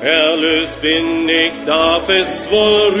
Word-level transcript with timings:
Erlöst 0.00 0.80
bin 0.80 1.28
ich, 1.28 1.52
darf 1.66 2.08
es 2.08 2.48
wohl 2.50 2.94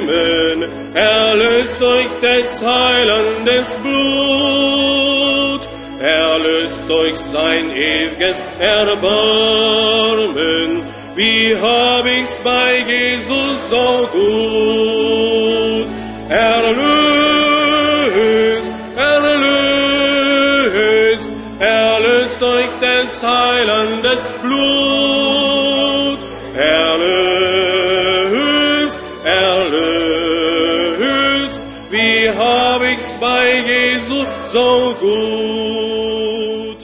rühmen, 0.00 0.64
erlöst 0.94 1.80
durch 1.80 2.06
des 2.22 2.62
Heilandes 2.64 3.76
Blut, 3.82 5.68
erlöst 6.00 6.80
durch 6.86 7.16
sein 7.16 7.70
ewiges 7.74 8.44
Erbarmen, 8.60 9.04
wie 11.16 11.56
hab 11.60 12.06
ich's 12.06 12.38
bei 12.44 12.78
Jesus 12.86 13.58
so 13.68 14.08
gut, 14.12 14.93
des 23.24 23.30
Heilandes 23.30 24.22
Blut, 24.42 26.18
erlöst, 26.56 27.68
erlöst, 29.24 30.40
wie 31.90 32.30
hab 32.30 32.82
ich's 32.82 33.12
bei 33.20 33.62
Jesus 33.66 34.26
so 34.52 34.94
gut. 35.00 36.80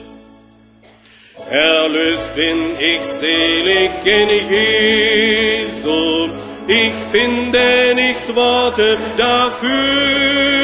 Erlöst 1.49 2.35
bin 2.35 2.75
ich 2.79 3.03
selig 3.03 3.91
in 4.05 4.29
Jesu, 4.49 6.29
ich 6.67 6.93
finde 7.11 7.93
nicht 7.95 8.35
Worte 8.35 8.97
dafür, 9.17 10.60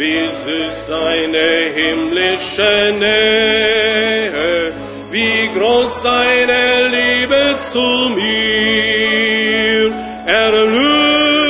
wie 0.00 0.24
süß 0.44 0.76
seine 0.88 1.48
himmlische 1.78 2.76
Nähe, 2.98 4.72
wie 5.10 5.40
groß 5.54 6.02
seine 6.02 6.88
Liebe 6.96 7.42
zu 7.60 7.86
mir. 8.16 9.92
Erlöst, 10.26 11.40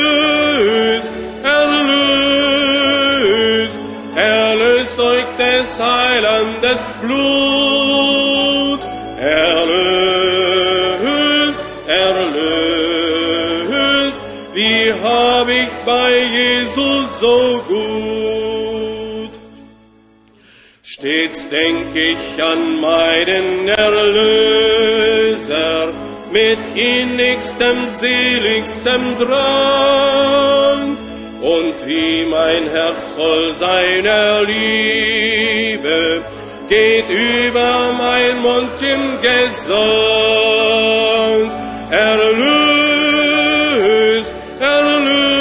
erlöst, 1.43 2.61
erlöst 4.15 4.97
durch 4.97 5.29
des 5.39 5.69
Heilandes 5.79 6.79
Blut. 7.01 7.50
Stets 21.31 21.47
denk 21.49 21.95
ich 21.95 22.43
an 22.43 22.79
meinen 22.79 23.67
Erlöser, 23.67 25.13
mit 26.31 26.59
innigstem, 26.75 27.87
seligstem 27.87 29.17
Drang, 29.17 30.97
und 31.41 31.85
wie 31.85 32.25
mein 32.25 32.69
Herz 32.69 33.09
voll 33.17 33.53
seiner 33.55 34.43
Liebe 34.43 36.21
geht 36.67 37.09
über 37.09 37.93
mein 37.97 38.41
Mund 38.41 38.81
im 38.81 39.19
Gesang. 39.21 39.77
Erlöst, 41.89 42.43
erlöst, 44.59 45.37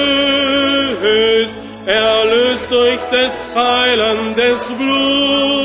erlöst 1.87 2.71
durch 2.71 3.01
des 3.13 3.39
Heilandes 3.55 4.65
Blut. 4.79 5.60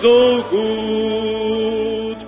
So 0.00 0.44
gut. 0.50 2.18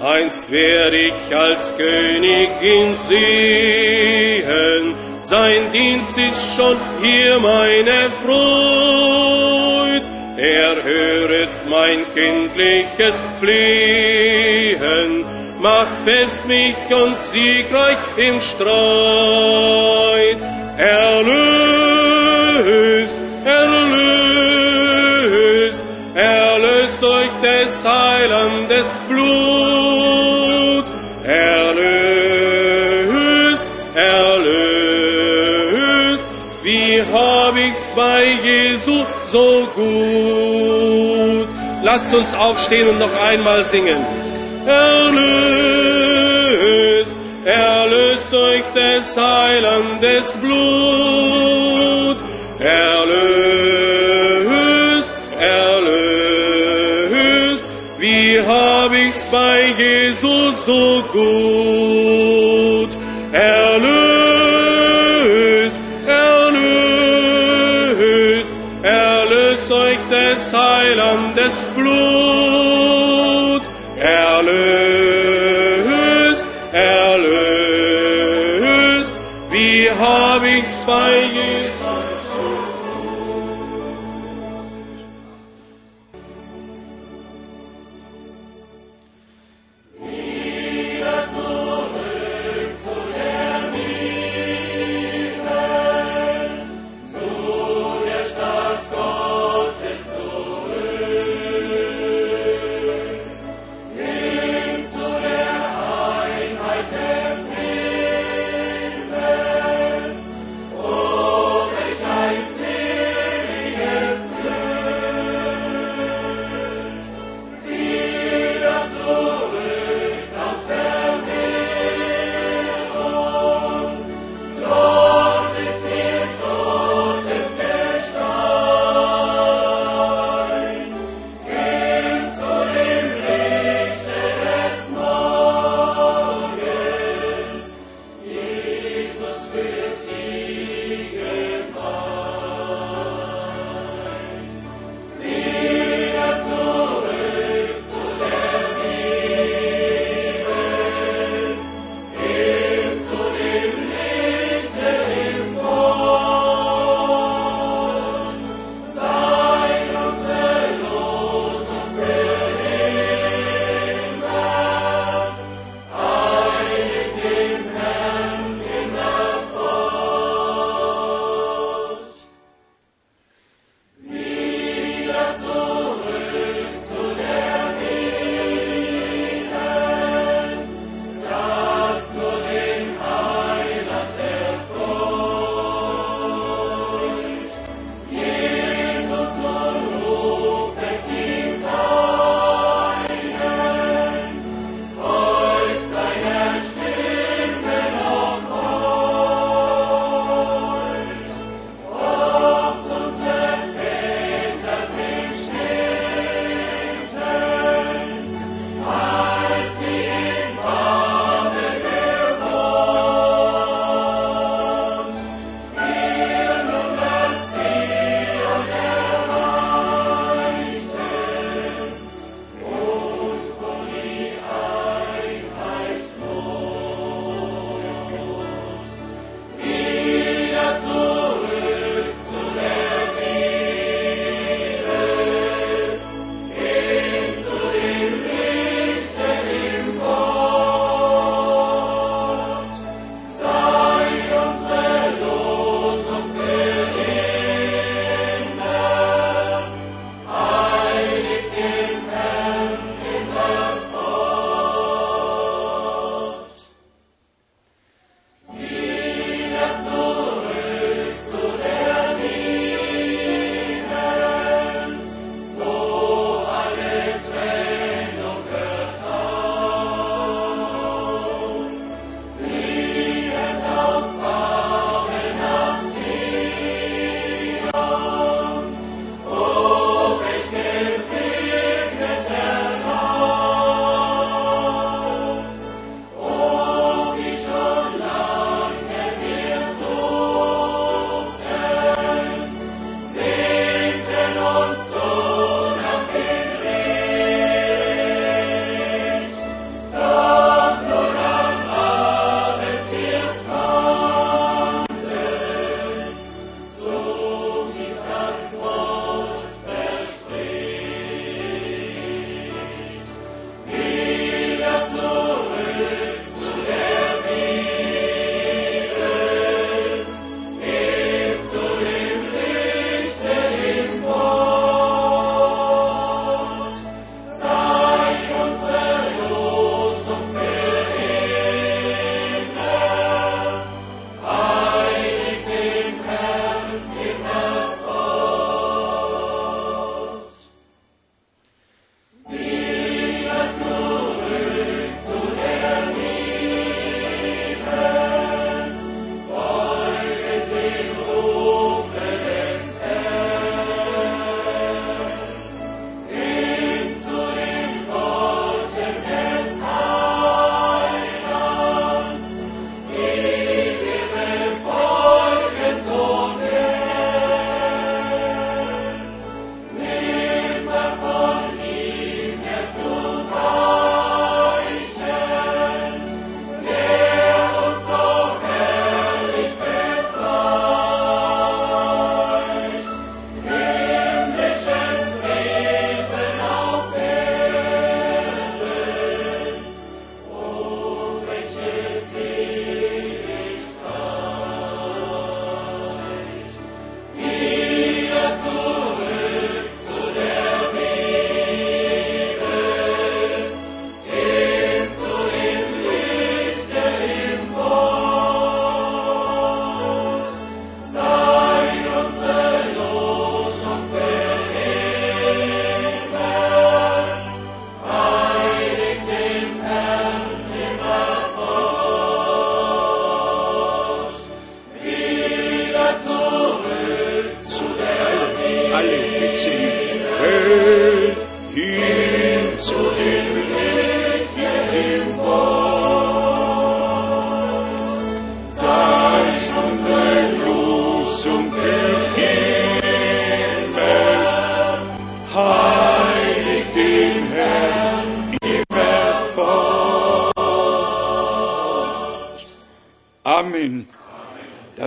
Einst 0.00 0.50
werd 0.50 0.92
ich 0.92 1.14
als 1.34 1.74
König 1.76 2.50
ihn 2.62 2.94
sehen, 3.08 4.94
sein 5.22 5.70
Dienst 5.72 6.18
ist 6.18 6.56
schon 6.56 6.76
hier 7.00 7.40
meine 7.40 8.10
Freud. 8.22 10.02
Er 10.36 10.82
höret 10.82 11.48
mein 11.68 12.04
kindliches 12.12 13.20
Flehen, 13.40 15.24
macht 15.60 15.96
fest 16.04 16.44
mich 16.46 16.74
und 16.90 17.16
siegreich 17.32 17.98
im 18.16 18.40
Streit. 18.40 18.64
Erlöst, 20.76 21.36
erlöst, 23.44 24.23
des 27.64 27.84
Heilandes 27.84 28.86
Blut. 29.08 30.84
Erlöst, 31.24 31.66
erlöst, 33.94 35.06
wie 36.62 37.02
hab 37.12 37.56
ich's 37.56 37.86
bei 37.96 38.24
Jesu 38.44 39.04
so 39.32 39.66
gut. 39.74 41.48
Lasst 41.82 42.14
uns 42.14 42.34
aufstehen 42.34 42.88
und 42.88 42.98
noch 42.98 43.18
einmal 43.30 43.64
singen. 43.64 44.04
Erlöst, 44.66 45.24
erlöst 47.44 48.30
durch 48.30 48.64
des 48.74 49.16
Heilandes 49.16 50.32
Blut. 50.42 52.16
Erlöst, 52.58 53.53
Jesus 60.04 60.66
so 60.66 61.02
gut. 61.12 61.83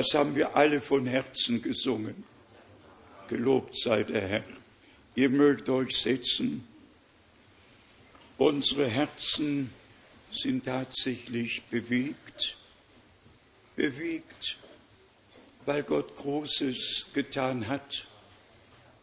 Das 0.08 0.14
haben 0.14 0.38
wir 0.38 0.56
alle 0.56 0.80
von 0.80 1.06
Herzen 1.06 1.62
gesungen. 1.62 2.24
Gelobt 3.28 3.78
sei 3.78 4.04
der 4.04 4.26
Herr. 4.26 4.44
Ihr 5.16 5.28
mögt 5.28 5.68
euch 5.68 5.98
setzen. 5.98 6.66
Unsere 8.38 8.88
Herzen 8.88 9.70
sind 10.32 10.64
tatsächlich 10.64 11.62
bewegt, 11.64 12.56
bewegt, 13.76 14.58
weil 15.66 15.84
Gott 15.84 16.16
Großes 16.16 17.08
getan 17.12 17.68
hat 17.68 18.08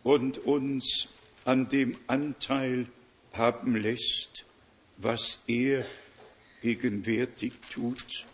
und 0.04 0.38
uns 0.38 1.08
an 1.44 1.68
dem 1.68 1.98
Anteil 2.06 2.86
haben 3.34 3.76
lässt, 3.76 4.46
was 4.96 5.40
er 5.48 5.84
gegenwärtig 6.62 7.52
tut. 7.68 8.24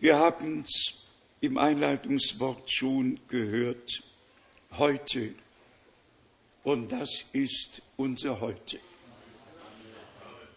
Wir 0.00 0.16
haben 0.16 0.62
es 0.62 1.07
im 1.40 1.58
Einleitungswort 1.58 2.70
schon 2.70 3.20
gehört, 3.28 4.02
heute. 4.78 5.34
Und 6.64 6.92
das 6.92 7.26
ist 7.32 7.82
unser 7.96 8.40
Heute. 8.40 8.80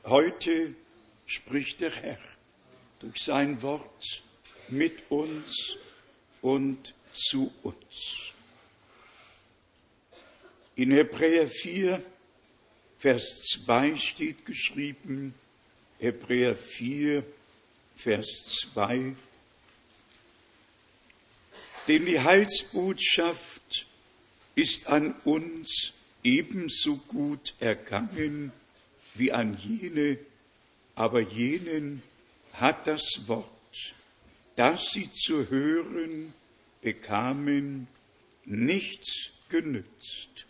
Heute 0.03 0.73
spricht 1.27 1.81
der 1.81 1.91
Herr 1.91 2.17
durch 3.00 3.23
sein 3.23 3.61
Wort 3.61 4.23
mit 4.69 5.09
uns 5.09 5.77
und 6.41 6.93
zu 7.13 7.53
uns. 7.61 8.33
In 10.75 10.91
Hebräer 10.91 11.47
4, 11.47 12.01
Vers 12.97 13.45
2 13.65 13.95
steht 13.95 14.45
geschrieben, 14.45 15.35
Hebräer 16.00 16.55
4, 16.55 17.23
Vers 17.95 18.27
2, 18.73 19.15
denn 21.88 22.05
die 22.05 22.19
Heilsbotschaft 22.19 23.85
ist 24.55 24.88
an 24.88 25.15
uns 25.23 25.93
ebenso 26.23 26.97
gut 27.07 27.53
ergangen 27.59 28.51
wie 29.15 29.31
an 29.31 29.57
jene, 29.57 30.17
aber 30.95 31.19
jenen 31.19 32.03
hat 32.53 32.88
das 32.88 33.27
Wort, 33.27 33.95
das 34.55 34.91
sie 34.91 35.11
zu 35.11 35.50
hören 35.50 36.33
bekamen, 36.81 37.88
nichts 38.45 39.31
genützt, 39.50 40.45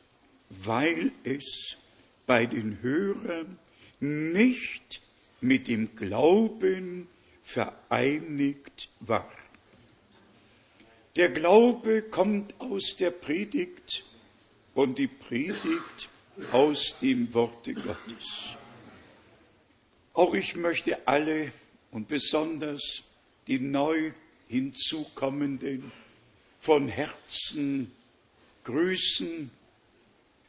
weil 0.49 1.11
es 1.23 1.77
bei 2.25 2.45
den 2.45 2.81
Hörern 2.81 3.59
nicht 3.99 5.01
mit 5.41 5.67
dem 5.67 5.95
Glauben 5.95 7.07
vereinigt 7.43 8.89
war. 8.99 9.31
Der 11.17 11.29
Glaube 11.29 12.03
kommt 12.03 12.53
aus 12.59 12.95
der 12.97 13.11
Predigt 13.11 14.05
und 14.73 14.97
die 14.97 15.07
Predigt 15.07 16.07
aus 16.53 16.95
dem 17.01 17.33
Worte 17.33 17.73
Gottes. 17.73 18.55
Auch 20.13 20.33
ich 20.33 20.55
möchte 20.55 21.05
alle 21.05 21.51
und 21.91 22.07
besonders 22.07 23.03
die 23.47 23.59
neu 23.59 24.13
hinzukommenden 24.47 25.91
von 26.61 26.87
Herzen 26.87 27.91
grüßen. 28.63 29.51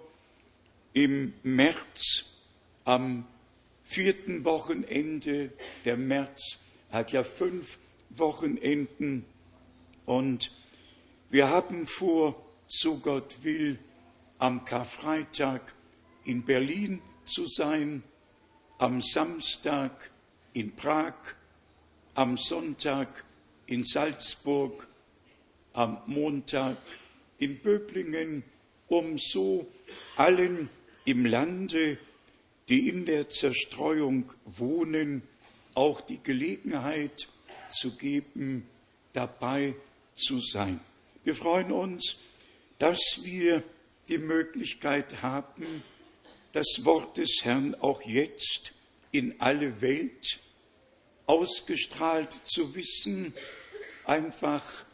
im 0.94 1.34
März 1.44 2.40
am 2.86 3.26
vierten 3.84 4.46
Wochenende. 4.46 5.52
Der 5.86 5.98
März 5.98 6.60
hat 6.92 7.12
ja 7.12 7.24
fünf 7.24 7.78
Wochenenden 8.10 9.26
und 10.06 10.52
wir 11.30 11.50
haben 11.50 11.88
vor, 11.88 12.40
so 12.68 12.98
Gott 12.98 13.44
will, 13.44 13.80
am 14.44 14.66
Karfreitag 14.66 15.62
in 16.26 16.44
Berlin 16.44 17.02
zu 17.24 17.46
sein, 17.46 18.04
am 18.78 19.00
Samstag 19.00 20.12
in 20.52 20.76
Prag, 20.76 21.14
am 22.14 22.36
Sonntag 22.36 23.24
in 23.68 23.86
Salzburg, 23.86 24.86
am 25.72 25.98
Montag 26.08 26.76
in 27.40 27.58
Böblingen, 27.62 28.44
um 28.90 29.18
so 29.18 29.66
allen 30.18 30.70
im 31.06 31.26
Lande, 31.26 31.98
die 32.68 32.90
in 32.90 33.06
der 33.06 33.30
Zerstreuung 33.30 34.34
wohnen, 34.44 35.22
auch 35.74 36.02
die 36.02 36.22
Gelegenheit 36.22 37.30
zu 37.70 37.96
geben, 37.96 38.68
dabei 39.14 39.74
zu 40.16 40.42
sein. 40.42 40.82
Wir 41.24 41.34
freuen 41.34 41.72
uns, 41.72 42.18
dass 42.78 43.22
wir 43.24 43.64
die 44.10 44.18
Möglichkeit 44.18 45.22
haben, 45.22 45.84
das 46.52 46.82
Wort 46.84 47.18
des 47.18 47.40
Herrn 47.44 47.76
auch 47.76 48.02
jetzt 48.04 48.74
in 49.12 49.40
alle 49.40 49.82
Welt 49.82 50.40
ausgestrahlt 51.26 52.36
zu 52.46 52.76
wissen. 52.76 53.34
Einfach 54.06 54.86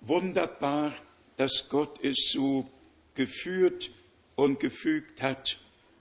wunderbar, 0.00 0.94
dass 1.36 1.68
Gott 1.68 2.02
es 2.02 2.30
so 2.32 2.70
geführt 3.14 3.90
und 4.34 4.60
gefügt 4.60 5.22
hat, 5.22 5.58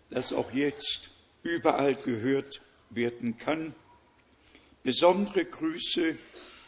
dass 0.09 0.33
auch 0.33 0.51
jetzt 0.51 1.11
überall 1.43 1.95
gehört 1.95 2.61
werden 2.89 3.37
kann. 3.37 3.73
Besondere 4.83 5.45
Grüße 5.45 6.17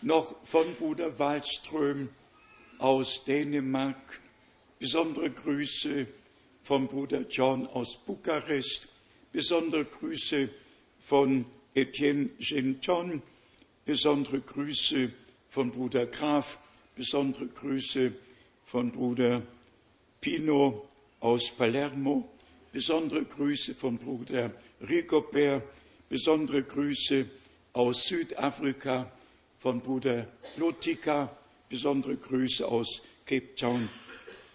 noch 0.02 0.46
von 0.46 0.76
Bruder 0.76 1.20
Wallström 1.20 2.10
aus 2.78 3.24
Dänemark 3.26 4.20
Besondere 4.80 5.30
Grüße 5.30 6.08
vom 6.64 6.88
Bruder 6.88 7.26
John 7.30 7.68
aus 7.68 7.98
Bukarest. 7.98 8.88
Besondere 9.30 9.84
Grüße 9.84 10.48
von 11.02 11.44
Etienne 11.74 12.30
Genton. 12.40 13.22
Besondere 13.84 14.40
Grüße 14.40 15.12
von 15.50 15.70
Bruder 15.70 16.06
Graf. 16.06 16.60
Besondere 16.96 17.48
Grüße 17.48 18.14
von 18.64 18.90
Bruder 18.90 19.42
Pino 20.22 20.88
aus 21.20 21.52
Palermo. 21.52 22.30
Besondere 22.72 23.26
Grüße 23.26 23.76
von 23.76 23.98
Bruder 23.98 24.54
Rigobert. 24.88 25.64
Besondere 26.08 26.64
Grüße 26.64 27.26
aus 27.74 28.08
Südafrika 28.08 29.12
von 29.60 29.82
Bruder 29.82 30.26
Lotika. 30.56 31.36
Besondere 31.68 32.16
Grüße 32.16 32.66
aus 32.66 33.02
Cape 33.26 33.56
Town 33.56 33.90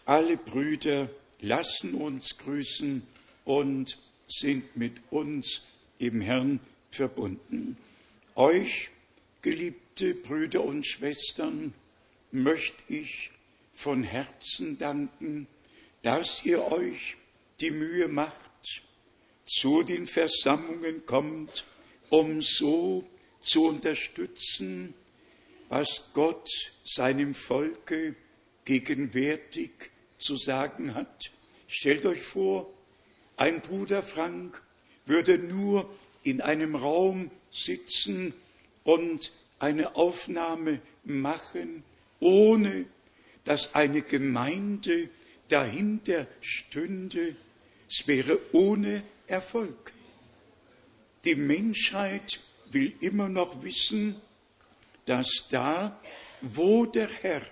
alle 0.07 0.37
Brüder 0.37 1.09
lassen 1.41 1.95
uns 1.95 2.39
grüßen 2.39 3.03
und 3.45 3.99
sind 4.27 4.77
mit 4.77 4.95
uns 5.11 5.63
im 5.99 6.21
Herrn 6.21 6.61
verbunden. 6.91 7.77
Euch, 8.35 8.91
geliebte 9.43 10.15
Brüder 10.15 10.65
und 10.65 10.87
Schwestern, 10.87 11.75
möchte 12.33 12.83
ich 12.89 13.31
von 13.75 14.03
Herzen 14.03 14.79
danken, 14.79 15.47
dass 16.03 16.45
ihr 16.45 16.65
euch 16.71 17.17
die 17.61 17.71
Mühe 17.71 18.09
macht, 18.09 18.83
zu 19.45 19.83
den 19.83 20.07
Versammlungen 20.07 21.05
kommt, 21.07 21.65
um 22.09 22.41
so 22.41 23.07
zu 23.41 23.69
unterstützen, 23.69 24.95
was 25.69 26.11
Gott 26.15 26.49
seinem 26.85 27.35
Volke 27.35 28.15
gegenwärtig 28.65 29.71
zu 30.19 30.37
sagen 30.37 30.95
hat. 30.95 31.31
Stellt 31.67 32.07
euch 32.07 32.23
vor, 32.23 32.73
ein 33.37 33.61
Bruder 33.61 34.03
Frank 34.03 34.63
würde 35.07 35.39
nur 35.39 35.89
in 36.23 36.41
einem 36.41 36.75
Raum 36.75 37.31
sitzen 37.51 38.35
und 38.85 39.33
eine 39.59 39.97
Aufnahme 39.97 40.81
machen, 41.05 41.85
ohne 42.21 42.87
dass 43.45 43.75
eine 43.75 44.03
Gemeinde 44.03 45.09
dahinter 45.49 46.27
stünde. 46.41 47.37
Es 47.89 48.07
wäre 48.07 48.39
ohne 48.53 49.03
Erfolg. 49.27 49.93
Die 51.25 51.37
Menschheit 51.37 52.41
will 52.71 52.93
immer 53.01 53.29
noch 53.29 53.63
wissen, 53.63 54.17
dass 55.07 55.47
da, 55.51 56.01
wo 56.41 56.87
der 56.87 57.09
Herr 57.09 57.43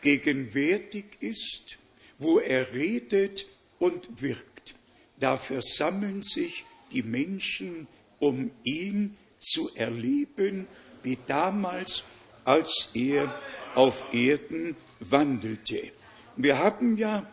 gegenwärtig 0.00 1.04
ist, 1.20 1.78
wo 2.18 2.38
er 2.38 2.72
redet 2.72 3.46
und 3.78 4.20
wirkt, 4.20 4.74
da 5.18 5.36
versammeln 5.36 6.22
sich 6.22 6.64
die 6.92 7.02
Menschen, 7.02 7.86
um 8.18 8.50
ihn 8.64 9.16
zu 9.40 9.70
erleben, 9.74 10.66
wie 11.02 11.18
damals, 11.26 12.04
als 12.44 12.90
er 12.94 13.32
auf 13.74 14.04
Erden 14.12 14.76
wandelte. 15.00 15.92
Wir 16.36 16.58
haben 16.58 16.96
ja 16.96 17.26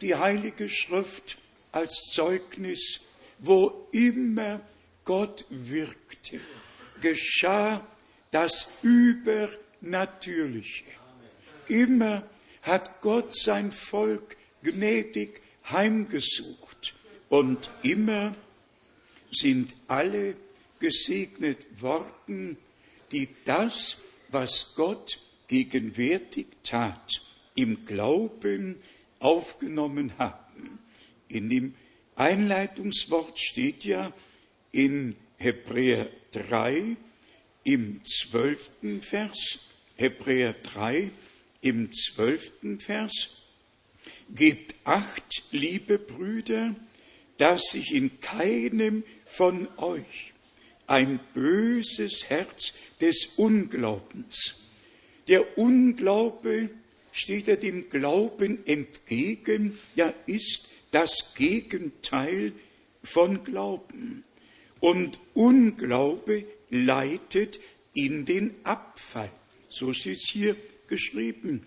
die 0.00 0.14
Heilige 0.14 0.68
Schrift 0.68 1.38
als 1.70 2.10
Zeugnis, 2.12 3.00
wo 3.38 3.88
immer 3.92 4.60
Gott 5.04 5.44
wirkte, 5.50 6.40
geschah 7.00 7.86
das 8.30 8.78
Übernatürliche. 8.82 10.84
Immer 11.68 12.24
hat 12.62 13.00
Gott 13.00 13.34
sein 13.34 13.72
Volk 13.72 14.36
gnädig 14.62 15.40
heimgesucht 15.70 16.94
und 17.28 17.70
immer 17.82 18.34
sind 19.30 19.74
alle 19.88 20.36
gesegnet 20.80 21.80
worden, 21.80 22.56
die 23.10 23.28
das, 23.44 23.98
was 24.28 24.74
Gott 24.74 25.18
gegenwärtig 25.48 26.46
tat, 26.62 27.22
im 27.54 27.84
Glauben 27.84 28.76
aufgenommen 29.18 30.18
haben. 30.18 30.78
In 31.28 31.48
dem 31.50 31.74
Einleitungswort 32.16 33.38
steht 33.38 33.84
ja 33.84 34.12
in 34.70 35.16
Hebräer 35.38 36.08
3 36.32 36.96
im 37.64 38.04
zwölften 38.04 39.02
Vers, 39.02 39.60
Hebräer 39.96 40.54
3 40.62 41.10
im 41.62 41.92
zwölften 41.92 42.78
Vers, 42.78 43.42
Gebt 44.34 44.74
acht, 44.84 45.44
liebe 45.52 45.98
Brüder, 45.98 46.74
dass 47.38 47.70
sich 47.70 47.94
in 47.94 48.20
keinem 48.20 49.04
von 49.26 49.68
euch 49.76 50.32
ein 50.86 51.20
böses 51.34 52.28
Herz 52.28 52.74
des 53.00 53.26
Unglaubens. 53.36 54.68
Der 55.28 55.58
Unglaube 55.58 56.70
steht 57.12 57.48
er 57.48 57.56
dem 57.56 57.88
Glauben 57.88 58.66
entgegen, 58.66 59.78
ja 59.94 60.12
ist 60.26 60.68
das 60.90 61.34
Gegenteil 61.34 62.52
von 63.02 63.44
Glauben. 63.44 64.24
Und 64.80 65.20
Unglaube 65.34 66.44
leitet 66.70 67.60
in 67.94 68.24
den 68.24 68.54
Abfall. 68.64 69.30
So 69.68 69.90
ist 69.90 70.06
es 70.06 70.28
hier 70.30 70.56
geschrieben. 70.92 71.62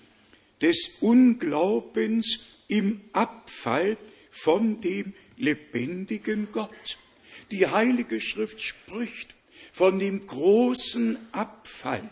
Des 0.61 0.97
Unglaubens 1.01 2.61
im 2.67 3.01
Abfall 3.11 3.97
von 4.29 4.79
dem 4.81 5.13
lebendigen 5.35 6.49
Gott. 6.51 6.99
Die 7.49 7.65
Heilige 7.65 8.21
Schrift 8.21 8.61
spricht 8.61 9.33
von 9.73 9.97
dem 9.97 10.27
großen 10.27 11.17
Abfall, 11.31 12.07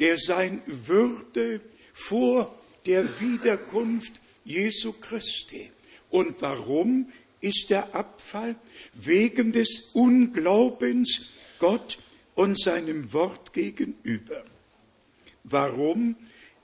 der 0.00 0.16
sein 0.16 0.62
würde 0.66 1.60
vor 1.92 2.58
der 2.86 3.04
Wiederkunft 3.20 4.14
Jesu 4.46 4.92
Christi. 4.92 5.70
Und 6.08 6.40
warum 6.40 7.12
ist 7.42 7.68
der 7.68 7.94
Abfall? 7.94 8.56
Wegen 8.94 9.52
des 9.52 9.90
Unglaubens 9.92 11.32
Gott 11.58 11.98
und 12.34 12.58
seinem 12.58 13.12
Wort 13.12 13.52
gegenüber. 13.52 14.42
Warum 15.44 16.16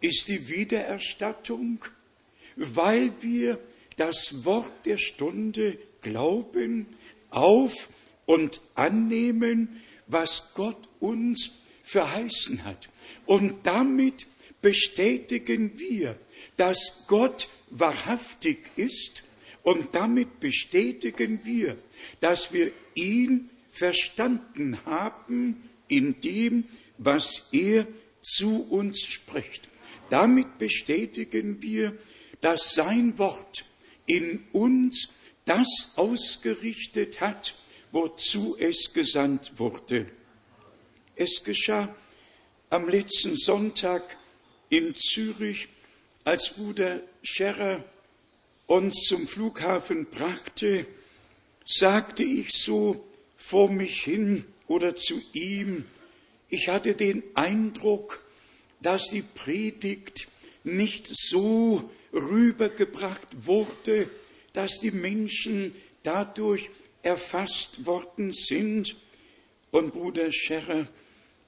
ist 0.02 0.28
die 0.28 0.48
Wiedererstattung? 0.48 1.84
Weil 2.56 3.12
wir 3.22 3.58
das 3.96 4.44
Wort 4.44 4.84
der 4.84 4.98
Stunde 4.98 5.78
glauben, 6.02 6.86
auf 7.30 7.88
und 8.26 8.60
annehmen, 8.74 9.80
was 10.06 10.52
Gott 10.54 10.88
uns 11.00 11.62
verheißen 11.82 12.64
hat. 12.64 12.90
Und 13.26 13.66
damit 13.66 14.26
bestätigen 14.60 15.78
wir, 15.78 16.18
dass 16.56 17.04
Gott 17.08 17.48
wahrhaftig 17.70 18.58
ist 18.76 19.22
und 19.62 19.94
damit 19.94 20.40
bestätigen 20.40 21.40
wir, 21.44 21.76
dass 22.20 22.52
wir 22.52 22.70
ihn 22.94 23.50
verstanden 23.70 24.78
haben 24.84 25.62
in 25.88 26.20
dem, 26.20 26.64
was 26.98 27.48
er 27.52 27.86
zu 28.20 28.68
uns 28.70 29.00
spricht. 29.00 29.68
Damit 30.12 30.58
bestätigen 30.58 31.62
wir, 31.62 31.96
dass 32.42 32.74
sein 32.74 33.18
Wort 33.18 33.64
in 34.04 34.44
uns 34.52 35.08
das 35.46 35.94
ausgerichtet 35.96 37.22
hat, 37.22 37.54
wozu 37.92 38.54
es 38.58 38.92
gesandt 38.92 39.58
wurde. 39.58 40.06
Es 41.16 41.42
geschah 41.42 41.96
am 42.68 42.90
letzten 42.90 43.38
Sonntag 43.38 44.18
in 44.68 44.94
Zürich, 44.94 45.68
als 46.24 46.56
Bruder 46.56 47.00
Scherrer 47.22 47.82
uns 48.66 49.06
zum 49.08 49.26
Flughafen 49.26 50.04
brachte, 50.10 50.86
sagte 51.64 52.22
ich 52.22 52.50
so 52.52 53.02
vor 53.38 53.70
mich 53.70 54.02
hin 54.02 54.44
oder 54.66 54.94
zu 54.94 55.22
ihm, 55.32 55.86
ich 56.50 56.68
hatte 56.68 56.94
den 56.94 57.22
Eindruck, 57.32 58.21
dass 58.82 59.08
die 59.10 59.22
Predigt 59.22 60.28
nicht 60.64 61.08
so 61.12 61.90
rübergebracht 62.12 63.46
wurde, 63.46 64.08
dass 64.52 64.80
die 64.80 64.90
Menschen 64.90 65.74
dadurch 66.02 66.70
erfasst 67.02 67.86
worden 67.86 68.32
sind. 68.32 68.96
Und 69.70 69.92
Bruder 69.92 70.30
Scherrer 70.30 70.86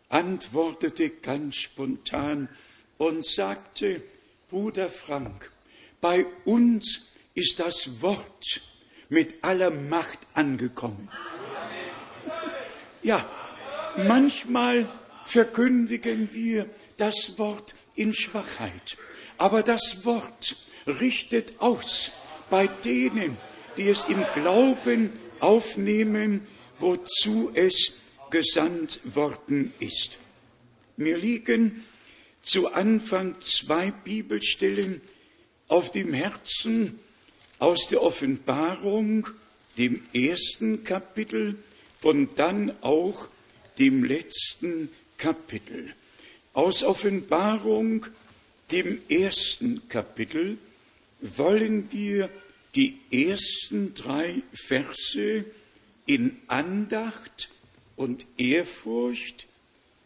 antwortete 0.09 1.11
ganz 1.11 1.57
spontan 1.57 2.49
und 2.99 3.27
sagte, 3.27 4.03
Bruder 4.49 4.89
Frank, 4.89 5.51
bei 6.01 6.27
uns 6.45 7.13
ist 7.35 7.59
das 7.61 8.01
Wort 8.01 8.63
mit 9.09 9.43
aller 9.43 9.71
Macht 9.71 10.21
angekommen. 10.35 11.09
Ja, 13.03 13.29
manchmal 13.97 14.89
verkündigen 15.27 16.29
wir 16.33 16.69
das 16.97 17.39
Wort 17.39 17.75
in 17.95 18.13
Schwachheit, 18.13 18.97
aber 19.39 19.63
das 19.63 20.05
Wort 20.05 20.57
richtet 20.87 21.61
aus 21.61 22.13
bei 22.51 22.67
denen, 22.67 23.37
die 23.77 23.89
es 23.89 24.05
im 24.05 24.25
Glauben 24.35 25.13
aufnehmen, 25.41 26.47
wozu 26.79 27.51
es 27.55 28.03
gesandt 28.31 29.01
worden 29.15 29.73
ist. 29.79 30.19
Mir 30.97 31.17
liegen 31.17 31.85
zu 32.43 32.73
Anfang 32.73 33.41
zwei 33.41 33.91
Bibelstellen 33.91 35.01
auf 35.69 35.91
dem 35.91 36.13
Herzen 36.13 36.99
aus 37.59 37.89
der 37.89 38.03
Offenbarung, 38.03 39.27
dem 39.79 40.03
ersten 40.13 40.85
Kapitel 40.85 41.57
und 42.03 42.39
dann 42.39 42.73
auch 42.83 43.29
dem 43.79 44.05
letzten 44.05 44.91
Kapitel. 45.17 45.95
Aus 46.53 46.83
Offenbarung, 46.83 48.07
dem 48.71 49.01
ersten 49.09 49.89
Kapitel, 49.89 50.59
wollen 51.21 51.91
wir 51.91 52.29
die 52.75 52.99
ersten 53.11 53.95
drei 53.95 54.43
Verse 54.53 55.45
in 56.07 56.41
Andacht 56.49 57.51
und 57.97 58.27
Ehrfurcht 58.37 59.47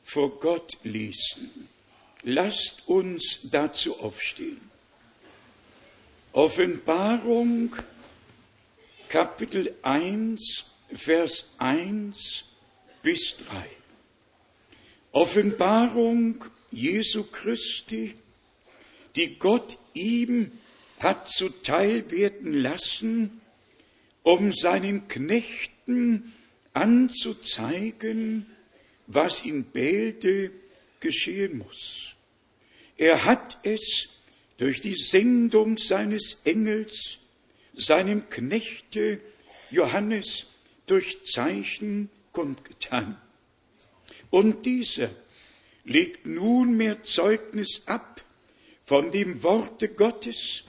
vor 0.04 0.38
Gott 0.40 0.76
lesen. 0.84 1.68
Lasst 2.22 2.88
uns 2.88 3.40
dazu 3.50 3.98
aufstehen. 4.00 4.60
Offenbarung 6.32 7.74
Kapitel 9.08 9.74
1, 9.82 10.66
Vers 10.92 11.46
1 11.58 12.44
bis 13.02 13.36
3. 13.38 13.77
Offenbarung 15.18 16.44
Jesu 16.70 17.24
Christi, 17.24 18.14
die 19.16 19.36
Gott 19.36 19.76
ihm 19.92 20.52
hat 21.00 21.26
zuteil 21.26 22.08
werden 22.12 22.52
lassen, 22.52 23.40
um 24.22 24.52
seinen 24.52 25.08
Knechten 25.08 26.32
anzuzeigen, 26.72 28.46
was 29.08 29.44
in 29.44 29.64
Bälde 29.64 30.52
geschehen 31.00 31.58
muss. 31.58 32.14
Er 32.96 33.24
hat 33.24 33.58
es 33.64 34.22
durch 34.56 34.80
die 34.80 34.94
Sendung 34.94 35.78
seines 35.78 36.42
Engels, 36.44 37.18
seinem 37.74 38.30
Knechte 38.30 39.18
Johannes 39.72 40.46
durch 40.86 41.24
Zeichen 41.24 42.08
kundgetan. 42.30 43.20
Und 44.30 44.66
dieser 44.66 45.10
legt 45.84 46.26
nunmehr 46.26 47.02
Zeugnis 47.02 47.82
ab 47.86 48.22
von 48.84 49.10
dem 49.10 49.42
Worte 49.42 49.88
Gottes 49.88 50.64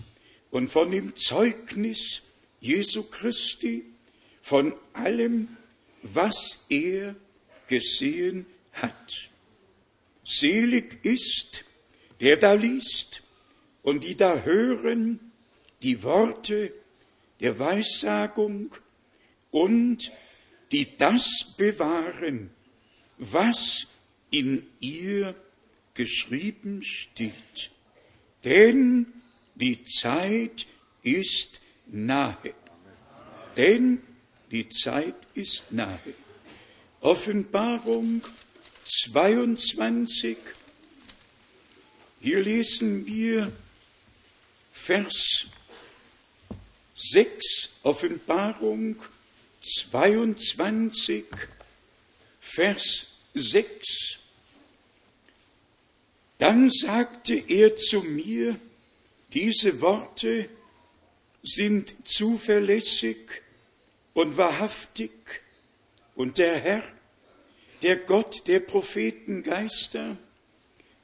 und 0.52 0.70
von 0.70 0.92
dem 0.92 1.16
Zeugnis 1.16 2.22
Jesu 2.60 3.04
Christi, 3.04 3.86
von 4.42 4.74
allem, 4.94 5.58
was 6.02 6.66
er 6.70 7.16
gesehen 7.68 8.46
hat. 8.74 9.30
Selig 10.24 11.04
ist, 11.04 11.66
der 12.20 12.38
da 12.38 12.54
liest 12.54 13.24
und 13.84 14.04
die 14.04 14.16
da 14.16 14.42
hören 14.42 15.32
die 15.82 16.04
Worte 16.04 16.74
der 17.40 17.58
Weissagung 17.58 18.76
und 19.52 20.12
die 20.72 20.98
das 20.98 21.56
bewahren, 21.58 22.52
was 23.20 23.88
in 24.32 24.66
ihr 24.80 25.36
geschrieben 25.94 26.82
steht. 26.84 27.72
Denn 28.44 29.08
die 29.56 29.84
Zeit 29.84 30.66
ist 31.04 31.62
nahe. 31.88 32.54
Denn 33.58 34.02
die 34.50 34.70
Zeit 34.70 35.16
ist 35.34 35.72
nahe. 35.72 36.14
Offenbarung 37.02 38.22
22. 38.86 40.38
Hier 42.22 42.42
lesen 42.42 43.06
wir 43.06 43.52
Vers 44.72 45.48
6, 46.96 47.70
Offenbarung 47.84 48.96
22, 49.62 51.26
Vers 52.40 53.09
6. 53.40 54.20
Dann 56.38 56.70
sagte 56.70 57.36
er 57.36 57.76
zu 57.76 58.02
mir, 58.02 58.60
diese 59.34 59.82
Worte 59.82 60.50
sind 61.44 61.96
zuverlässig 62.08 63.18
und 64.14 64.38
wahrhaftig, 64.38 65.12
und 66.16 66.38
der 66.38 66.60
Herr, 66.60 66.84
der 67.82 67.98
Gott 67.98 68.48
der 68.48 68.60
Prophetengeister, 68.60 70.18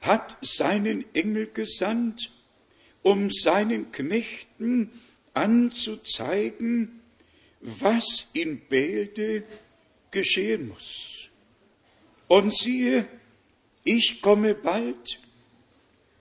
hat 0.00 0.36
seinen 0.42 1.04
Engel 1.14 1.46
gesandt, 1.46 2.30
um 3.02 3.30
seinen 3.30 3.92
Knechten 3.92 4.90
anzuzeigen, 5.32 7.00
was 7.60 8.28
in 8.32 8.60
Bälde 8.60 9.44
geschehen 10.10 10.68
muss. 10.68 11.25
Und 12.28 12.54
siehe, 12.54 13.08
ich 13.84 14.20
komme 14.20 14.54
bald, 14.54 15.20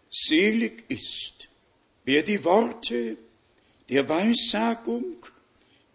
selig 0.10 0.84
ist, 0.90 1.50
wer 2.04 2.24
die 2.24 2.44
Worte 2.44 3.18
der 3.90 4.08
Weissagung 4.08 5.26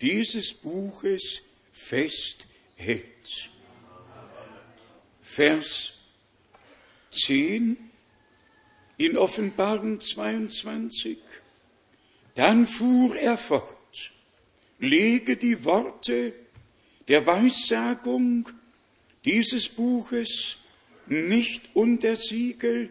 dieses 0.01 0.55
Buches 0.55 1.42
festhält. 1.73 3.51
Vers 5.23 6.01
10 7.12 7.77
in 8.96 9.16
Offenbarung 9.16 10.01
22. 10.01 11.18
Dann 12.35 12.66
fuhr 12.66 13.16
er 13.16 13.38
fort, 13.38 14.12
lege 14.79 15.37
die 15.37 15.64
Worte 15.64 16.35
der 17.09 17.27
Weissagung 17.27 18.49
dieses 19.24 19.68
Buches 19.68 20.59
nicht 21.06 21.70
unter 21.74 22.16
Siegel, 22.16 22.90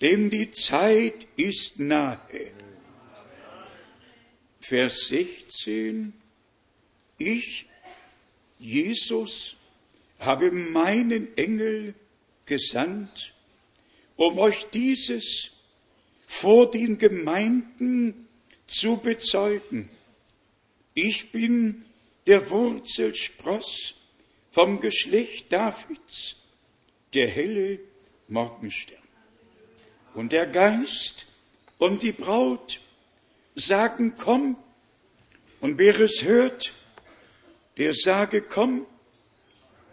denn 0.00 0.30
die 0.30 0.50
Zeit 0.50 1.26
ist 1.36 1.78
nahe. 1.78 2.52
Vers 4.60 5.08
16. 5.08 6.14
Ich, 7.18 7.66
Jesus, 8.58 9.56
habe 10.18 10.50
meinen 10.50 11.36
Engel 11.36 11.94
gesandt, 12.46 13.34
um 14.16 14.38
euch 14.38 14.66
dieses 14.72 15.52
vor 16.26 16.70
den 16.70 16.98
Gemeinden 16.98 18.26
zu 18.66 18.96
bezeugen. 18.96 19.90
Ich 20.94 21.30
bin 21.30 21.84
der 22.26 22.50
Wurzelspross 22.50 23.94
vom 24.54 24.78
Geschlecht 24.78 25.52
Davids 25.52 26.36
der 27.12 27.28
helle 27.28 27.80
Morgenstern. 28.28 29.02
Und 30.14 30.30
der 30.30 30.46
Geist 30.46 31.26
und 31.78 32.04
die 32.04 32.12
Braut 32.12 32.80
sagen, 33.56 34.14
komm. 34.16 34.56
Und 35.60 35.76
wer 35.78 35.98
es 35.98 36.22
hört, 36.22 36.72
der 37.78 37.94
sage, 37.94 38.42
komm. 38.42 38.86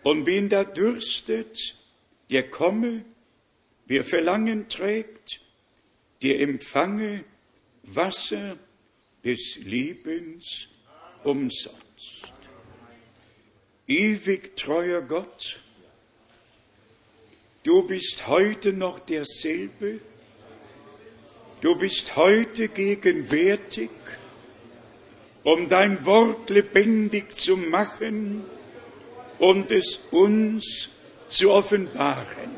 Und 0.04 0.28
wen 0.28 0.48
da 0.48 0.64
dürstet, 0.64 1.76
der 2.30 2.48
komme. 2.48 3.04
Wer 3.88 4.04
Verlangen 4.04 4.70
trägt, 4.70 5.42
der 6.22 6.40
empfange 6.40 7.24
Wasser 7.82 8.60
des 9.24 9.58
Lebens 9.64 10.70
umsonst. 11.24 11.91
Ewig 13.92 14.56
treuer 14.56 15.02
Gott, 15.02 15.60
Du 17.64 17.84
bist 17.84 18.28
heute 18.28 18.72
noch 18.72 19.00
derselbe. 19.00 20.00
Du 21.60 21.76
bist 21.76 22.16
heute 22.16 22.70
gegenwärtig, 22.70 23.92
um 25.44 25.68
dein 25.68 26.06
Wort 26.06 26.50
lebendig 26.50 27.36
zu 27.36 27.58
machen 27.58 28.46
und 29.40 29.72
es 29.72 30.00
uns 30.10 30.90
zu 31.28 31.52
offenbaren. 31.52 32.50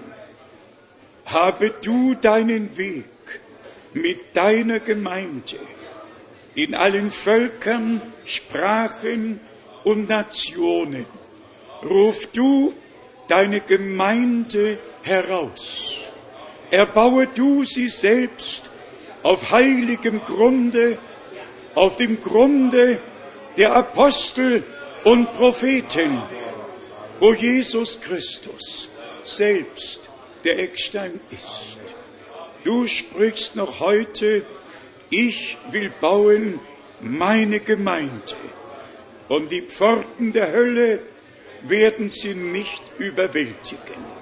Habe 1.25 1.73
du 1.81 2.13
deinen 2.13 2.77
Weg 2.77 3.05
mit 3.93 4.19
deiner 4.35 4.79
Gemeinde 4.79 5.59
in 6.53 6.75
allen 6.75 7.09
Völkern, 7.09 8.01
Sprachen 8.23 9.39
und 9.83 10.07
Nationen. 10.07 11.22
Ruf 11.83 12.27
du 12.27 12.73
deine 13.27 13.61
Gemeinde 13.61 14.77
heraus. 15.01 16.11
Erbaue 16.71 17.27
du 17.27 17.63
sie 17.63 17.89
selbst 17.89 18.71
auf 19.21 19.51
heiligem 19.51 20.21
Grunde, 20.21 20.97
auf 21.75 21.95
dem 21.95 22.19
Grunde 22.21 22.99
der 23.57 23.75
Apostel 23.75 24.63
und 25.03 25.33
Propheten, 25.33 26.21
wo 27.19 27.33
Jesus 27.33 27.99
Christus 28.01 28.89
selbst 29.23 30.09
der 30.43 30.59
Eckstein 30.59 31.19
ist. 31.29 31.79
Du 32.63 32.87
sprichst 32.87 33.55
noch 33.55 33.79
heute, 33.79 34.45
ich 35.09 35.57
will 35.69 35.91
bauen 36.01 36.59
meine 37.01 37.59
Gemeinde 37.59 38.35
und 39.27 39.51
die 39.51 39.61
Pforten 39.61 40.31
der 40.31 40.51
Hölle 40.51 40.99
werden 41.63 42.09
sie 42.09 42.35
nicht 42.35 42.83
überwältigen 42.97 44.13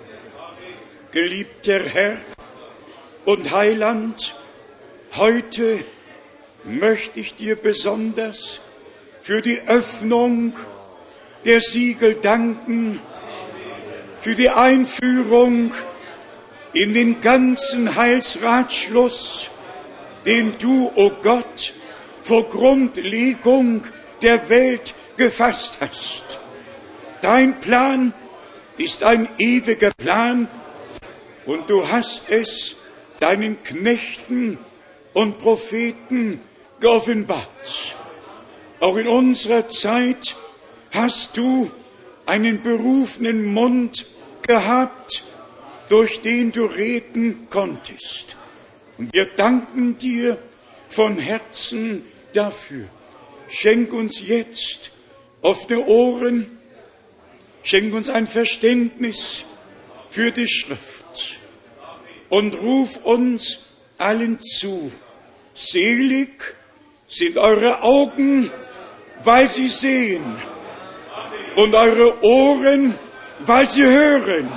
geliebter 1.12 1.80
Herr 1.80 2.18
und 3.26 3.52
Heiland, 3.52 4.36
heute 5.16 5.84
möchte 6.64 7.20
ich 7.20 7.36
dir 7.36 7.56
besonders 7.58 8.62
für 9.20 9.42
die 9.42 9.62
Öffnung 9.68 10.54
der 11.44 11.60
Siegel 11.60 12.16
danken, 12.16 13.00
für 14.22 14.36
die 14.36 14.50
Einführung 14.50 15.74
in 16.74 16.94
den 16.94 17.20
ganzen 17.20 17.96
Heilsratschluss, 17.96 19.52
den 20.26 20.58
du, 20.60 20.88
o 20.96 21.08
oh 21.08 21.12
Gott, 21.22 21.74
vor 22.24 22.48
Grundlegung 22.48 23.84
der 24.22 24.48
Welt 24.50 24.94
gefasst 25.18 25.78
hast. 25.82 26.41
Dein 27.22 27.60
Plan 27.60 28.14
ist 28.78 29.04
ein 29.04 29.28
ewiger 29.38 29.92
Plan, 29.98 30.48
und 31.46 31.70
du 31.70 31.88
hast 31.88 32.30
es 32.30 32.76
deinen 33.20 33.62
Knechten 33.64 34.58
und 35.14 35.40
Propheten 35.40 36.40
geoffenbart. 36.80 37.98
Auch 38.80 38.98
in 38.98 39.08
unserer 39.08 39.68
Zeit 39.70 40.36
hast 40.92 41.38
du 41.38 41.70
einen 42.26 42.62
berufenen 42.62 43.46
Mund 43.54 44.06
gehabt, 44.48 45.24
durch 45.90 46.22
den 46.22 46.52
du 46.52 46.66
reden 46.66 47.48
konntest. 47.50 48.38
Und 48.98 49.14
wir 49.14 49.26
danken 49.26 49.98
dir 49.98 50.38
von 50.90 51.18
Herzen 51.18 52.04
dafür. 52.34 52.86
Schenk 53.50 53.94
uns 53.94 54.26
jetzt 54.26 54.92
offene 55.42 55.86
Ohren, 55.86 56.61
schenk 57.63 57.93
uns 57.93 58.10
ein 58.10 58.28
Verständnis 58.28 59.45
für 60.10 60.32
die 60.32 60.47
Schrift 60.47 61.39
und 62.30 62.56
ruf 62.56 62.97
uns 63.04 63.60
allen 63.97 64.39
zu. 64.39 64.91
Selig 65.54 66.56
sind 67.08 67.38
eure 67.38 67.84
Augen, 67.84 68.50
weil 69.24 69.50
sie 69.50 69.67
sehen 69.67 70.38
und 71.56 71.76
eure 71.76 72.24
Ohren, 72.24 72.95
weil 73.41 73.67
sie 73.69 73.84
hören. 73.84 74.50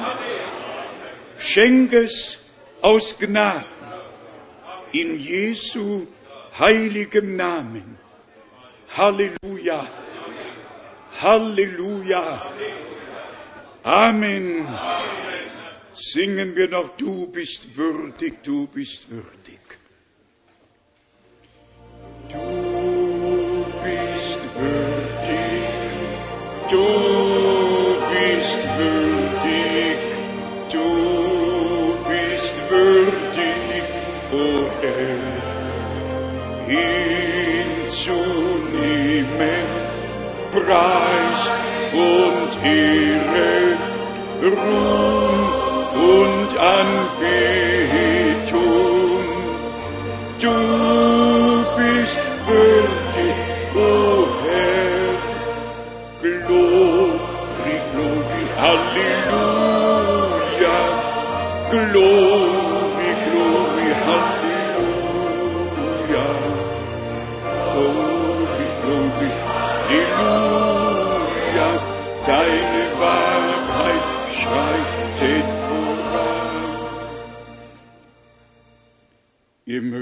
Schenk 1.39 1.93
es 1.93 2.39
aus 2.81 3.19
Gnaden 3.19 3.65
in 4.93 5.19
Jesu 5.19 6.07
heiligem 6.59 7.37
Namen. 7.37 7.99
Halleluja. 8.97 9.87
Halleluja. 11.21 12.53
Amen. 13.85 14.67
Singen 15.93 16.57
wir 16.57 16.69
noch, 16.69 16.97
du 16.97 17.27
bist 17.27 17.77
würdig, 17.77 18.43
du 18.43 18.67
bist 18.67 19.11
würdig. 19.11 19.61
Du 22.31 23.67
bist 23.85 24.41
würdig, 24.59 25.93
du 26.71 26.87
bist 28.11 28.63
würdig, 28.79 29.99
du 30.73 30.89
bist 32.09 32.57
würdig, 32.71 33.85
o 34.33 34.35
oh 34.35 34.65
Herr, 34.81 35.21
hinzunehmen, 36.67 38.07
Preis 40.51 41.51
und 41.95 42.65
Ehre, 42.65 43.77
Ruhm 44.43 45.41
und 45.95 46.59
Anbetung. 46.59 48.14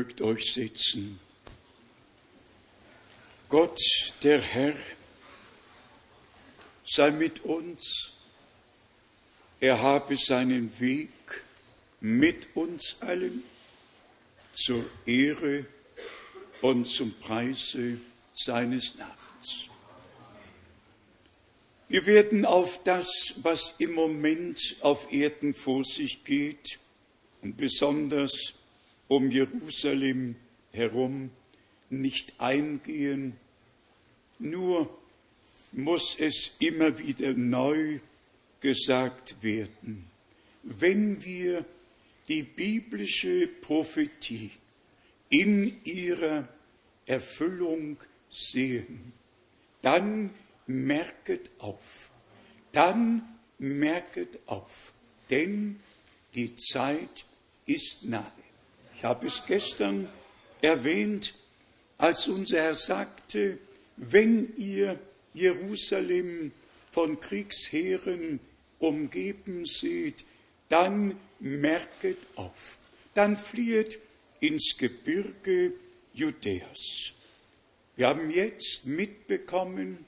Mögt 0.02 0.20
euch 0.20 0.52
sitzen. 0.52 1.20
Gott, 3.48 3.78
der 4.24 4.40
Herr, 4.40 4.74
sei 6.84 7.12
mit 7.12 7.44
uns. 7.44 8.10
Er 9.60 9.80
habe 9.80 10.16
seinen 10.16 10.72
Weg 10.80 11.08
mit 12.00 12.48
uns 12.56 12.96
allen 13.00 13.44
zur 14.52 14.84
Ehre 15.06 15.66
und 16.62 16.86
zum 16.86 17.14
Preise 17.20 18.00
seines 18.34 18.96
Namens. 18.96 19.68
Wir 21.88 22.06
werden 22.06 22.44
auf 22.44 22.82
das, 22.82 23.34
was 23.36 23.76
im 23.78 23.92
Moment 23.92 24.74
auf 24.80 25.12
Erden 25.12 25.54
vor 25.54 25.84
sich 25.84 26.24
geht 26.24 26.80
und 27.40 27.56
besonders 27.56 28.54
um 29.12 29.30
Jerusalem 29.30 30.36
herum 30.72 31.28
nicht 31.90 32.40
eingehen, 32.40 33.36
nur 34.38 34.88
muss 35.72 36.16
es 36.18 36.56
immer 36.60 36.98
wieder 36.98 37.34
neu 37.34 38.00
gesagt 38.60 39.42
werden. 39.42 40.06
Wenn 40.62 41.22
wir 41.22 41.62
die 42.26 42.42
biblische 42.42 43.48
Prophetie 43.48 44.50
in 45.28 45.84
ihrer 45.84 46.48
Erfüllung 47.04 47.98
sehen, 48.30 49.12
dann 49.82 50.30
merket 50.66 51.50
auf, 51.58 52.10
dann 52.72 53.28
merket 53.58 54.38
auf, 54.46 54.94
denn 55.28 55.80
die 56.34 56.56
Zeit 56.56 57.26
ist 57.66 58.04
nahe. 58.04 58.41
Ich 59.02 59.08
habe 59.08 59.26
es 59.26 59.42
gestern 59.44 60.08
erwähnt, 60.60 61.34
als 61.98 62.28
unser 62.28 62.58
Herr 62.58 62.76
sagte, 62.76 63.58
wenn 63.96 64.54
ihr 64.56 64.96
Jerusalem 65.34 66.52
von 66.92 67.18
Kriegsheeren 67.18 68.38
umgeben 68.78 69.66
seht, 69.66 70.24
dann 70.68 71.18
merket 71.40 72.18
auf, 72.36 72.78
dann 73.12 73.36
flieht 73.36 73.98
ins 74.38 74.76
Gebirge 74.78 75.72
Judäas. 76.14 77.10
Wir 77.96 78.06
haben 78.06 78.30
jetzt 78.30 78.86
mitbekommen, 78.86 80.06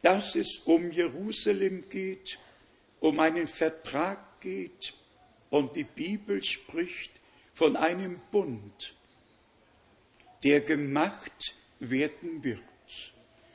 dass 0.00 0.36
es 0.36 0.60
um 0.64 0.92
Jerusalem 0.92 1.88
geht, 1.90 2.38
um 3.00 3.18
einen 3.18 3.48
Vertrag 3.48 4.40
geht 4.40 4.94
und 5.50 5.74
die 5.74 5.82
Bibel 5.82 6.40
spricht 6.40 7.21
von 7.54 7.76
einem 7.76 8.20
Bund, 8.30 8.94
der 10.42 10.60
gemacht 10.60 11.54
werden 11.78 12.42
wird. 12.42 12.60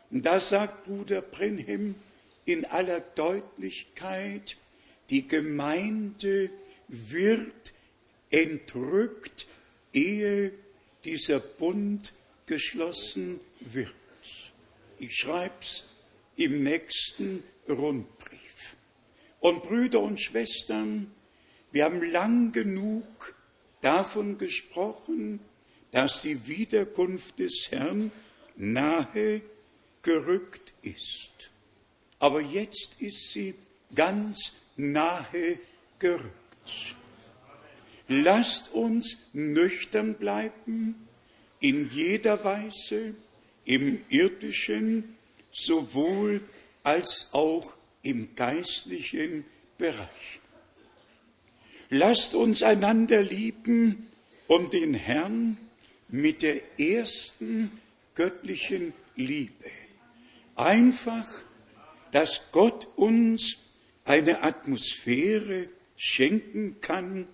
Und 0.10 0.26
da 0.26 0.40
sagt 0.40 0.86
Bruder 0.86 1.22
Brenhem 1.22 1.96
in 2.46 2.66
aller 2.66 3.02
Deutlichkeit, 3.02 4.56
die 5.10 5.28
Gemeinde 5.28 6.50
wird 6.88 7.74
entrückt, 8.30 9.48
ehe 9.94 10.54
dieser 11.04 11.40
Bund 11.40 12.14
geschlossen 12.46 13.40
wird. 13.60 13.94
Ich 15.00 15.16
schreib's 15.16 15.86
im 16.36 16.64
nächsten 16.64 17.44
Rundbrief. 17.68 18.76
Und 19.40 19.64
Brüder 19.64 20.02
und 20.02 20.20
Schwestern, 20.22 21.12
wir 21.72 21.86
haben 21.86 22.02
lang 22.02 22.52
genug 22.52 23.36
davon 23.82 24.38
gesprochen, 24.38 25.40
dass 25.92 26.22
die 26.22 26.48
Wiederkunft 26.48 27.40
des 27.40 27.68
Herrn 27.70 28.12
nahe 28.56 29.42
gerückt 30.02 30.74
ist. 30.82 31.52
Aber 32.20 32.42
jetzt 32.42 33.02
ist 33.02 33.32
sie 33.32 33.56
ganz 33.94 34.54
nahe 34.76 35.60
gerückt. 36.00 36.96
Lasst 38.08 38.74
uns 38.74 39.30
nüchtern 39.34 40.16
bleiben 40.16 41.08
in 41.60 41.90
jeder 41.92 42.44
Weise, 42.44 43.16
im 43.66 44.02
irdischen 44.10 45.18
sowohl 45.52 46.42
als 46.84 47.30
auch 47.34 47.76
im 48.02 48.34
geistlichen 48.36 49.46
Bereich. 49.78 50.37
Lasst 51.90 52.36
uns 52.36 52.64
einander 52.64 53.22
lieben 53.22 54.08
und 54.48 54.74
den 54.74 54.94
Herrn 54.94 55.58
mit 56.10 56.42
der 56.42 56.80
ersten 56.80 57.72
göttlichen 58.16 58.94
Liebe 59.16 59.72
einfach, 60.58 61.28
dass 62.12 62.52
Gott 62.52 62.88
uns 62.96 63.70
eine 64.06 64.44
Atmosphäre 64.44 65.70
schenken 65.96 66.82
kann, 66.82 67.28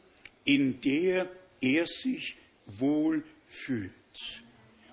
in 0.44 0.82
der 0.82 1.30
er 1.62 1.88
sich 1.88 2.38
wohl 2.66 3.24
fühlt. 3.48 3.92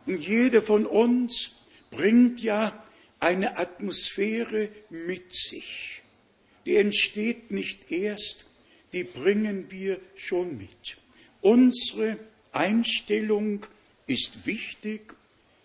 Und 0.07 0.27
jeder 0.27 0.63
von 0.63 0.87
uns 0.87 1.53
bringt 1.91 2.41
ja 2.41 2.85
eine 3.19 3.59
Atmosphäre 3.59 4.69
mit 4.89 5.33
sich. 5.33 6.03
Die 6.67 6.77
entsteht 6.77 7.51
nicht 7.51 7.91
erst, 7.91 8.47
die 8.93 9.05
bringen 9.05 9.67
wir 9.71 10.01
schon 10.17 10.57
mit. 10.57 10.97
Unsere 11.41 12.19
Einstellung 12.53 13.67
ist 14.07 14.47
wichtig, 14.47 15.15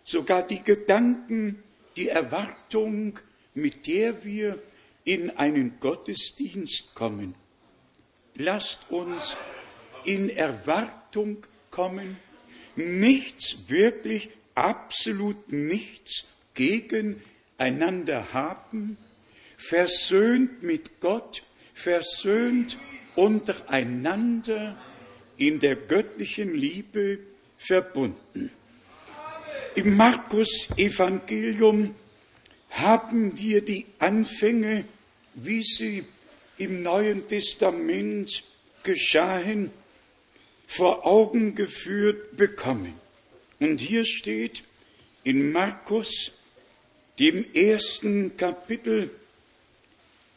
sogar 0.04 0.44
die 0.44 0.64
Gedanken, 0.64 1.64
die 1.98 2.10
Erwartung, 2.10 3.20
mit 3.54 3.88
der 3.88 4.24
wir 4.24 4.62
in 5.04 5.32
einen 5.32 5.80
Gottesdienst 5.80 6.94
kommen. 6.94 7.36
Lasst 8.36 8.92
uns 8.92 9.38
in 10.04 10.30
Erwartung 10.30 11.46
kommen, 11.72 12.18
nichts, 12.76 13.70
wirklich 13.70 14.30
absolut 14.54 15.52
nichts 15.52 16.26
gegeneinander 16.54 18.34
haben, 18.34 18.98
versöhnt 19.58 20.64
mit 20.64 21.00
Gott, 21.00 21.44
versöhnt 21.74 22.78
untereinander 23.16 24.78
in 25.38 25.60
der 25.60 25.76
göttlichen 25.76 26.54
Liebe 26.54 27.20
verbunden. 27.58 28.52
Im 29.76 29.98
Markus 29.98 30.70
Evangelium 30.78 31.96
haben 32.70 33.38
wir 33.38 33.64
die 33.64 33.86
Anfänge, 34.00 34.86
wie 35.34 35.64
sie 35.64 36.06
im 36.58 36.84
Neuen 36.84 37.28
Testament 37.28 38.44
geschahen, 38.84 39.72
vor 40.68 41.06
Augen 41.06 41.56
geführt 41.56 42.38
bekommen. 42.38 42.94
Und 43.60 43.80
hier 43.80 44.06
steht 44.06 44.64
in 45.24 45.52
Markus, 45.52 46.40
dem 47.20 47.46
ersten 47.54 48.36
Kapitel, 48.36 49.10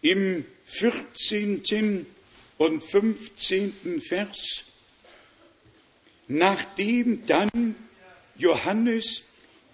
im 0.02 0.44
14. 0.66 2.06
und 2.58 2.82
15. 2.82 4.00
Vers, 4.00 4.64
nachdem 6.26 7.24
dann 7.26 7.74
Johannes 8.36 9.22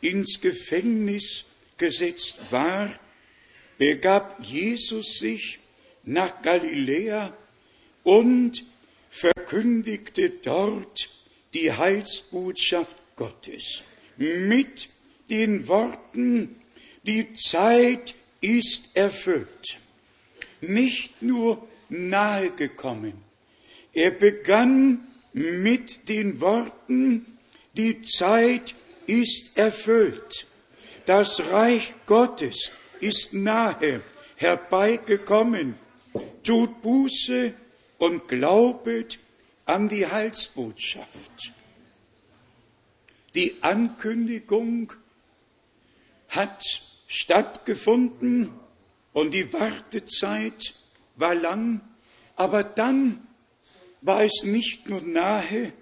ins 0.01 0.41
Gefängnis 0.41 1.45
gesetzt 1.77 2.37
war, 2.51 2.99
begab 3.79 4.39
Jesus 4.45 5.19
sich 5.19 5.59
nach 6.05 6.43
Galiläa 6.43 7.35
und 8.05 8.65
verkündigte 9.11 10.31
dort 10.31 11.09
die 11.55 11.73
Heilsbotschaft 11.73 12.97
Gottes 13.17 13.83
mit 14.17 14.89
den 15.31 15.67
Worten, 15.69 16.57
die 17.05 17.33
Zeit 17.35 18.15
ist 18.41 18.97
erfüllt. 18.97 19.79
Nicht 20.61 21.23
nur 21.23 21.67
nahe 21.95 22.51
gekommen. 22.51 23.15
Er 23.93 24.11
begann 24.11 25.07
mit 25.33 26.09
den 26.09 26.41
Worten, 26.41 27.39
die 27.77 28.03
Zeit 28.03 28.75
ist 29.07 29.57
erfüllt. 29.57 30.47
Das 31.07 31.41
Reich 31.51 31.93
Gottes 32.07 32.71
ist 33.01 33.35
nahe 33.35 34.01
herbeigekommen. 34.37 35.75
Tut 36.43 36.83
Buße 36.83 37.55
und 37.99 38.29
glaubet 38.29 39.19
an 39.67 39.89
die 39.89 40.07
Heilsbotschaft. 40.07 41.53
Die 43.35 43.57
Ankündigung 43.63 44.93
hat 46.29 46.63
stattgefunden 47.09 48.51
und 49.13 49.33
die 49.33 49.53
Wartezeit 49.53 50.75
war 51.17 51.35
lang, 51.35 51.81
aber 52.37 52.63
dann 52.63 53.27
war 54.01 54.23
es 54.23 54.43
nicht 54.45 54.89
nur 54.89 55.01
nahe, 55.01 55.73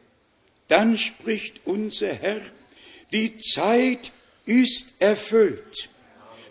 dann 0.68 0.96
spricht 0.96 1.60
unser 1.64 2.12
Herr, 2.14 2.40
die 3.12 3.36
Zeit 3.38 4.12
ist 4.46 5.00
erfüllt, 5.00 5.88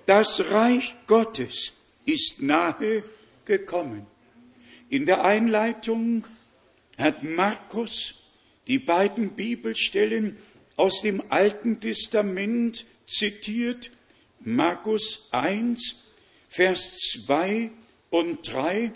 das 0.05 0.51
Reich 0.51 0.95
Gottes 1.07 1.73
ist 2.05 2.41
nahe 2.41 3.03
gekommen. 3.45 4.05
In 4.89 5.05
der 5.05 5.23
Einleitung 5.23 6.27
hat 6.97 7.23
Markus 7.23 8.23
die 8.67 8.79
beiden 8.79 9.31
Bibelstellen 9.31 10.37
aus 10.75 11.01
dem 11.01 11.23
Alten 11.29 11.79
Testament 11.79 12.85
zitiert, 13.07 13.91
Markus 14.41 15.27
1, 15.31 15.95
Vers 16.49 16.97
2 17.25 17.71
und 18.12 18.47
3, 18.52 18.91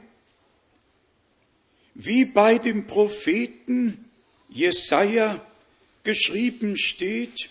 wie 1.95 2.25
bei 2.25 2.59
dem 2.59 2.85
Propheten 2.85 4.05
Jesaja 4.49 5.43
geschrieben 6.03 6.77
steht, 6.77 7.49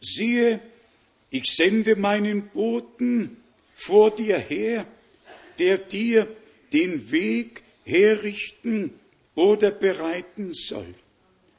siehe, 0.00 0.60
ich 1.30 1.44
sende 1.54 1.94
meinen 1.94 2.48
Boten 2.48 3.36
vor 3.74 4.10
dir 4.10 4.38
her, 4.38 4.86
der 5.58 5.78
dir 5.78 6.26
den 6.72 7.10
Weg 7.12 7.62
herrichten 7.84 8.98
oder 9.34 9.70
bereiten 9.70 10.52
soll. 10.52 10.94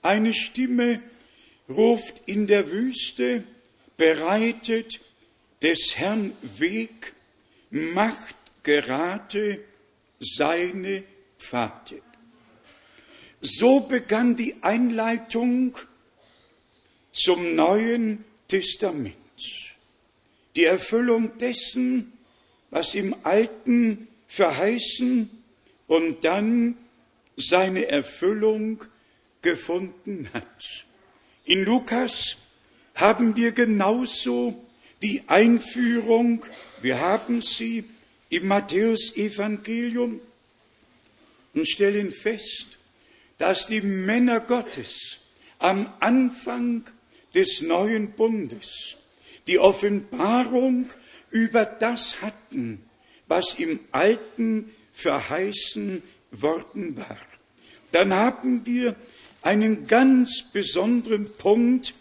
Eine 0.02 0.34
Stimme 0.34 1.02
ruft 1.70 2.22
in 2.26 2.48
der 2.48 2.72
Wüste, 2.72 3.44
bereitet 3.98 5.00
des 5.62 5.98
Herrn 5.98 6.34
Weg, 6.58 7.14
macht 7.70 8.36
gerade 8.66 9.64
seine 10.20 11.04
Pfade. 11.38 12.02
So 13.40 13.82
begann 13.82 14.36
die 14.36 14.56
Einleitung 14.62 15.78
zum 17.14 17.56
Neuen 17.56 18.26
Testament. 18.50 19.16
Die 20.56 20.66
Erfüllung 20.66 21.38
dessen, 21.38 22.12
was 22.72 22.96
im 22.96 23.16
Alten 23.24 24.08
verheißen 24.28 25.30
und 25.88 26.26
dann 26.26 26.78
seine 27.38 27.88
Erfüllung 27.88 28.84
gefunden 29.42 30.28
hat. 30.34 30.86
In 31.46 31.64
Lukas 31.64 32.38
haben 32.96 33.36
wir 33.36 33.52
genauso 33.52 34.66
die 35.04 35.22
Einführung, 35.28 36.44
wir 36.82 37.00
haben 37.00 37.42
sie 37.42 37.84
im 38.30 38.48
Matthäusevangelium 38.48 40.20
und 41.54 41.70
stellen 41.70 42.12
fest, 42.12 42.78
dass 43.38 43.68
die 43.68 43.82
Männer 43.82 44.40
Gottes 44.40 45.20
am 45.60 45.92
Anfang 46.00 46.84
des 47.34 47.62
neuen 47.62 48.12
Bundes 48.12 48.96
die 49.48 49.60
Offenbarung 49.60 50.90
über 51.30 51.66
das 51.66 52.22
hatten, 52.22 52.84
was 53.28 53.56
im 53.60 53.80
Alten 53.92 54.72
verheißen 54.94 56.02
worden 56.32 56.98
war. 56.98 57.18
Dann 57.92 58.14
haben 58.14 58.66
wir 58.66 58.96
einen 59.42 59.88
ganz 59.88 60.52
besonderen 60.52 61.32
Punkt, 61.34 61.94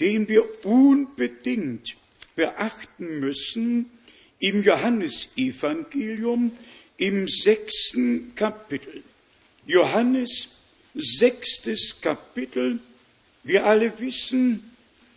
den 0.00 0.28
wir 0.28 0.44
unbedingt 0.64 1.96
beachten 2.36 3.20
müssen 3.20 3.90
im 4.40 4.62
Johannesevangelium 4.62 6.52
im 6.96 7.28
sechsten 7.28 8.34
Kapitel. 8.34 9.02
Johannes 9.66 10.48
sechstes 10.94 12.00
Kapitel. 12.00 12.80
Wir 13.44 13.64
alle 13.64 13.98
wissen, 14.00 14.70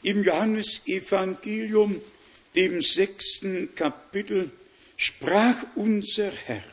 im 0.03 0.23
Johannesevangelium, 0.23 2.01
dem 2.55 2.81
sechsten 2.81 3.73
Kapitel, 3.73 4.51
sprach 4.97 5.57
unser 5.75 6.31
Herr, 6.31 6.63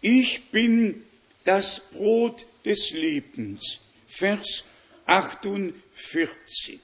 ich 0.00 0.50
bin 0.50 1.04
das 1.44 1.92
Brot 1.92 2.44
des 2.64 2.90
Lebens. 2.90 3.78
Vers 4.08 4.64
48. 5.06 6.80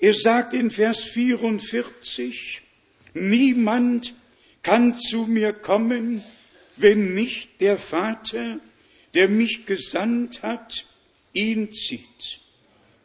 Er 0.00 0.14
sagt 0.14 0.54
in 0.54 0.70
Vers 0.70 1.04
44, 1.04 2.62
niemand 3.20 4.14
kann 4.62 4.94
zu 4.94 5.26
mir 5.26 5.52
kommen, 5.52 6.22
wenn 6.76 7.14
nicht 7.14 7.60
der 7.60 7.78
Vater, 7.78 8.60
der 9.14 9.28
mich 9.28 9.66
gesandt 9.66 10.42
hat, 10.42 10.84
ihn 11.32 11.72
zieht. 11.72 12.40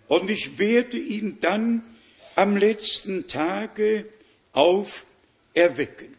Und 0.07 0.29
ich 0.29 0.57
werde 0.59 0.97
ihn 0.97 1.39
dann 1.41 1.83
am 2.35 2.57
letzten 2.57 3.27
Tage 3.27 4.05
auferwecken. 4.51 6.15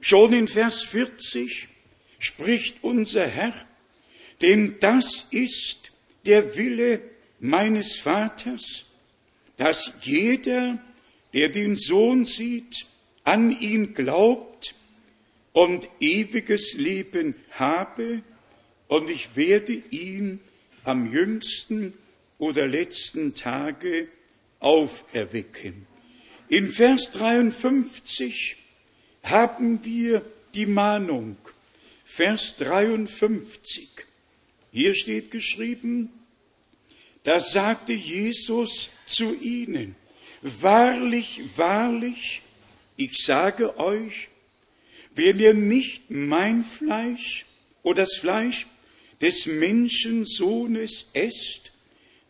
Schon 0.00 0.32
in 0.32 0.48
Vers 0.48 0.82
40 0.84 1.68
spricht 2.18 2.76
unser 2.82 3.26
Herr, 3.26 3.54
denn 4.40 4.76
das 4.80 5.26
ist 5.30 5.92
der 6.24 6.56
Wille 6.56 7.00
meines 7.40 7.96
Vaters, 7.96 8.86
dass 9.56 9.92
jeder, 10.02 10.78
der 11.34 11.50
den 11.50 11.76
Sohn 11.76 12.24
sieht, 12.24 12.86
an 13.24 13.50
ihn 13.50 13.94
glaubt 13.94 14.74
und 15.52 15.88
ewiges 16.00 16.74
Leben 16.74 17.34
habe, 17.52 18.22
und 18.88 19.08
ich 19.08 19.36
werde 19.36 19.72
ihn 19.90 20.40
am 20.82 21.12
jüngsten 21.12 21.92
oder 22.38 22.66
letzten 22.66 23.36
Tage 23.36 24.08
auferwecken. 24.58 25.86
In 26.48 26.72
Vers 26.72 27.12
53 27.12 28.56
haben 29.22 29.84
wir 29.84 30.24
die 30.54 30.66
Mahnung. 30.66 31.36
Vers 32.04 32.56
53. 32.56 33.88
Hier 34.72 34.94
steht 34.94 35.30
geschrieben, 35.30 36.10
da 37.22 37.38
sagte 37.38 37.92
Jesus 37.92 38.90
zu 39.06 39.32
ihnen, 39.40 39.94
wahrlich, 40.42 41.42
wahrlich, 41.54 42.42
ich 43.00 43.24
sage 43.24 43.78
euch, 43.78 44.28
wenn 45.14 45.38
ihr 45.38 45.54
nicht 45.54 46.10
mein 46.10 46.64
Fleisch 46.64 47.46
oder 47.82 48.02
das 48.02 48.16
Fleisch 48.16 48.66
des 49.22 49.46
Menschensohnes 49.46 51.08
esst 51.14 51.72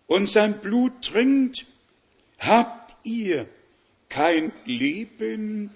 und 0.06 0.28
sein 0.28 0.60
Blut 0.60 1.02
trinkt, 1.02 1.66
habt 2.38 2.96
ihr 3.02 3.48
kein 4.08 4.52
Leben 4.64 5.70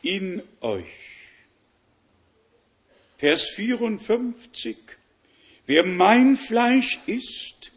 in 0.00 0.42
euch. 0.62 0.86
Vers 3.18 3.44
54. 3.50 4.76
Wer 5.66 5.84
mein 5.84 6.38
Fleisch 6.38 6.98
isst 7.06 7.72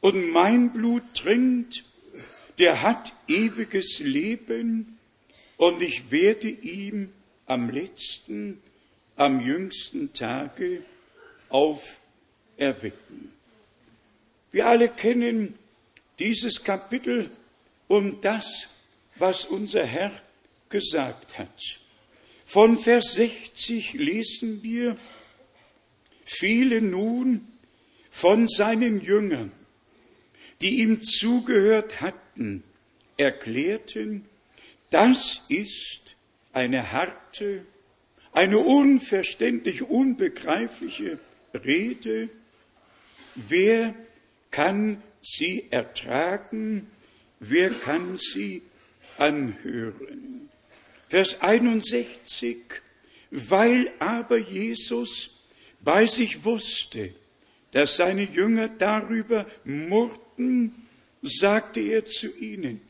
und 0.00 0.32
mein 0.32 0.72
Blut 0.72 1.14
trinkt, 1.14 1.84
der 2.58 2.82
hat 2.82 3.14
ewiges 3.28 4.00
Leben 4.00 4.97
und 5.58 5.82
ich 5.82 6.10
werde 6.10 6.48
ihm 6.48 7.12
am 7.44 7.68
letzten, 7.68 8.62
am 9.16 9.40
jüngsten 9.40 10.12
Tage 10.14 10.82
auferwecken. 11.50 13.32
Wir 14.50 14.66
alle 14.66 14.88
kennen 14.88 15.58
dieses 16.18 16.64
Kapitel 16.64 17.30
und 17.88 18.24
das, 18.24 18.70
was 19.16 19.44
unser 19.44 19.84
Herr 19.84 20.12
gesagt 20.68 21.38
hat. 21.38 21.80
Von 22.46 22.78
Vers 22.78 23.14
60 23.14 23.94
lesen 23.94 24.62
wir, 24.62 24.96
viele 26.24 26.80
nun 26.80 27.46
von 28.10 28.48
seinen 28.48 29.00
Jüngern, 29.00 29.52
die 30.60 30.80
ihm 30.80 31.00
zugehört 31.02 32.00
hatten, 32.00 32.62
erklärten, 33.16 34.27
das 34.90 35.44
ist 35.48 36.16
eine 36.52 36.92
harte, 36.92 37.64
eine 38.32 38.58
unverständlich, 38.58 39.82
unbegreifliche 39.82 41.18
Rede. 41.54 42.28
Wer 43.34 43.94
kann 44.50 45.02
sie 45.22 45.66
ertragen? 45.70 46.86
Wer 47.40 47.70
kann 47.70 48.16
sie 48.16 48.62
anhören? 49.16 50.48
Vers 51.08 51.40
61. 51.40 52.58
Weil 53.30 53.92
aber 53.98 54.38
Jesus 54.38 55.42
bei 55.80 56.06
sich 56.06 56.44
wusste, 56.44 57.14
dass 57.72 57.96
seine 57.96 58.22
Jünger 58.22 58.68
darüber 58.68 59.46
murrten, 59.64 60.74
sagte 61.22 61.80
er 61.80 62.04
zu 62.04 62.34
ihnen, 62.38 62.80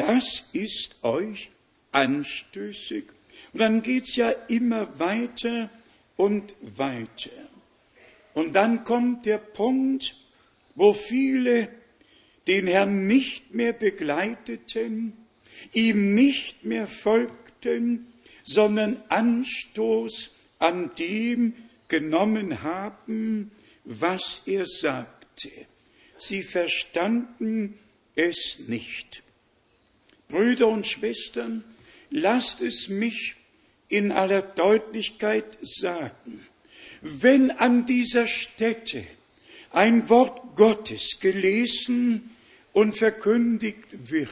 das 0.00 0.50
ist 0.52 1.02
euch 1.04 1.50
anstößig. 1.92 3.04
Und 3.52 3.60
dann 3.60 3.82
geht's 3.82 4.16
ja 4.16 4.30
immer 4.48 4.98
weiter 4.98 5.70
und 6.16 6.54
weiter. 6.76 7.30
Und 8.34 8.54
dann 8.54 8.84
kommt 8.84 9.26
der 9.26 9.38
Punkt, 9.38 10.14
wo 10.74 10.92
viele 10.92 11.68
den 12.46 12.66
Herrn 12.66 13.06
nicht 13.06 13.54
mehr 13.54 13.72
begleiteten, 13.72 15.12
ihm 15.72 16.14
nicht 16.14 16.64
mehr 16.64 16.86
folgten, 16.86 18.12
sondern 18.44 19.02
Anstoß 19.08 20.30
an 20.58 20.90
dem 20.98 21.54
genommen 21.88 22.62
haben, 22.62 23.50
was 23.84 24.42
er 24.46 24.66
sagte. 24.66 25.50
Sie 26.18 26.42
verstanden 26.42 27.78
es 28.14 28.64
nicht. 28.68 29.22
Brüder 30.30 30.68
und 30.68 30.86
Schwestern, 30.86 31.64
lasst 32.10 32.60
es 32.60 32.88
mich 32.88 33.36
in 33.88 34.12
aller 34.12 34.42
Deutlichkeit 34.42 35.58
sagen. 35.62 36.46
Wenn 37.02 37.50
an 37.50 37.86
dieser 37.86 38.26
Stätte 38.26 39.04
ein 39.72 40.08
Wort 40.08 40.56
Gottes 40.56 41.18
gelesen 41.20 42.30
und 42.72 42.96
verkündigt 42.96 44.10
wird 44.10 44.30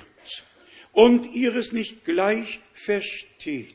und 0.92 1.34
ihr 1.34 1.54
es 1.56 1.72
nicht 1.72 2.04
gleich 2.04 2.60
versteht, 2.72 3.74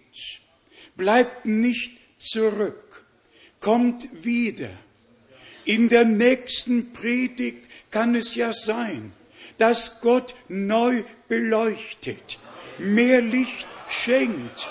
bleibt 0.95 1.45
nicht 1.45 1.93
zurück, 2.17 3.05
kommt 3.59 4.07
wieder. 4.23 4.69
In 5.65 5.87
der 5.87 6.03
nächsten 6.03 6.91
Predigt 6.93 7.69
kann 7.89 8.15
es 8.15 8.35
ja 8.35 8.51
sein, 8.51 9.13
dass 9.57 10.01
Gott 10.01 10.35
neu 10.47 11.03
beleuchtet, 11.27 12.39
mehr 12.77 13.21
Licht 13.21 13.67
schenkt 13.89 14.69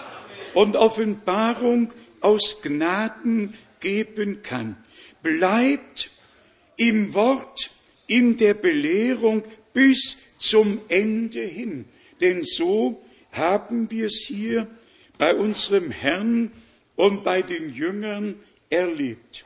und 0.55 0.77
Offenbarung 0.77 1.93
aus 2.21 2.63
Gnaden 2.63 3.55
geben 3.81 4.43
kann. 4.43 4.77
Bleibt 5.23 6.11
im 6.77 7.15
Wort, 7.15 7.71
in 8.07 8.37
der 8.37 8.55
Belehrung 8.55 9.43
bis 9.73 10.19
zum 10.39 10.81
Ende 10.89 11.43
hin. 11.43 11.85
Denn 12.21 12.43
so 12.45 13.03
haben 13.31 13.91
wir 13.91 14.07
es 14.07 14.25
hier 14.27 14.67
bei 15.19 15.35
unserem 15.35 15.91
Herrn 15.91 16.53
und 16.97 17.25
bei 17.25 17.43
den 17.43 17.75
Jüngern 17.75 18.37
erlebt. 18.69 19.45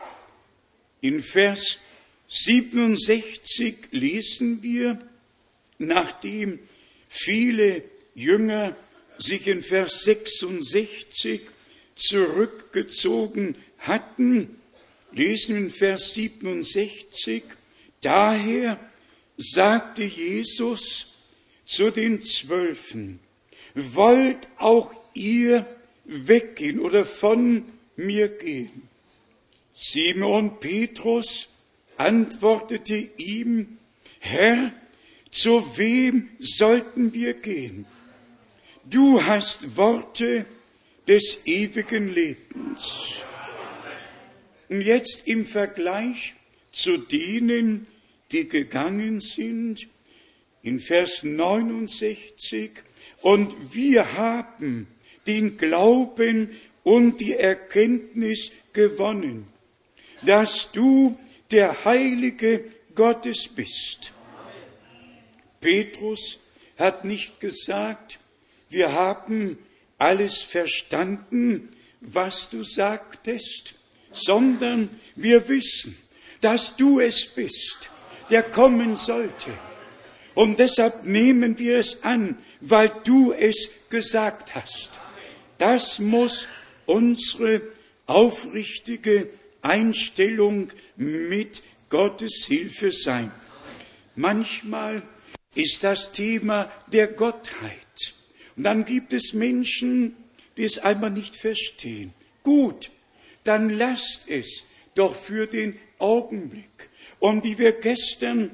In 1.01 1.21
Vers 1.21 1.87
67 2.29 3.77
lesen 3.91 4.63
wir, 4.63 4.99
nachdem 5.79 6.59
viele 7.09 7.83
Jünger 8.15 8.75
sich 9.19 9.47
in 9.47 9.63
Vers 9.63 10.03
66 10.05 11.43
zurückgezogen 11.95 13.57
hatten, 13.79 14.61
lesen 15.13 15.57
wir 15.57 15.63
in 15.63 15.71
Vers 15.71 16.15
67, 16.15 17.43
daher 18.03 18.79
sagte 19.37 20.05
Jesus 20.05 21.15
zu 21.65 21.91
den 21.91 22.23
Zwölfen, 22.23 23.21
wollt 23.75 24.49
auch 24.59 24.95
ihr 25.15 25.67
weggehen 26.05 26.79
oder 26.79 27.05
von 27.05 27.65
mir 27.97 28.29
gehen? 28.29 28.89
Simon 29.75 30.59
Petrus 30.61 31.49
antwortete 31.97 32.97
ihm, 33.17 33.79
Herr, 34.19 34.73
zu 35.37 35.77
wem 35.77 36.31
sollten 36.39 37.13
wir 37.13 37.35
gehen? 37.35 37.85
Du 38.85 39.23
hast 39.23 39.77
Worte 39.77 40.47
des 41.07 41.47
ewigen 41.47 42.13
Lebens. 42.13 43.17
Und 44.69 44.81
jetzt 44.81 45.29
im 45.29 45.45
Vergleich 45.45 46.35
zu 46.73 46.97
denen, 46.97 47.87
die 48.33 48.49
gegangen 48.49 49.21
sind, 49.21 49.87
in 50.63 50.81
Vers 50.81 51.23
69, 51.23 52.71
und 53.23 53.75
wir 53.75 54.15
haben 54.17 54.87
den 55.27 55.57
Glauben 55.57 56.57
und 56.83 57.21
die 57.21 57.35
Erkenntnis 57.35 58.53
gewonnen, 58.73 59.47
dass 60.23 60.73
du 60.73 61.19
der 61.51 61.85
Heilige 61.85 62.65
Gottes 62.95 63.49
bist. 63.49 64.13
Petrus 65.67 66.39
hat 66.79 67.05
nicht 67.05 67.41
gesagt, 67.41 68.21
wir 68.71 68.93
haben 68.93 69.59
alles 69.99 70.39
verstanden, 70.39 71.75
was 72.01 72.51
du 72.51 72.63
sagtest, 72.63 73.75
sondern 74.13 74.89
wir 75.17 75.49
wissen, 75.49 75.99
dass 76.41 76.77
du 76.77 77.01
es 77.01 77.35
bist, 77.35 77.91
der 78.31 78.45
kommen 78.45 78.95
sollte. 78.95 79.51
Und 80.37 80.61
deshalb 80.61 81.05
nehmen 81.05 81.59
wir 81.59 81.79
es 81.79 82.05
an, 82.05 82.39
weil 82.61 82.93
du 83.03 83.33
es 83.33 83.89
gesagt 83.91 84.55
hast. 84.55 85.01
Das 85.59 85.99
muss 85.99 86.47
unsere 86.85 87.61
aufrichtige 88.07 89.31
Einstellung 89.63 90.69
mit 90.95 91.65
Gottes 91.89 92.45
Hilfe 92.47 92.93
sein. 92.93 93.33
Manchmal 94.15 95.03
ist 95.57 95.85
das 95.85 96.13
Thema 96.13 96.71
der 96.93 97.09
Gottheit. 97.09 98.15
Und 98.57 98.65
dann 98.65 98.85
gibt 98.85 99.13
es 99.13 99.33
Menschen, 99.33 100.17
die 100.57 100.65
es 100.65 100.79
einmal 100.79 101.11
nicht 101.11 101.37
verstehen. 101.37 102.13
Gut, 102.43 102.91
dann 103.45 103.71
lasst 103.71 104.29
es 104.29 104.65
doch 104.95 105.15
für 105.15 105.47
den 105.47 105.77
Augenblick. 105.99 106.91
Und 107.19 107.45
wie 107.45 107.59
wir 107.59 107.73
gestern 107.73 108.51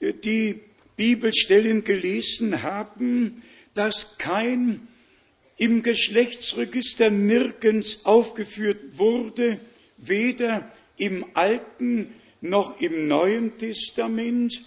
äh, 0.00 0.12
die 0.12 0.60
Bibelstellen 0.96 1.84
gelesen 1.84 2.62
haben, 2.62 3.42
dass 3.74 4.18
kein 4.18 4.88
im 5.56 5.82
Geschlechtsregister 5.82 7.10
nirgends 7.10 8.04
aufgeführt 8.04 8.98
wurde, 8.98 9.60
weder 9.96 10.72
im 10.96 11.24
Alten 11.34 12.14
noch 12.40 12.80
im 12.80 13.08
Neuen 13.08 13.58
Testament. 13.58 14.62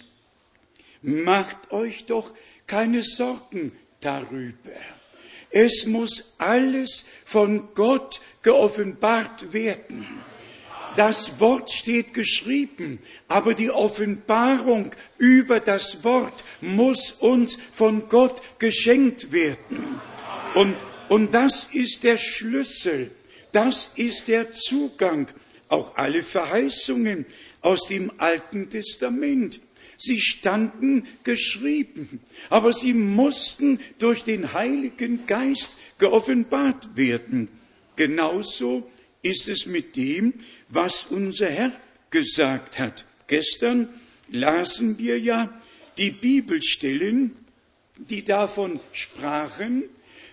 Macht 1.02 1.72
euch 1.72 2.06
doch 2.06 2.32
keine 2.66 3.02
Sorgen 3.02 3.72
darüber. 4.00 4.70
Es 5.50 5.86
muss 5.86 6.34
alles 6.38 7.04
von 7.24 7.74
Gott 7.74 8.20
geoffenbart 8.42 9.52
werden. 9.52 10.06
Das 10.96 11.40
Wort 11.40 11.70
steht 11.70 12.12
geschrieben, 12.12 12.98
aber 13.28 13.54
die 13.54 13.70
Offenbarung 13.70 14.90
über 15.18 15.60
das 15.60 16.04
Wort 16.04 16.44
muss 16.60 17.12
uns 17.12 17.58
von 17.72 18.08
Gott 18.08 18.42
geschenkt 18.58 19.32
werden. 19.32 20.00
Und, 20.54 20.76
und 21.08 21.32
das 21.32 21.68
ist 21.72 22.04
der 22.04 22.18
Schlüssel, 22.18 23.10
das 23.52 23.92
ist 23.96 24.28
der 24.28 24.52
Zugang, 24.52 25.28
auch 25.68 25.96
alle 25.96 26.22
Verheißungen 26.22 27.24
aus 27.62 27.88
dem 27.88 28.12
Alten 28.18 28.68
Testament. 28.68 29.60
Sie 30.04 30.20
standen 30.20 31.06
geschrieben, 31.22 32.18
aber 32.50 32.72
sie 32.72 32.92
mussten 32.92 33.78
durch 34.00 34.24
den 34.24 34.52
Heiligen 34.52 35.26
Geist 35.26 35.78
geoffenbart 35.98 36.96
werden. 36.96 37.46
Genauso 37.94 38.90
ist 39.22 39.48
es 39.48 39.66
mit 39.66 39.94
dem, 39.94 40.34
was 40.68 41.04
unser 41.04 41.48
Herr 41.50 41.72
gesagt 42.10 42.80
hat. 42.80 43.04
Gestern 43.28 43.88
lasen 44.28 44.98
wir 44.98 45.20
ja 45.20 45.60
die 45.98 46.10
Bibelstellen, 46.10 47.36
die 47.96 48.24
davon 48.24 48.80
sprachen, 48.90 49.84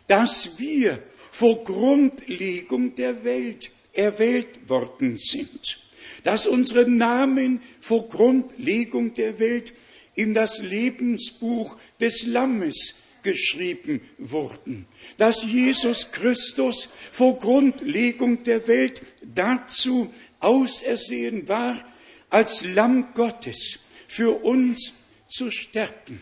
dass 0.08 0.58
wir 0.58 0.98
vor 1.30 1.64
Grundlegung 1.64 2.96
der 2.96 3.24
Welt 3.24 3.70
erwählt 3.94 4.68
worden 4.68 5.18
sind, 5.18 5.80
dass 6.24 6.47
unsere 6.47 6.89
Namen 6.89 7.62
vor 7.80 8.07
Grundlegung 8.10 9.16
der 9.16 9.39
Welt 9.39 9.74
in 10.16 10.34
das 10.34 10.60
Lebensbuch 10.60 11.78
des 11.99 12.26
Lammes 12.26 12.95
geschrieben 13.24 14.01
wurden, 14.18 14.86
dass 15.18 15.43
Jesus 15.43 16.12
Christus 16.12 16.89
vor 17.12 17.38
Grundlegung 17.39 18.43
der 18.43 18.68
Welt 18.68 19.01
dazu 19.22 20.14
ausersehen 20.39 21.47
war, 21.47 21.84
als 22.30 22.64
Lamm 22.64 23.14
Gottes 23.14 23.80
für 24.07 24.43
uns 24.43 24.93
zu 25.28 25.51
sterben. 25.51 26.22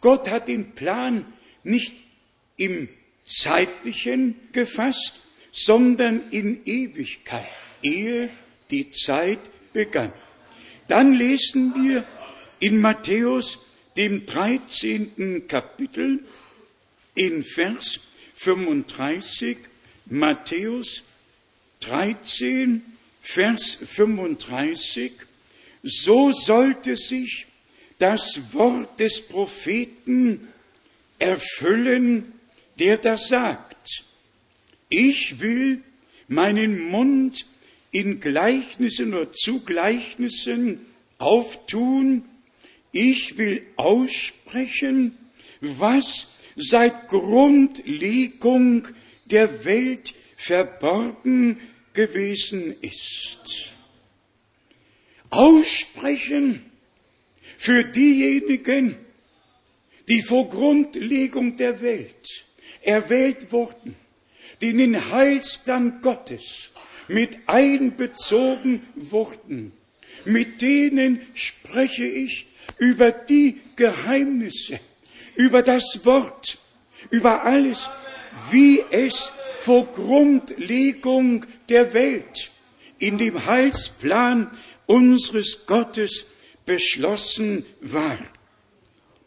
Gott 0.00 0.30
hat 0.30 0.48
den 0.48 0.72
Plan 0.72 1.30
nicht 1.62 2.02
im 2.56 2.88
zeitlichen 3.24 4.34
gefasst, 4.52 5.20
sondern 5.52 6.22
in 6.30 6.64
Ewigkeit, 6.64 7.46
ehe 7.82 8.30
die 8.70 8.90
Zeit 8.90 9.40
begann. 9.72 10.12
Dann 10.88 11.14
lesen 11.14 11.74
wir 11.74 12.04
in 12.58 12.80
Matthäus, 12.80 13.60
dem 13.96 14.26
13. 14.26 15.46
Kapitel, 15.48 16.20
in 17.14 17.42
Vers 17.42 18.00
35, 18.34 19.58
Matthäus 20.06 21.02
13, 21.80 22.82
Vers 23.20 23.78
35, 23.86 25.12
so 25.82 26.32
sollte 26.32 26.96
sich 26.96 27.46
das 27.98 28.40
Wort 28.52 28.98
des 28.98 29.28
Propheten 29.28 30.48
erfüllen, 31.18 32.32
der 32.78 32.96
das 32.96 33.28
sagt. 33.28 34.04
Ich 34.88 35.40
will 35.40 35.82
meinen 36.28 36.80
Mund 36.90 37.44
in 37.92 38.20
Gleichnissen 38.20 39.14
oder 39.14 39.32
zu 39.32 39.64
Gleichnissen 39.64 40.86
auftun. 41.18 42.24
Ich 42.92 43.38
will 43.38 43.62
aussprechen, 43.76 45.16
was 45.60 46.28
seit 46.56 47.08
Grundlegung 47.08 48.88
der 49.26 49.64
Welt 49.64 50.14
verborgen 50.36 51.60
gewesen 51.92 52.74
ist. 52.80 53.72
Aussprechen 55.30 56.64
für 57.56 57.84
diejenigen, 57.84 58.96
die 60.08 60.22
vor 60.22 60.48
Grundlegung 60.50 61.56
der 61.56 61.80
Welt 61.82 62.44
erwählt 62.82 63.52
wurden, 63.52 63.94
die 64.60 64.70
in 64.70 64.78
den 64.78 65.10
Heilsplan 65.10 66.00
Gottes 66.00 66.69
mit 67.10 67.38
einbezogen 67.46 68.86
wurden. 68.94 69.72
Mit 70.24 70.62
denen 70.62 71.20
spreche 71.34 72.06
ich 72.06 72.46
über 72.78 73.10
die 73.10 73.58
Geheimnisse, 73.74 74.78
über 75.34 75.62
das 75.62 76.04
Wort, 76.04 76.58
über 77.10 77.42
alles, 77.42 77.90
wie 78.52 78.82
es 78.92 79.32
vor 79.58 79.86
Grundlegung 79.86 81.44
der 81.68 81.94
Welt 81.94 82.52
in 82.98 83.18
dem 83.18 83.44
Heilsplan 83.44 84.50
unseres 84.86 85.66
Gottes 85.66 86.26
beschlossen 86.64 87.66
war. 87.80 88.18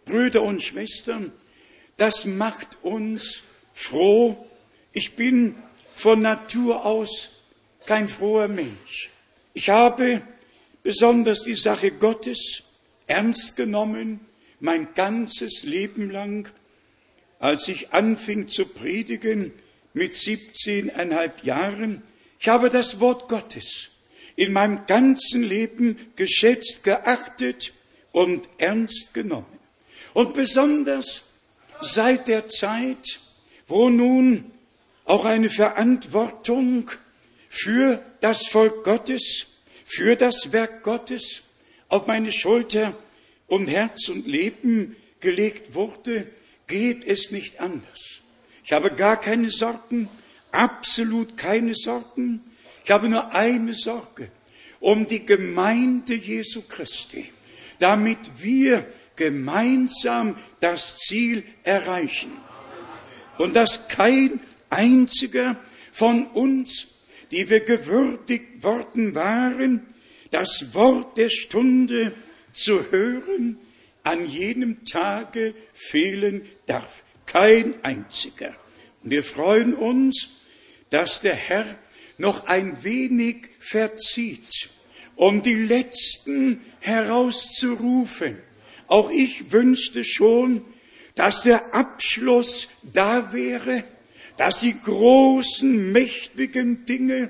Brüder 0.06 0.42
und 0.44 0.64
Schwestern, 0.64 1.34
das 1.98 2.24
macht 2.24 2.78
uns 2.82 3.42
froh. 3.74 4.48
Ich 4.94 5.16
bin 5.16 5.56
von 5.94 6.22
Natur 6.22 6.86
aus 6.86 7.33
kein 7.86 8.08
froher 8.08 8.48
Mensch. 8.48 9.10
Ich 9.54 9.70
habe 9.70 10.22
besonders 10.84 11.42
die 11.44 11.56
Sache 11.56 11.92
Gottes 11.92 12.64
ernst 13.08 13.56
genommen, 13.56 14.20
mein 14.60 14.94
ganzes 14.94 15.64
Leben 15.64 16.10
lang. 16.10 16.50
Als 17.40 17.68
ich 17.68 17.92
anfing 17.94 18.48
zu 18.48 18.66
predigen 18.66 19.52
mit 19.94 20.14
17,5 20.14 21.44
Jahren, 21.44 22.02
ich 22.40 22.48
habe 22.48 22.70
das 22.70 23.00
Wort 23.00 23.28
Gottes 23.28 23.92
in 24.36 24.54
meinem 24.54 24.86
ganzen 24.88 25.44
Leben 25.44 25.98
geschätzt, 26.16 26.84
geachtet 26.84 27.74
und 28.12 28.48
ernst 28.58 29.14
genommen. 29.14 29.46
Und 30.14 30.34
besonders 30.34 31.34
seit 31.82 32.28
der 32.28 32.48
Zeit, 32.48 33.20
wo 33.68 33.90
nun 33.90 34.52
auch 35.06 35.26
eine 35.26 35.50
Verantwortung 35.50 36.90
für 37.54 38.04
das 38.20 38.48
Volk 38.48 38.84
Gottes, 38.84 39.62
für 39.86 40.16
das 40.16 40.52
Werk 40.52 40.82
Gottes 40.82 41.44
auf 41.88 42.08
meine 42.08 42.32
Schulter 42.32 42.96
und 43.46 43.68
Herz 43.68 44.10
und 44.10 44.26
Leben 44.26 44.96
gelegt 45.20 45.76
wurde, 45.76 46.28
geht 46.66 47.06
es 47.06 47.30
nicht 47.30 47.60
anders. 47.60 48.22
Ich 48.66 48.72
habe 48.72 48.90
gar 48.90 49.22
keine 49.22 49.52
Sorgen, 49.52 50.10
absolut 50.52 51.38
keine 51.38 51.76
Sorgen. 51.76 52.42
Ich 52.84 52.90
habe 52.90 53.08
nur 53.08 53.32
eine 53.36 53.74
Sorge 53.76 54.32
um 54.80 55.06
die 55.06 55.24
Gemeinde 55.24 56.16
Jesu 56.16 56.64
Christi, 56.68 57.32
damit 57.78 58.18
wir 58.40 58.84
gemeinsam 59.16 60.38
das 60.60 60.98
Ziel 60.98 61.44
erreichen. 61.64 62.32
Und 63.38 63.56
dass 63.56 63.88
kein 63.90 64.40
einziger 64.72 65.56
von 65.92 66.26
uns, 66.28 66.88
die 67.34 67.50
wir 67.50 67.60
gewürdigt 67.60 68.64
worden 68.64 69.14
waren, 69.16 69.86
das 70.32 70.74
Wort 70.74 71.18
der 71.18 71.30
Stunde 71.30 72.14
zu 72.54 72.92
hören, 72.92 73.58
an 74.04 74.26
jenem 74.26 74.86
Tage 74.86 75.54
fehlen 75.74 76.48
darf. 76.66 77.04
Kein 77.26 77.74
einziger. 77.84 78.56
Und 79.04 79.12
wir 79.12 79.24
freuen 79.24 79.74
uns, 79.74 80.30
dass 80.90 81.20
der 81.20 81.36
Herr 81.36 81.66
noch 82.18 82.48
ein 82.48 82.84
wenig 82.84 83.50
verzieht, 83.60 84.70
um 85.16 85.42
die 85.42 85.56
Letzten 85.56 86.62
herauszurufen 86.80 88.38
auch 88.94 89.10
ich 89.10 89.52
wünschte 89.52 90.04
schon, 90.04 90.64
dass 91.16 91.44
der 91.44 91.74
Abschluss 91.74 92.70
da 92.94 93.34
wäre, 93.34 93.84
dass 94.38 94.62
die 94.62 94.76
großen, 94.80 95.92
mächtigen 95.92 96.86
Dinge 96.86 97.30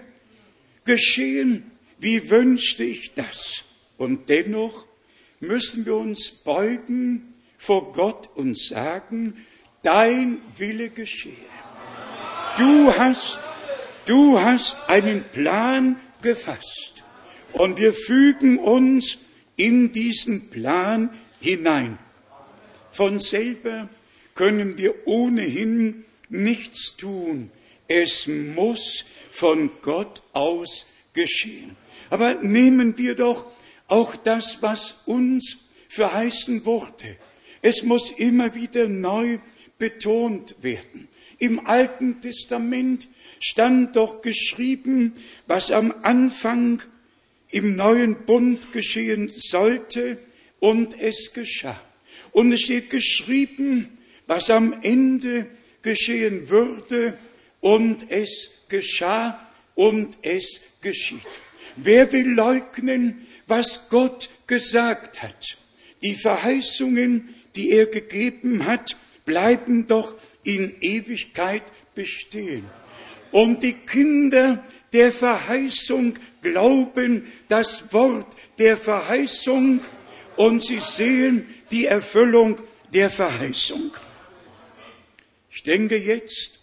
geschehen. 0.85 1.71
Wie 1.99 2.29
wünschte 2.29 2.83
ich 2.83 3.13
das? 3.13 3.63
Und 3.97 4.29
dennoch 4.29 4.85
müssen 5.39 5.85
wir 5.85 5.95
uns 5.95 6.43
beugen 6.43 7.33
vor 7.57 7.93
Gott 7.93 8.29
und 8.35 8.57
sagen, 8.57 9.45
dein 9.81 10.39
Wille 10.57 10.89
geschehe. 10.89 11.33
Du 12.57 12.93
hast, 12.97 13.39
du 14.05 14.39
hast 14.39 14.89
einen 14.89 15.23
Plan 15.31 15.97
gefasst 16.21 17.03
und 17.53 17.77
wir 17.77 17.93
fügen 17.93 18.59
uns 18.59 19.17
in 19.55 19.91
diesen 19.91 20.49
Plan 20.49 21.09
hinein. 21.39 21.97
Von 22.91 23.19
selber 23.19 23.89
können 24.35 24.77
wir 24.77 25.07
ohnehin 25.07 26.05
nichts 26.33 26.97
tun. 26.97 27.51
Es 27.87 28.27
muss 28.27 29.05
von 29.31 29.71
Gott 29.81 30.21
aus 30.33 30.87
geschehen. 31.13 31.75
Aber 32.09 32.35
nehmen 32.35 32.97
wir 32.97 33.15
doch 33.15 33.45
auch 33.87 34.15
das, 34.15 34.61
was 34.61 35.03
uns 35.05 35.69
verheißen 35.89 36.65
wurde. 36.65 37.17
Es 37.61 37.83
muss 37.83 38.11
immer 38.11 38.55
wieder 38.55 38.87
neu 38.87 39.39
betont 39.77 40.55
werden. 40.61 41.07
Im 41.39 41.65
Alten 41.65 42.21
Testament 42.21 43.07
stand 43.39 43.95
doch 43.95 44.21
geschrieben, 44.21 45.13
was 45.47 45.71
am 45.71 45.93
Anfang 46.03 46.81
im 47.49 47.75
neuen 47.75 48.25
Bund 48.25 48.71
geschehen 48.71 49.29
sollte, 49.29 50.17
und 50.59 50.97
es 50.97 51.33
geschah. 51.33 51.79
Und 52.31 52.53
es 52.53 52.61
steht 52.61 52.89
geschrieben, 52.89 53.97
was 54.27 54.49
am 54.49 54.73
Ende 54.81 55.47
geschehen 55.83 56.49
würde, 56.49 57.17
und 57.61 58.11
es 58.11 58.49
geschah, 58.67 59.39
und 59.75 60.17
es 60.21 60.61
geschieht. 60.81 61.21
Wer 61.75 62.11
will 62.11 62.29
leugnen, 62.33 63.25
was 63.47 63.89
Gott 63.89 64.29
gesagt 64.47 65.21
hat? 65.21 65.57
Die 66.01 66.15
Verheißungen, 66.15 67.33
die 67.55 67.71
er 67.71 67.85
gegeben 67.85 68.65
hat, 68.65 68.95
bleiben 69.25 69.87
doch 69.87 70.15
in 70.43 70.75
Ewigkeit 70.81 71.63
bestehen. 71.95 72.65
Und 73.31 73.63
die 73.63 73.73
Kinder 73.73 74.63
der 74.91 75.11
Verheißung 75.11 76.13
glauben 76.41 77.31
das 77.47 77.93
Wort 77.93 78.35
der 78.59 78.77
Verheißung 78.77 79.79
und 80.35 80.63
sie 80.63 80.79
sehen 80.79 81.47
die 81.71 81.85
Erfüllung 81.85 82.57
der 82.93 83.09
Verheißung. 83.09 83.91
Ich 85.53 85.61
denke 85.61 85.97
jetzt 85.97 86.61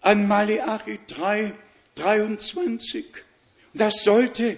an 0.00 0.26
Maleachi 0.26 1.00
3, 1.06 1.52
23. 1.96 3.04
Das 3.74 4.04
sollte 4.04 4.56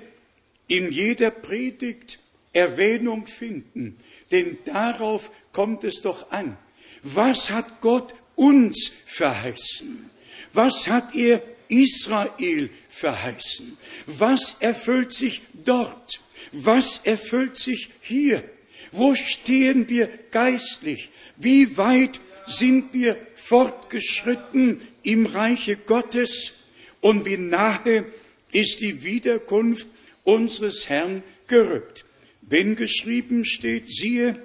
in 0.68 0.92
jeder 0.92 1.32
Predigt 1.32 2.20
Erwähnung 2.52 3.26
finden, 3.26 3.96
denn 4.30 4.58
darauf 4.64 5.32
kommt 5.52 5.82
es 5.82 6.02
doch 6.02 6.30
an. 6.30 6.56
Was 7.02 7.50
hat 7.50 7.80
Gott 7.80 8.14
uns 8.36 8.92
verheißen? 9.06 10.08
Was 10.52 10.86
hat 10.86 11.12
er 11.16 11.42
Israel 11.66 12.70
verheißen? 12.88 13.76
Was 14.06 14.56
erfüllt 14.60 15.12
sich 15.12 15.42
dort? 15.64 16.20
Was 16.52 17.00
erfüllt 17.02 17.56
sich 17.56 17.90
hier? 18.00 18.44
Wo 18.92 19.16
stehen 19.16 19.88
wir 19.88 20.08
geistlich? 20.30 21.10
Wie 21.36 21.76
weit 21.76 22.20
sind 22.46 22.92
wir 22.92 23.16
fortgeschritten 23.36 24.86
im 25.02 25.26
Reiche 25.26 25.76
Gottes? 25.76 26.54
Und 27.00 27.26
wie 27.26 27.36
nahe 27.36 28.06
ist 28.52 28.80
die 28.80 29.04
Wiederkunft 29.04 29.86
unseres 30.24 30.88
Herrn 30.88 31.22
gerückt? 31.46 32.04
Wenn 32.42 32.76
geschrieben 32.76 33.44
steht, 33.44 33.88
siehe, 33.88 34.40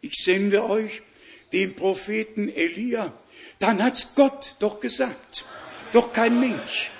ich 0.00 0.14
sende 0.14 0.64
euch 0.64 1.02
den 1.52 1.74
Propheten 1.74 2.48
Elia, 2.48 3.12
dann 3.58 3.82
hat's 3.82 4.14
Gott 4.14 4.56
doch 4.58 4.80
gesagt, 4.80 5.44
doch 5.92 6.12
kein 6.12 6.40
Mensch. 6.40 6.90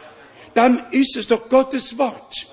Dann 0.54 0.92
ist 0.92 1.16
es 1.16 1.26
doch 1.26 1.48
Gottes 1.48 1.98
Wort. 1.98 2.46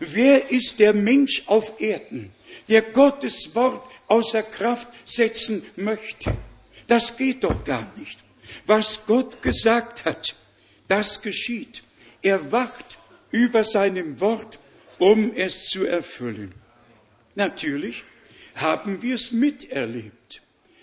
Wer 0.00 0.50
ist 0.50 0.80
der 0.80 0.94
Mensch 0.94 1.44
auf 1.46 1.80
Erden, 1.80 2.32
der 2.68 2.82
Gottes 2.82 3.54
Wort 3.54 3.88
außer 4.08 4.42
Kraft 4.42 4.88
setzen 5.04 5.62
möchte? 5.76 6.32
Das 6.92 7.16
geht 7.16 7.42
doch 7.42 7.64
gar 7.64 7.90
nicht. 7.96 8.20
Was 8.66 9.06
Gott 9.06 9.40
gesagt 9.40 10.04
hat, 10.04 10.34
das 10.88 11.22
geschieht. 11.22 11.82
Er 12.20 12.52
wacht 12.52 12.98
über 13.30 13.64
seinem 13.64 14.20
Wort, 14.20 14.58
um 14.98 15.32
es 15.34 15.70
zu 15.70 15.86
erfüllen. 15.86 16.52
Natürlich 17.34 18.04
haben 18.56 19.00
wir 19.00 19.14
es 19.14 19.32
miterlebt 19.32 20.42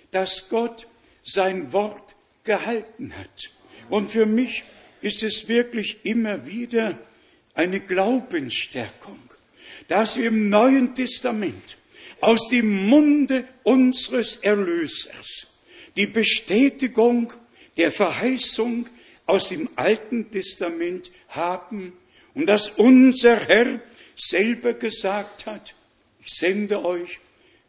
dass 0.09 0.49
Gott 0.49 0.87
sein 1.21 1.71
Wort 1.73 2.15
gehalten 2.43 3.15
hat. 3.15 3.51
Und 3.91 4.09
für 4.09 4.25
mich 4.25 4.63
ist 5.01 5.21
es 5.21 5.47
wirklich 5.47 6.03
immer 6.03 6.47
wieder 6.47 6.97
eine 7.53 7.79
Glaubensstärkung, 7.79 9.19
dass 9.87 10.17
wir 10.17 10.29
im 10.29 10.49
Neuen 10.49 10.95
Testament 10.95 11.77
aus 12.19 12.49
dem 12.49 12.87
Munde 12.87 13.47
unseres 13.61 14.37
Erlösers 14.37 15.48
die 15.95 16.07
Bestätigung 16.07 17.33
der 17.77 17.91
Verheißung 17.91 18.87
aus 19.25 19.49
dem 19.49 19.69
Alten 19.75 20.31
Testament 20.31 21.11
haben 21.29 21.93
und 22.33 22.45
dass 22.47 22.69
unser 22.69 23.35
Herr 23.35 23.79
selber 24.15 24.73
gesagt 24.73 25.45
hat, 25.45 25.75
ich 26.19 26.33
sende 26.33 26.83
euch 26.83 27.19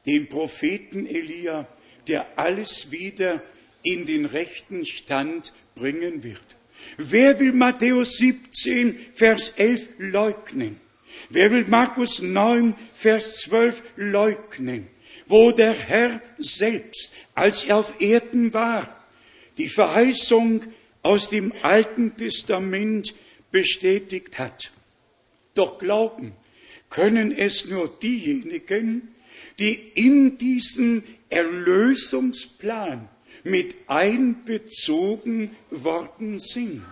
den 0.06 0.28
Propheten 0.28 1.06
Elia, 1.06 1.66
der 2.08 2.38
alles 2.38 2.90
wieder 2.90 3.42
in 3.82 4.06
den 4.06 4.24
rechten 4.24 4.84
Stand 4.84 5.52
bringen 5.74 6.22
wird. 6.22 6.44
Wer 6.96 7.38
will 7.38 7.52
Matthäus 7.52 8.16
17, 8.16 8.98
Vers 9.14 9.50
11 9.56 9.88
leugnen? 9.98 10.80
Wer 11.28 11.50
will 11.50 11.64
Markus 11.68 12.20
9, 12.20 12.74
Vers 12.94 13.36
12 13.42 13.82
leugnen? 13.96 14.88
Wo 15.30 15.52
der 15.52 15.72
Herr 15.72 16.20
selbst, 16.38 17.12
als 17.34 17.64
er 17.64 17.76
auf 17.76 18.00
Erden 18.00 18.52
war, 18.52 19.06
die 19.58 19.68
Verheißung 19.68 20.62
aus 21.02 21.30
dem 21.30 21.52
Alten 21.62 22.16
Testament 22.16 23.14
bestätigt 23.52 24.38
hat. 24.38 24.72
Doch 25.54 25.78
glauben 25.78 26.32
können 26.88 27.30
es 27.30 27.66
nur 27.66 27.88
diejenigen, 28.02 29.14
die 29.60 29.74
in 29.94 30.36
diesen 30.36 31.04
Erlösungsplan 31.28 33.08
mit 33.44 33.76
einbezogen 33.86 35.50
worden 35.70 36.40
sind. 36.40 36.82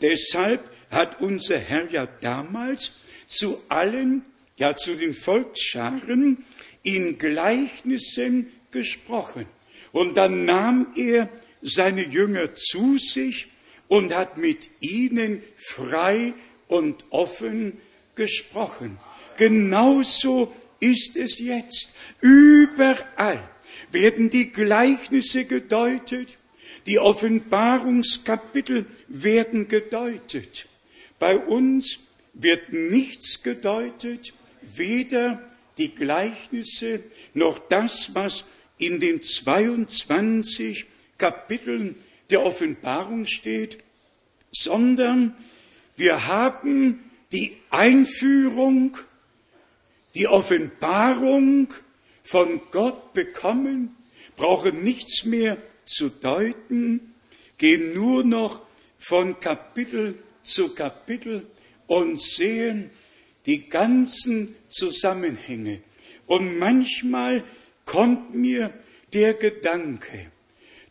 Deshalb 0.00 0.62
hat 0.90 1.20
unser 1.20 1.58
Herr 1.58 1.90
ja 1.90 2.06
damals 2.06 2.94
zu 3.26 3.60
allen, 3.68 4.24
ja 4.56 4.74
zu 4.74 4.94
den 4.94 5.14
Volksscharen 5.14 6.44
in 6.82 7.18
Gleichnissen 7.18 8.50
gesprochen. 8.70 9.46
Und 9.92 10.16
dann 10.16 10.44
nahm 10.44 10.88
er 10.96 11.28
seine 11.62 12.04
Jünger 12.06 12.54
zu 12.54 12.98
sich 12.98 13.48
und 13.88 14.14
hat 14.14 14.38
mit 14.38 14.70
ihnen 14.80 15.42
frei 15.56 16.32
und 16.68 17.04
offen 17.10 17.74
gesprochen. 18.14 18.98
Genauso 19.36 20.54
ist 20.78 21.16
es 21.16 21.38
jetzt. 21.38 21.94
Überall 22.20 23.42
werden 23.90 24.30
die 24.30 24.50
Gleichnisse 24.52 25.44
gedeutet, 25.44 26.38
die 26.86 26.98
Offenbarungskapitel 26.98 28.86
werden 29.08 29.68
gedeutet. 29.68 30.66
Bei 31.18 31.36
uns 31.36 31.98
wird 32.32 32.72
nichts 32.72 33.42
gedeutet, 33.42 34.32
weder 34.62 35.42
die 35.80 35.94
Gleichnisse 35.94 37.02
noch 37.34 37.58
das, 37.58 38.14
was 38.14 38.44
in 38.78 39.00
den 39.00 39.22
22 39.22 40.86
Kapiteln 41.18 41.96
der 42.30 42.42
Offenbarung 42.44 43.26
steht, 43.26 43.78
sondern 44.52 45.34
wir 45.96 46.26
haben 46.26 47.10
die 47.32 47.56
Einführung 47.70 48.96
die 50.14 50.26
Offenbarung 50.26 51.68
von 52.22 52.60
Gott 52.70 53.12
bekommen, 53.12 53.96
brauchen 54.36 54.82
nichts 54.82 55.24
mehr 55.24 55.56
zu 55.86 56.08
deuten, 56.08 57.14
gehen 57.58 57.94
nur 57.94 58.24
noch 58.24 58.62
von 58.98 59.38
Kapitel 59.40 60.18
zu 60.42 60.74
Kapitel 60.74 61.46
und 61.86 62.20
sehen 62.20 62.90
die 63.46 63.68
ganzen 63.68 64.54
Zusammenhänge. 64.68 65.80
Und 66.26 66.58
manchmal 66.58 67.44
kommt 67.84 68.34
mir 68.34 68.72
der 69.12 69.34
Gedanke, 69.34 70.30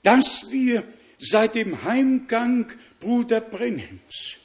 dass 0.03 0.51
wir 0.51 0.83
seit 1.17 1.55
dem 1.55 1.83
Heimgang 1.83 2.71
Bruder 2.99 3.41
Brenhems 3.41 4.37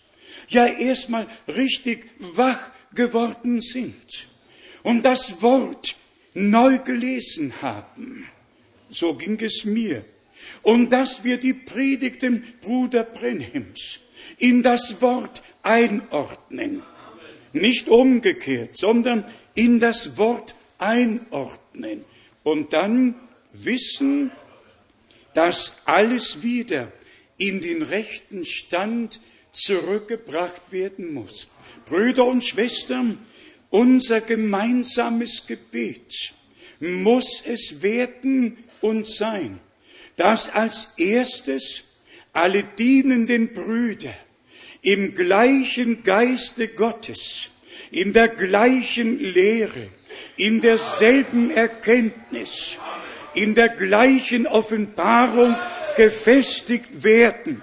ja 0.49 0.67
erstmal 0.67 1.27
richtig 1.49 2.05
wach 2.19 2.71
geworden 2.95 3.61
sind 3.61 4.29
und 4.83 5.05
das 5.05 5.43
Wort 5.43 5.97
neu 6.35 6.79
gelesen 6.79 7.53
haben. 7.63 8.29
So 8.91 9.15
ging 9.15 9.41
es 9.41 9.65
mir. 9.65 10.05
Und 10.63 10.93
dass 10.93 11.25
wir 11.25 11.39
die 11.39 11.55
Predigten 11.55 12.45
Bruder 12.61 13.03
Brenhems 13.03 14.01
in 14.39 14.63
das 14.63 15.01
Wort 15.01 15.43
einordnen. 15.63 16.83
Nicht 17.55 17.89
umgekehrt, 17.89 18.77
sondern 18.77 19.25
in 19.55 19.81
das 19.81 20.19
Wort 20.19 20.55
einordnen. 20.79 22.05
Und 22.43 22.73
dann 22.75 23.15
wissen, 23.53 24.33
dass 25.35 25.73
alles 25.85 26.43
wieder 26.43 26.93
in 27.39 27.61
den 27.61 27.83
rechten 27.83 28.45
Stand 28.45 29.21
zurückgebracht 29.53 30.73
werden 30.73 31.15
muss. 31.15 31.49
Brüder 31.87 32.27
und 32.27 32.45
Schwestern, 32.45 33.19
unser 33.71 34.21
gemeinsames 34.21 35.47
Gebet 35.47 36.35
muss 36.81 37.43
es 37.47 37.83
werden 37.83 38.59
und 38.81 39.09
sein, 39.09 39.61
dass 40.17 40.51
als 40.51 40.95
erstes 40.97 41.99
alle 42.33 42.65
dienenden 42.65 43.53
Brüder 43.53 44.15
im 44.85 45.15
gleichen 45.15 46.05
Geiste 46.05 46.69
Gottes, 46.69 47.51
in 47.91 48.13
der 48.13 48.29
gleichen 48.29 49.19
Lehre, 49.19 49.89
in 50.37 50.61
derselben 50.61 51.51
Erkenntnis, 51.51 52.79
in 53.35 53.55
der 53.55 53.71
gleichen 53.71 54.47
Offenbarung 54.47 55.57
gefestigt 55.97 57.03
werden 57.03 57.63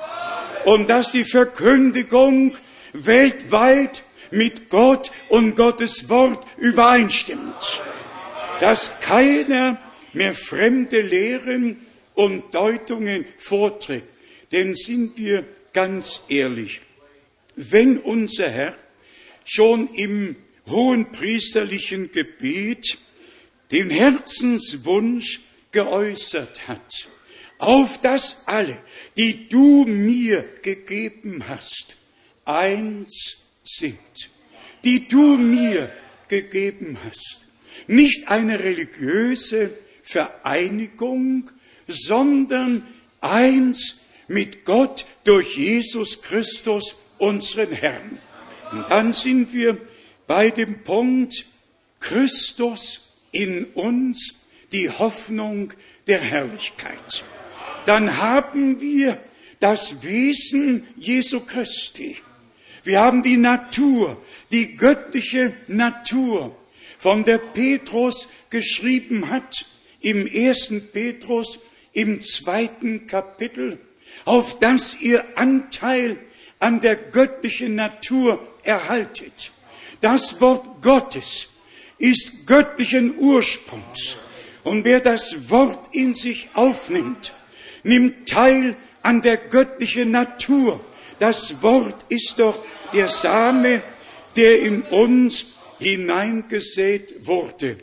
und 0.66 0.90
dass 0.90 1.12
die 1.12 1.24
Verkündigung 1.24 2.56
weltweit 2.94 4.04
mit 4.32 4.70
Gott 4.70 5.12
und 5.30 5.56
Gottes 5.56 6.10
Wort 6.10 6.46
übereinstimmt, 6.58 7.82
dass 8.62 9.00
keiner 9.02 9.78
mehr 10.14 10.34
fremde 10.34 11.02
Lehren 11.02 11.86
und 12.16 12.54
Deutungen 12.56 13.26
vorträgt. 13.38 14.08
Denn 14.52 14.74
sind 14.74 15.18
wir 15.18 15.46
ganz 15.72 16.24
ehrlich, 16.28 16.82
wenn 17.56 17.98
unser 17.98 18.50
Herr 18.50 18.76
schon 19.46 19.94
im 19.94 20.36
hohen 20.68 21.12
priesterlichen 21.12 22.12
Gebet 22.12 22.98
den 23.72 23.90
Herzenswunsch 23.90 25.42
geäußert 25.72 26.68
hat, 26.68 27.08
auf 27.58 28.02
dass 28.02 28.48
alle, 28.48 28.78
die 29.18 29.48
du 29.48 29.86
mir 29.86 30.44
gegeben 30.62 31.44
hast, 31.48 31.98
eins 32.46 33.38
sind, 33.64 33.98
die 34.84 35.08
du 35.08 35.38
mir 35.38 35.92
gegeben 36.28 36.98
hast. 37.06 37.48
Nicht 37.88 38.28
eine 38.28 38.60
religiöse 38.60 39.72
Vereinigung, 40.04 41.50
sondern 41.88 42.86
eins 43.22 44.02
mit 44.28 44.66
Gott 44.66 45.06
durch 45.24 45.58
Jesus 45.58 46.22
Christus, 46.22 46.96
unseren 47.22 47.72
Herrn. 47.72 48.20
Und 48.72 48.90
dann 48.90 49.14
sind 49.14 49.54
wir 49.54 49.78
bei 50.26 50.50
dem 50.50 50.84
Punkt 50.84 51.46
Christus 52.00 53.14
in 53.32 53.66
uns, 53.66 54.36
die 54.72 54.90
Hoffnung 54.90 55.72
der 56.08 56.20
Herrlichkeit. 56.20 57.24
Dann 57.86 58.18
haben 58.18 58.82
wir 58.82 59.18
das 59.60 60.04
Wesen 60.04 60.88
Jesu 60.98 61.42
Christi. 61.42 62.18
Wir 62.84 63.02
haben 63.02 63.22
die 63.22 63.38
Natur, 63.38 64.20
die 64.52 64.76
göttliche 64.76 65.54
Natur, 65.68 66.56
von 66.98 67.24
der 67.24 67.38
Petrus 67.38 68.30
geschrieben 68.50 69.30
hat 69.30 69.66
im 70.02 70.26
ersten 70.26 70.88
Petrus 70.88 71.60
im 71.94 72.22
zweiten 72.22 73.06
Kapitel, 73.06 73.80
auf 74.26 74.60
das 74.60 75.00
ihr 75.00 75.24
Anteil 75.36 76.18
an 76.62 76.80
der 76.80 76.96
göttlichen 76.96 77.76
Natur 77.76 78.40
erhaltet. 78.64 79.52
Das 80.00 80.40
Wort 80.40 80.82
Gottes 80.82 81.62
ist 81.98 82.46
göttlichen 82.48 83.18
Ursprungs. 83.18 84.18
Und 84.64 84.86
wer 84.86 85.00
das 85.00 85.50
Wort 85.50 85.90
in 85.92 86.14
sich 86.14 86.50
aufnimmt, 86.54 87.34
nimmt 87.84 88.30
teil 88.30 88.76
an 89.02 89.22
der 89.22 89.38
göttlichen 89.38 90.12
Natur. 90.12 90.80
Das 91.20 91.62
Wort 91.64 92.06
ist 92.10 92.38
doch 92.38 92.64
der 92.94 93.08
Same, 93.08 93.82
der 94.36 94.62
in 94.62 94.84
uns 94.84 95.56
hineingesät 95.80 97.26
wurde. 97.26 97.78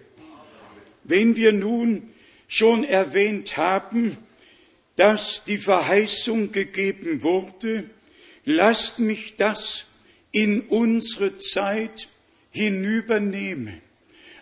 Wenn 1.02 1.34
wir 1.34 1.52
nun 1.52 2.10
schon 2.46 2.84
erwähnt 2.84 3.56
haben, 3.56 4.16
dass 4.94 5.44
die 5.44 5.58
Verheißung 5.58 6.52
gegeben 6.52 7.22
wurde, 7.22 7.90
lasst 8.48 8.98
mich 8.98 9.36
das 9.36 9.86
in 10.32 10.62
unsere 10.62 11.36
Zeit 11.36 12.08
hinübernehmen. 12.50 13.82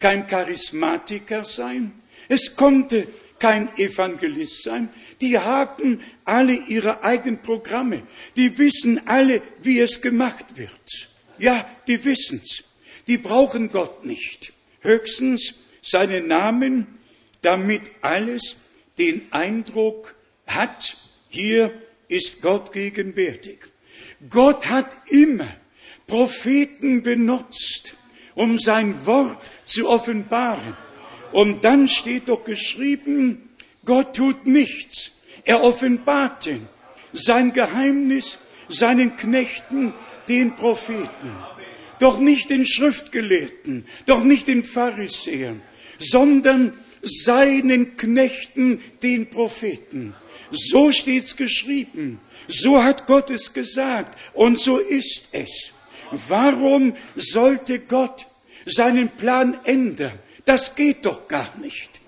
kein 0.00 0.26
Charismatiker 0.26 1.44
sein, 1.44 1.92
es 2.28 2.56
konnte 2.56 3.06
kein 3.38 3.68
Evangelist 3.76 4.62
sein. 4.62 4.88
Die 5.20 5.38
haben 5.38 6.00
alle 6.24 6.54
ihre 6.54 7.02
eigenen 7.04 7.42
Programme. 7.42 8.02
Die 8.36 8.58
wissen 8.58 9.06
alle, 9.06 9.42
wie 9.62 9.80
es 9.80 10.00
gemacht 10.00 10.56
wird. 10.56 11.08
Ja, 11.38 11.68
die 11.86 12.04
wissen's. 12.04 12.64
Die 13.06 13.18
brauchen 13.18 13.70
Gott 13.70 14.04
nicht. 14.04 14.52
Höchstens 14.80 15.54
seinen 15.82 16.28
Namen, 16.28 16.86
damit 17.42 17.82
alles 18.00 18.56
den 18.98 19.22
Eindruck 19.30 20.14
hat, 20.46 20.96
hier 21.28 21.70
ist 22.08 22.42
Gott 22.42 22.72
gegenwärtig. 22.72 23.58
Gott 24.30 24.66
hat 24.66 24.96
immer 25.08 25.48
Propheten 26.06 27.02
benutzt, 27.02 27.94
um 28.34 28.58
sein 28.58 29.06
Wort 29.06 29.50
zu 29.64 29.88
offenbaren. 29.88 30.76
Und 31.32 31.64
dann 31.64 31.88
steht 31.88 32.28
doch 32.28 32.44
geschrieben, 32.44 33.50
Gott 33.84 34.16
tut 34.16 34.46
nichts. 34.46 35.22
Er 35.44 35.62
offenbarte 35.62 36.58
sein 37.12 37.52
Geheimnis 37.52 38.38
seinen 38.68 39.16
Knechten, 39.16 39.94
den 40.28 40.56
Propheten. 40.56 41.32
Doch 41.98 42.18
nicht 42.18 42.50
den 42.50 42.66
Schriftgelehrten, 42.66 43.86
doch 44.06 44.22
nicht 44.22 44.48
den 44.48 44.64
Pharisäern, 44.64 45.62
sondern 45.98 46.72
seinen 47.02 47.96
Knechten, 47.96 48.80
den 49.02 49.30
Propheten. 49.30 50.14
So 50.50 50.92
steht's 50.92 51.36
geschrieben. 51.36 52.20
So 52.48 52.82
hat 52.82 53.06
Gott 53.06 53.30
es 53.30 53.52
gesagt. 53.52 54.18
Und 54.34 54.60
so 54.60 54.78
ist 54.78 55.30
es. 55.32 55.72
Warum 56.28 56.94
sollte 57.16 57.80
Gott 57.80 58.26
seinen 58.66 59.08
Plan 59.08 59.58
ändern? 59.64 60.18
Das 60.46 60.74
geht 60.74 61.04
doch 61.04 61.28
gar 61.28 61.50
nicht. 61.58 62.00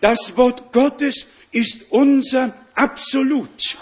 Das 0.00 0.36
Wort 0.36 0.72
Gottes 0.72 1.34
ist 1.52 1.92
unser 1.92 2.52
Absolut. 2.74 3.76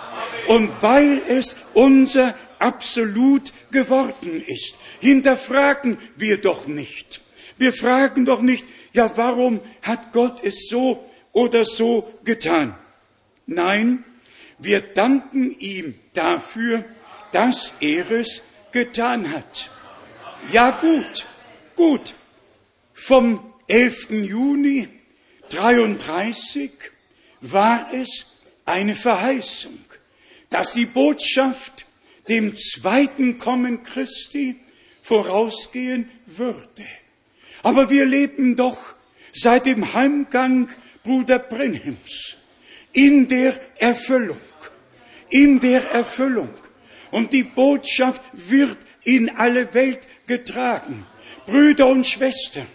Und 0.48 0.70
weil 0.82 1.22
es 1.28 1.56
unser 1.74 2.34
Absolut 2.58 3.52
geworden 3.70 4.44
ist, 4.44 4.78
hinterfragen 5.00 5.96
wir 6.16 6.40
doch 6.40 6.66
nicht. 6.66 7.22
Wir 7.56 7.72
fragen 7.72 8.26
doch 8.26 8.42
nicht, 8.42 8.66
ja, 8.92 9.10
warum 9.16 9.60
hat 9.82 10.12
Gott 10.12 10.42
es 10.42 10.68
so 10.68 11.08
oder 11.32 11.64
so 11.64 12.12
getan? 12.24 12.74
Nein, 13.46 14.04
wir 14.58 14.80
danken 14.80 15.58
ihm 15.58 15.94
dafür, 16.12 16.84
dass 17.32 17.72
er 17.80 18.10
es 18.10 18.42
getan 18.72 19.32
hat. 19.32 19.70
Ja 20.52 20.70
gut, 20.70 21.26
gut. 21.76 22.14
Vom 22.92 23.49
11. 23.70 24.10
Juni 24.24 24.88
33 25.50 26.72
war 27.40 27.88
es 27.94 28.26
eine 28.64 28.96
Verheißung, 28.96 29.78
dass 30.50 30.72
die 30.72 30.86
Botschaft 30.86 31.86
dem 32.28 32.56
zweiten 32.56 33.38
Kommen 33.38 33.84
Christi 33.84 34.56
vorausgehen 35.02 36.10
würde. 36.26 36.84
Aber 37.62 37.90
wir 37.90 38.06
leben 38.06 38.56
doch 38.56 38.94
seit 39.32 39.66
dem 39.66 39.94
Heimgang 39.94 40.68
Bruder 41.04 41.38
Brenhems 41.38 42.38
in 42.92 43.28
der 43.28 43.58
Erfüllung, 43.78 44.40
in 45.28 45.60
der 45.60 45.88
Erfüllung. 45.92 46.50
Und 47.12 47.32
die 47.32 47.44
Botschaft 47.44 48.22
wird 48.32 48.78
in 49.04 49.30
alle 49.30 49.72
Welt 49.74 50.08
getragen. 50.26 51.06
Brüder 51.46 51.86
und 51.86 52.04
Schwestern, 52.04 52.66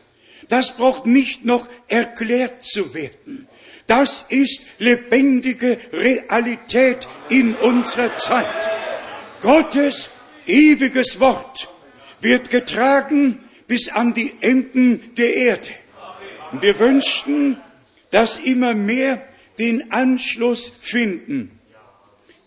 das 0.49 0.77
braucht 0.77 1.05
nicht 1.05 1.45
noch 1.45 1.67
erklärt 1.87 2.63
zu 2.63 2.93
werden. 2.93 3.47
Das 3.87 4.25
ist 4.29 4.65
lebendige 4.79 5.77
Realität 5.93 7.07
in 7.29 7.55
unserer 7.55 8.15
Zeit. 8.15 8.45
Gottes 9.41 10.09
ewiges 10.47 11.19
Wort 11.19 11.67
wird 12.19 12.49
getragen 12.49 13.39
bis 13.67 13.89
an 13.89 14.13
die 14.13 14.33
Enden 14.41 15.13
der 15.15 15.35
Erde. 15.35 15.71
Wir 16.61 16.79
wünschten, 16.79 17.57
dass 18.11 18.39
immer 18.39 18.73
mehr 18.73 19.21
den 19.59 19.91
Anschluss 19.91 20.71
finden 20.81 21.59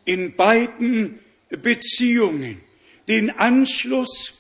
in 0.05 0.35
beiden 0.35 1.19
Beziehungen, 1.51 2.61
den 3.07 3.31
Anschluss 3.31 4.35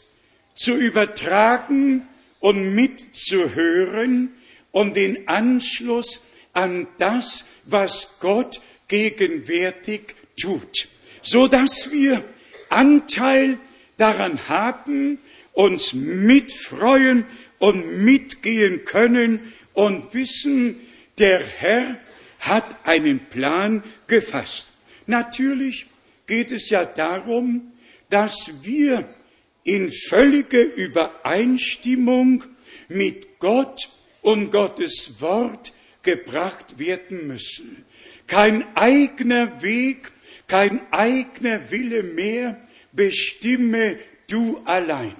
zu 0.54 0.74
übertragen 0.74 2.07
und 2.40 2.74
mitzuhören 2.74 4.30
und 4.72 4.96
den 4.96 5.28
Anschluss 5.28 6.22
an 6.52 6.86
das, 6.98 7.44
was 7.64 8.18
Gott 8.20 8.60
gegenwärtig 8.88 10.14
tut, 10.40 10.88
so 11.22 11.46
dass 11.46 11.92
wir 11.92 12.22
Anteil 12.68 13.58
daran 13.96 14.38
haben, 14.48 15.18
uns 15.52 15.92
mitfreuen 15.92 17.24
und 17.58 18.04
mitgehen 18.04 18.84
können 18.84 19.52
und 19.72 20.14
wissen, 20.14 20.76
der 21.18 21.40
Herr 21.40 21.98
hat 22.40 22.86
einen 22.86 23.18
Plan 23.28 23.82
gefasst. 24.06 24.72
Natürlich 25.06 25.86
geht 26.26 26.52
es 26.52 26.70
ja 26.70 26.84
darum, 26.84 27.72
dass 28.10 28.62
wir 28.62 29.08
in 29.68 29.92
völlige 29.92 30.62
Übereinstimmung 30.62 32.42
mit 32.88 33.38
Gott 33.38 33.90
und 34.22 34.50
Gottes 34.50 35.20
Wort 35.20 35.72
gebracht 36.02 36.78
werden 36.78 37.26
müssen. 37.26 37.84
Kein 38.26 38.64
eigener 38.74 39.60
Weg, 39.60 40.10
kein 40.46 40.80
eigener 40.90 41.70
Wille 41.70 42.02
mehr 42.02 42.58
bestimme 42.92 43.98
du 44.30 44.58
allein. 44.64 45.14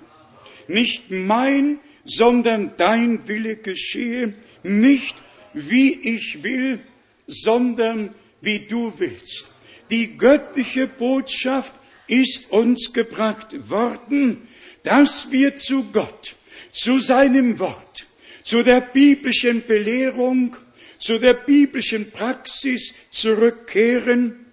Nicht 0.67 1.11
mein, 1.11 1.79
sondern 2.07 2.73
dein 2.79 3.29
Wille 3.29 3.57
geschehe, 3.57 4.33
nicht 4.63 5.25
wie 5.53 5.93
ich 5.93 6.43
will, 6.43 6.79
sondern 7.27 8.15
wie 8.41 8.61
du 8.61 8.95
willst. 8.97 9.51
Die 9.91 10.17
göttliche 10.17 10.87
Botschaft 10.87 11.75
ist 12.09 12.51
uns 12.53 12.93
gebracht 12.93 13.71
worden, 13.71 14.49
dass 14.83 15.31
wir 15.31 15.57
zu 15.57 15.85
Gott, 15.93 16.35
zu 16.71 16.99
seinem 16.99 17.59
Wort, 17.59 18.07
zu 18.43 18.63
der 18.63 18.81
biblischen 18.81 19.67
Belehrung, 19.67 20.57
zu 20.99 21.19
der 21.19 21.35
biblischen 21.35 22.11
Praxis 22.11 22.95
zurückkehren, 23.11 24.47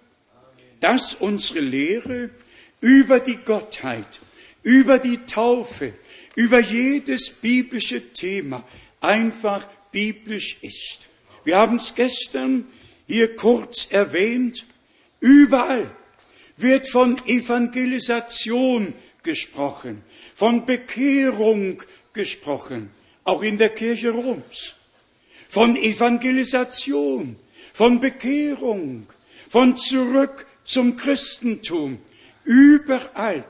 dass 0.80 1.14
unsere 1.14 1.60
Lehre 1.60 2.30
über 2.80 3.20
die 3.20 3.36
Gottheit, 3.36 4.20
über 4.62 4.98
die 4.98 5.18
Taufe, 5.26 5.92
über 6.34 6.60
jedes 6.60 7.30
biblische 7.30 8.12
Thema 8.12 8.62
einfach 9.00 9.66
biblisch 9.90 10.58
ist. 10.60 11.08
Wir 11.44 11.56
haben 11.56 11.76
es 11.76 11.94
gestern 11.94 12.66
hier 13.06 13.34
kurz 13.36 13.88
erwähnt. 13.90 14.66
Überall 15.20 15.90
wird 16.56 16.88
von 16.88 17.16
Evangelisation 17.26 18.94
gesprochen, 19.22 20.02
von 20.34 20.64
Bekehrung 20.64 21.82
gesprochen, 22.12 22.90
auch 23.24 23.42
in 23.42 23.58
der 23.58 23.70
Kirche 23.70 24.10
Roms. 24.10 24.74
Von 25.48 25.76
Evangelisation, 25.76 27.36
von 27.72 28.00
Bekehrung, 28.00 29.06
von 29.48 29.76
zurück 29.76 30.46
zum 30.64 30.96
Christentum. 30.96 31.98
Überall 32.44 33.44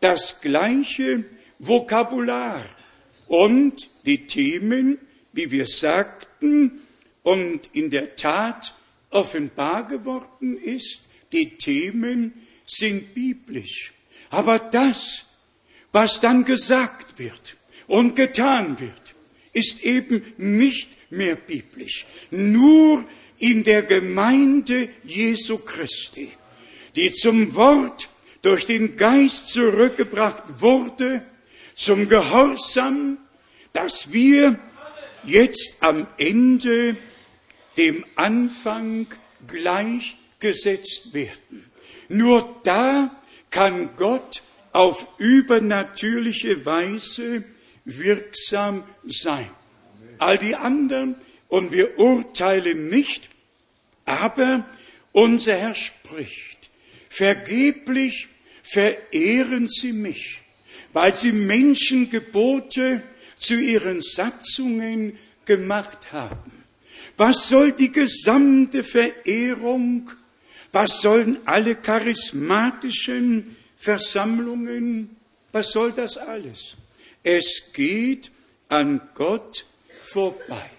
das 0.00 0.40
gleiche 0.40 1.24
Vokabular 1.58 2.64
und 3.26 3.88
die 4.04 4.26
Themen, 4.26 4.98
wie 5.32 5.50
wir 5.50 5.66
sagten, 5.66 6.80
und 7.22 7.70
in 7.72 7.90
der 7.90 8.16
Tat 8.16 8.74
offenbar 9.10 9.86
geworden 9.86 10.58
ist, 10.58 11.08
die 11.32 11.56
Themen 11.56 12.32
sind 12.72 13.14
biblisch. 13.14 13.92
Aber 14.30 14.58
das, 14.58 15.26
was 15.92 16.20
dann 16.20 16.44
gesagt 16.44 17.18
wird 17.18 17.56
und 17.86 18.16
getan 18.16 18.80
wird, 18.80 19.14
ist 19.52 19.84
eben 19.84 20.22
nicht 20.38 20.96
mehr 21.10 21.36
biblisch. 21.36 22.06
Nur 22.30 23.04
in 23.38 23.64
der 23.64 23.82
Gemeinde 23.82 24.88
Jesu 25.04 25.58
Christi, 25.58 26.30
die 26.96 27.12
zum 27.12 27.54
Wort 27.54 28.08
durch 28.40 28.66
den 28.66 28.96
Geist 28.96 29.48
zurückgebracht 29.48 30.42
wurde, 30.60 31.22
zum 31.74 32.08
Gehorsam, 32.08 33.18
dass 33.72 34.12
wir 34.12 34.58
jetzt 35.24 35.76
am 35.80 36.06
Ende 36.16 36.96
dem 37.76 38.04
Anfang 38.16 39.06
gleichgesetzt 39.46 41.12
werden. 41.12 41.71
Nur 42.12 42.60
da 42.62 43.10
kann 43.50 43.90
Gott 43.96 44.42
auf 44.72 45.06
übernatürliche 45.18 46.64
Weise 46.66 47.44
wirksam 47.84 48.84
sein. 49.04 49.48
All 50.18 50.38
die 50.38 50.54
anderen, 50.54 51.16
und 51.48 51.72
wir 51.72 51.98
urteilen 51.98 52.88
nicht, 52.88 53.28
aber 54.04 54.64
unser 55.12 55.56
Herr 55.56 55.74
spricht, 55.74 56.70
vergeblich 57.08 58.28
verehren 58.62 59.68
sie 59.68 59.92
mich, 59.92 60.40
weil 60.92 61.14
sie 61.14 61.32
Menschengebote 61.32 63.02
zu 63.36 63.54
ihren 63.54 64.00
Satzungen 64.02 65.18
gemacht 65.44 66.12
haben. 66.12 66.52
Was 67.16 67.48
soll 67.48 67.72
die 67.72 67.92
gesamte 67.92 68.84
Verehrung, 68.84 70.10
was 70.72 71.00
sollen 71.00 71.38
alle 71.44 71.76
charismatischen 71.76 73.56
Versammlungen, 73.76 75.16
was 75.52 75.72
soll 75.72 75.92
das 75.92 76.16
alles? 76.16 76.76
Es 77.22 77.72
geht 77.72 78.30
an 78.68 79.00
Gott 79.14 79.66
vorbei. 80.02 80.70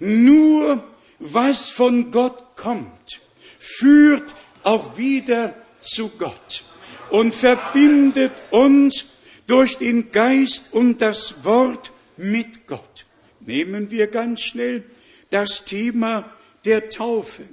Nur 0.00 0.84
was 1.18 1.68
von 1.70 2.10
Gott 2.10 2.56
kommt, 2.56 3.20
führt 3.58 4.34
auch 4.62 4.96
wieder 4.96 5.54
zu 5.80 6.08
Gott 6.10 6.64
und 7.10 7.34
verbindet 7.34 8.32
uns 8.50 9.06
durch 9.46 9.78
den 9.78 10.12
Geist 10.12 10.72
und 10.72 11.00
das 11.02 11.44
Wort 11.44 11.92
mit 12.16 12.66
Gott. 12.66 13.06
Nehmen 13.40 13.90
wir 13.90 14.08
ganz 14.08 14.42
schnell 14.42 14.84
das 15.30 15.64
Thema 15.64 16.30
der 16.64 16.88
Taufe. 16.88 17.44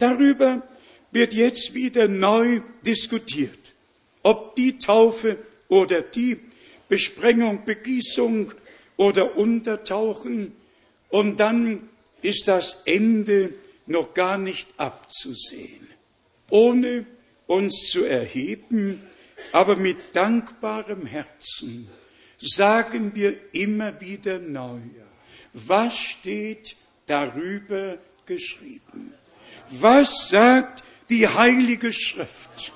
Darüber 0.00 0.62
wird 1.12 1.34
jetzt 1.34 1.74
wieder 1.74 2.08
neu 2.08 2.62
diskutiert, 2.84 3.74
ob 4.22 4.56
die 4.56 4.78
Taufe 4.78 5.36
oder 5.68 6.00
die 6.00 6.38
Besprengung, 6.88 7.64
Begießung 7.64 8.52
oder 8.96 9.36
Untertauchen 9.36 10.56
und 11.10 11.38
dann 11.38 11.88
ist 12.22 12.48
das 12.48 12.82
Ende 12.86 13.52
noch 13.86 14.14
gar 14.14 14.38
nicht 14.38 14.68
abzusehen. 14.78 15.86
Ohne 16.48 17.04
uns 17.46 17.90
zu 17.90 18.04
erheben, 18.04 19.02
aber 19.52 19.76
mit 19.76 19.98
dankbarem 20.14 21.04
Herzen 21.04 21.88
sagen 22.38 23.14
wir 23.14 23.36
immer 23.52 24.00
wieder 24.00 24.38
neu, 24.38 24.80
was 25.52 25.96
steht 25.96 26.76
darüber 27.06 27.98
geschrieben? 28.24 29.12
Was 29.70 30.28
sagt 30.28 30.82
die 31.10 31.28
Heilige 31.28 31.92
Schrift 31.92 32.72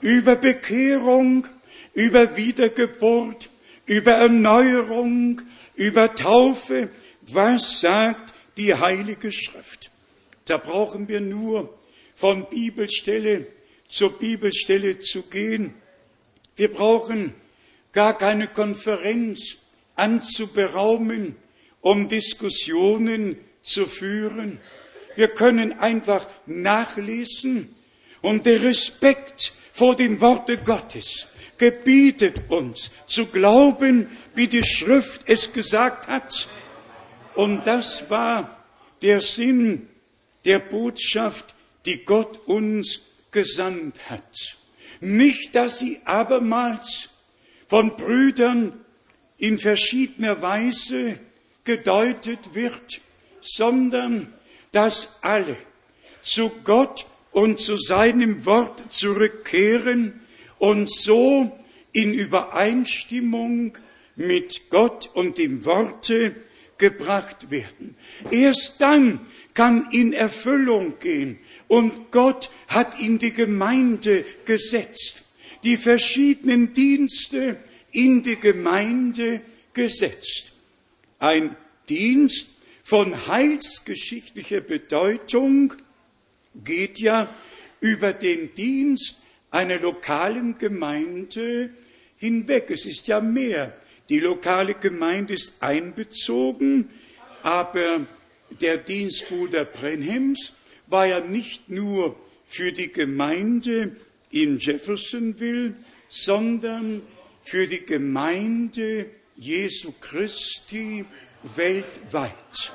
über 0.00 0.34
Bekehrung, 0.34 1.46
über 1.94 2.36
Wiedergeburt, 2.36 3.48
über 3.86 4.12
Erneuerung, 4.12 5.40
über 5.76 6.14
Taufe? 6.14 6.90
Was 7.22 7.80
sagt 7.80 8.34
die 8.56 8.74
Heilige 8.74 9.30
Schrift? 9.30 9.92
Da 10.46 10.56
brauchen 10.56 11.08
wir 11.08 11.20
nur 11.20 11.72
von 12.16 12.48
Bibelstelle 12.48 13.46
zur 13.88 14.18
Bibelstelle 14.18 14.98
zu 14.98 15.22
gehen. 15.22 15.74
Wir 16.56 16.72
brauchen 16.72 17.34
gar 17.92 18.18
keine 18.18 18.48
Konferenz 18.48 19.58
anzuberaumen, 19.94 21.36
um 21.80 22.08
Diskussionen 22.08 23.36
zu 23.62 23.86
führen. 23.86 24.58
Wir 25.16 25.28
können 25.28 25.78
einfach 25.78 26.28
nachlesen 26.46 27.74
und 28.20 28.46
der 28.46 28.62
Respekt 28.62 29.52
vor 29.72 29.96
dem 29.96 30.20
Worte 30.20 30.58
Gottes 30.58 31.28
gebietet 31.58 32.40
uns 32.48 32.90
zu 33.06 33.26
glauben, 33.26 34.08
wie 34.34 34.48
die 34.48 34.64
Schrift 34.64 35.22
es 35.26 35.52
gesagt 35.52 36.08
hat. 36.08 36.48
Und 37.34 37.66
das 37.66 38.10
war 38.10 38.64
der 39.00 39.20
Sinn 39.20 39.88
der 40.44 40.58
Botschaft, 40.58 41.54
die 41.86 42.04
Gott 42.04 42.46
uns 42.46 43.02
gesandt 43.30 44.10
hat. 44.10 44.56
Nicht, 45.00 45.54
dass 45.54 45.78
sie 45.78 46.00
abermals 46.04 47.10
von 47.68 47.96
Brüdern 47.96 48.72
in 49.38 49.58
verschiedener 49.58 50.42
Weise 50.42 51.18
gedeutet 51.64 52.54
wird, 52.54 53.00
sondern 53.40 54.32
dass 54.72 55.18
alle 55.22 55.56
zu 56.22 56.50
Gott 56.64 57.06
und 57.30 57.58
zu 57.58 57.76
seinem 57.76 58.44
Wort 58.44 58.92
zurückkehren 58.92 60.20
und 60.58 60.90
so 60.92 61.52
in 61.92 62.12
Übereinstimmung 62.14 63.76
mit 64.16 64.70
Gott 64.70 65.10
und 65.14 65.38
dem 65.38 65.64
Worte 65.64 66.34
gebracht 66.78 67.50
werden. 67.50 67.96
Erst 68.30 68.80
dann 68.80 69.20
kann 69.54 69.88
in 69.92 70.12
Erfüllung 70.12 70.98
gehen 70.98 71.38
und 71.68 72.10
Gott 72.10 72.50
hat 72.68 73.00
in 73.00 73.18
die 73.18 73.32
Gemeinde 73.32 74.24
gesetzt, 74.44 75.24
die 75.64 75.76
verschiedenen 75.76 76.72
Dienste 76.72 77.56
in 77.92 78.22
die 78.22 78.36
Gemeinde 78.36 79.42
gesetzt. 79.74 80.54
Ein 81.18 81.56
Dienst 81.88 82.61
von 82.82 83.26
heilsgeschichtlicher 83.28 84.60
Bedeutung 84.60 85.74
geht 86.64 86.98
ja 86.98 87.32
über 87.80 88.12
den 88.12 88.54
Dienst 88.54 89.22
einer 89.50 89.78
lokalen 89.78 90.58
Gemeinde 90.58 91.70
hinweg. 92.16 92.70
Es 92.70 92.86
ist 92.86 93.06
ja 93.08 93.20
mehr. 93.20 93.76
Die 94.08 94.18
lokale 94.18 94.74
Gemeinde 94.74 95.34
ist 95.34 95.54
einbezogen, 95.60 96.90
aber 97.42 98.06
der 98.60 98.78
Dienst 98.78 99.28
Bruder 99.28 99.64
Brenhems 99.64 100.54
war 100.86 101.06
ja 101.06 101.20
nicht 101.20 101.68
nur 101.68 102.16
für 102.46 102.72
die 102.72 102.92
Gemeinde 102.92 103.96
in 104.30 104.58
Jeffersonville, 104.58 105.74
sondern 106.08 107.02
für 107.42 107.66
die 107.66 107.84
Gemeinde 107.84 109.06
Jesu 109.36 109.92
Christi 110.00 111.04
weltweit. 111.56 112.72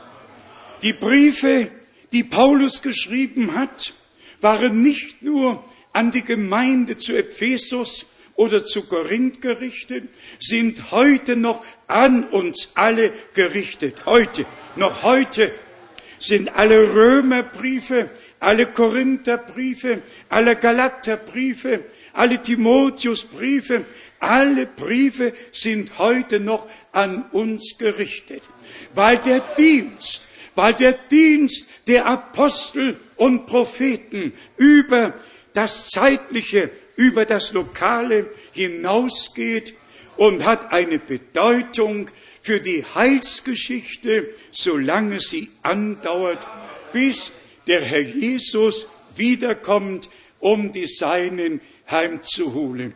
Die 0.82 0.94
Briefe, 0.94 1.70
die 2.12 2.24
Paulus 2.24 2.82
geschrieben 2.82 3.56
hat, 3.56 3.94
waren 4.42 4.82
nicht 4.82 5.22
nur 5.22 5.64
an 5.94 6.12
die 6.12 6.24
Gemeinde 6.24 6.98
zu 6.98 7.16
Ephesus 7.16 8.06
oder 8.36 8.64
zu 8.64 8.84
Korinth 8.84 9.42
gerichtet, 9.42 10.10
sind 10.40 10.92
heute 10.92 11.36
noch 11.36 11.66
an 11.88 12.24
uns 12.26 12.70
alle 12.76 13.12
gerichtet. 13.34 14.06
Heute, 14.06 14.46
noch 14.76 15.04
heute 15.04 15.52
sind 16.20 16.56
alle 16.56 16.94
Römerbriefe, 16.94 18.10
alle 18.40 18.68
Korintherbriefe, 18.68 20.02
alle 20.30 20.56
Galaterbriefe, 20.56 21.84
alle 22.14 22.42
Timotheusbriefe, 22.42 23.86
alle 24.20 24.66
Briefe 24.66 25.34
sind 25.52 26.00
heute 26.00 26.40
noch 26.40 26.68
an 26.92 27.26
uns 27.32 27.78
gerichtet, 27.78 28.42
weil 28.96 29.18
der 29.18 29.42
Dienst, 29.58 30.28
weil 30.56 30.74
der 30.74 30.94
Dienst 30.94 31.88
der 31.88 32.06
Apostel 32.06 32.98
und 33.16 33.46
Propheten 33.46 34.34
über 34.58 35.14
das 35.54 35.90
Zeitliche, 35.90 36.70
über 36.96 37.26
das 37.26 37.54
Lokale 37.54 38.30
hinausgeht 38.54 39.76
und 40.18 40.44
hat 40.46 40.72
eine 40.72 41.00
Bedeutung 41.00 42.10
für 42.42 42.60
die 42.60 42.84
Heilsgeschichte, 42.84 44.28
solange 44.52 45.20
sie 45.20 45.50
andauert, 45.62 46.46
bis 46.92 47.32
der 47.68 47.82
Herr 47.82 48.02
Jesus 48.02 48.88
wiederkommt, 49.16 50.10
um 50.40 50.72
die 50.72 50.88
Seinen 50.88 51.62
heimzuholen. 51.90 52.94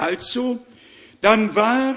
Also, 0.00 0.64
dann 1.20 1.54
war 1.54 1.96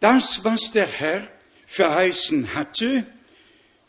das, 0.00 0.44
was 0.44 0.70
der 0.70 0.86
Herr 0.86 1.26
verheißen 1.66 2.54
hatte, 2.54 3.06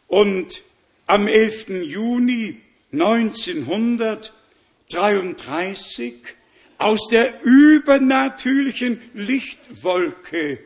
und 0.07 0.61
am 1.05 1.27
11. 1.27 1.69
Juni 1.83 2.61
1900 2.93 4.33
33 4.89 6.13
aus 6.77 7.09
der 7.09 7.43
übernatürlichen 7.43 9.01
Lichtwolke 9.13 10.59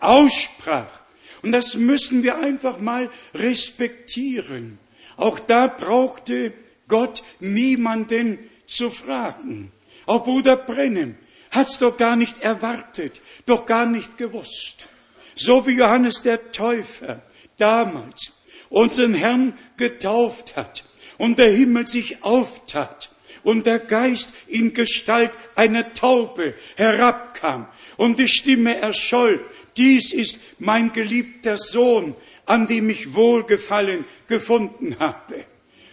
aussprach. 0.00 1.02
Und 1.42 1.52
das 1.52 1.74
müssen 1.74 2.22
wir 2.22 2.38
einfach 2.38 2.78
mal 2.78 3.10
respektieren. 3.34 4.78
Auch 5.16 5.38
da 5.38 5.66
brauchte 5.66 6.52
Gott 6.86 7.22
niemanden 7.40 8.38
zu 8.66 8.90
fragen. 8.90 9.70
Auch 10.06 10.24
Bruder 10.24 10.56
Brennem 10.56 11.16
hat's 11.50 11.78
doch 11.78 11.96
gar 11.96 12.16
nicht 12.16 12.42
erwartet, 12.42 13.20
doch 13.46 13.66
gar 13.66 13.86
nicht 13.86 14.18
gewusst. 14.18 14.88
So 15.34 15.66
wie 15.66 15.76
Johannes 15.76 16.22
der 16.22 16.50
Täufer 16.52 17.22
damals 17.58 18.32
unseren 18.70 19.14
Herrn 19.14 19.56
getauft 19.76 20.56
hat 20.56 20.84
und 21.16 21.38
der 21.38 21.50
Himmel 21.50 21.86
sich 21.86 22.22
auftat 22.22 23.10
und 23.42 23.66
der 23.66 23.78
Geist 23.78 24.32
in 24.46 24.74
Gestalt 24.74 25.30
einer 25.54 25.92
Taube 25.92 26.54
herabkam 26.76 27.66
und 27.96 28.18
die 28.18 28.28
Stimme 28.28 28.76
erscholl, 28.76 29.44
dies 29.76 30.12
ist 30.12 30.40
mein 30.58 30.92
geliebter 30.92 31.56
Sohn, 31.56 32.14
an 32.46 32.66
dem 32.66 32.90
ich 32.90 33.14
Wohlgefallen 33.14 34.04
gefunden 34.26 34.98
habe. 34.98 35.44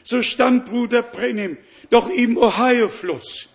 So 0.04 0.22
stand 0.22 0.66
Bruder 0.66 1.04
Brennim 1.04 1.58
doch 1.90 2.10
im 2.10 2.38
Ohio-Fluss, 2.38 3.50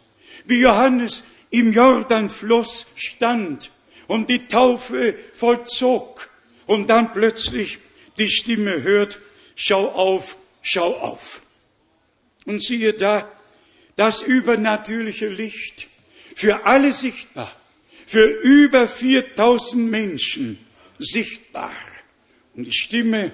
wie 0.47 0.61
Johannes 0.61 1.25
im 1.51 1.73
Jordanfluss 1.73 2.87
stand 2.97 3.71
und 4.07 4.31
die 4.31 4.47
Taufe 4.47 5.15
vollzog 5.35 6.29
und 6.67 6.89
dann 6.89 7.13
plötzlich 7.13 7.79
die 8.19 8.31
Stimme 8.31 8.83
hört, 8.83 9.21
schau 9.57 9.89
auf, 9.89 10.37
schau 10.63 10.95
auf. 10.97 11.43
Und 12.47 12.63
siehe 12.63 12.93
da, 12.93 13.31
das 13.97 14.23
übernatürliche 14.23 15.29
Licht 15.29 15.89
für 16.35 16.65
alle 16.65 16.93
sichtbar, 16.93 17.55
für 18.07 18.25
über 18.25 18.89
4000 18.89 19.91
Menschen 19.91 20.59
sichtbar. 20.99 21.75
Und 22.55 22.65
die 22.65 22.73
Stimme 22.73 23.33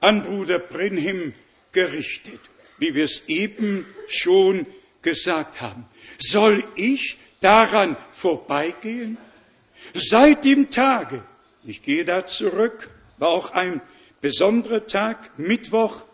an 0.00 0.22
Bruder 0.22 0.58
Brenhim 0.58 1.32
gerichtet, 1.72 2.40
wie 2.78 2.94
wir 2.94 3.04
es 3.04 3.28
eben 3.28 3.86
schon 4.08 4.66
gesagt 5.02 5.60
haben. 5.60 5.86
Soll 6.18 6.64
ich 6.76 7.16
daran 7.40 7.96
vorbeigehen? 8.10 9.16
Seit 9.94 10.44
dem 10.44 10.70
Tage, 10.70 11.24
ich 11.64 11.82
gehe 11.82 12.04
da 12.04 12.26
zurück, 12.26 12.90
war 13.18 13.30
auch 13.30 13.52
ein 13.52 13.80
besonderer 14.20 14.86
Tag, 14.86 15.38
Mittwoch, 15.38 16.04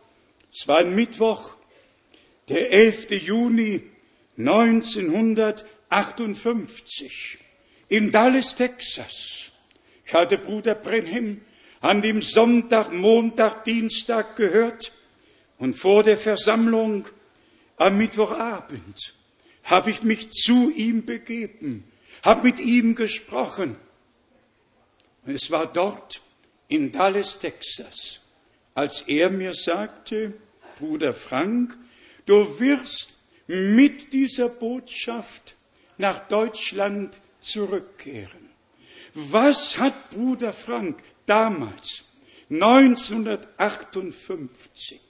es 0.53 0.69
war 0.69 0.79
ein 0.79 0.95
Mittwoch, 0.95 1.57
der 2.49 2.71
11. 2.71 3.11
Juni 3.11 3.83
1958 4.39 7.39
in 7.89 8.11
Dallas, 8.11 8.55
Texas. 8.55 9.51
Ich 10.05 10.13
hatte 10.15 10.39
Bruder 10.39 10.77
Brenham 10.77 11.41
an 11.81 12.03
dem 12.03 12.23
Sonntag, 12.23 12.93
Montag, 12.93 13.65
Dienstag 13.65 14.37
gehört 14.37 14.93
und 15.59 15.75
vor 15.75 16.05
der 16.05 16.17
Versammlung 16.17 17.09
am 17.77 17.99
Mittwochabend 17.99 19.16
habe 19.67 19.91
ich 19.91 20.03
mich 20.03 20.31
zu 20.31 20.71
ihm 20.71 21.05
begeben, 21.05 21.85
habe 22.23 22.45
mit 22.45 22.59
ihm 22.59 22.95
gesprochen. 22.95 23.77
Es 25.27 25.51
war 25.51 25.67
dort 25.67 26.23
in 26.69 26.91
Dallas, 26.91 27.39
Texas, 27.39 28.21
als 28.75 29.03
er 29.03 29.31
mir 29.31 29.53
sagte, 29.55 30.33
Bruder 30.79 31.13
Frank, 31.13 31.77
Du 32.27 32.59
wirst 32.59 33.15
mit 33.47 34.13
dieser 34.13 34.49
Botschaft 34.49 35.55
nach 35.97 36.27
Deutschland 36.29 37.21
zurückkehren. 37.41 38.51
Was 39.15 39.79
hat 39.79 40.11
Bruder 40.11 40.53
Frank 40.53 40.99
damals, 41.25 42.03
1958, 42.51 45.01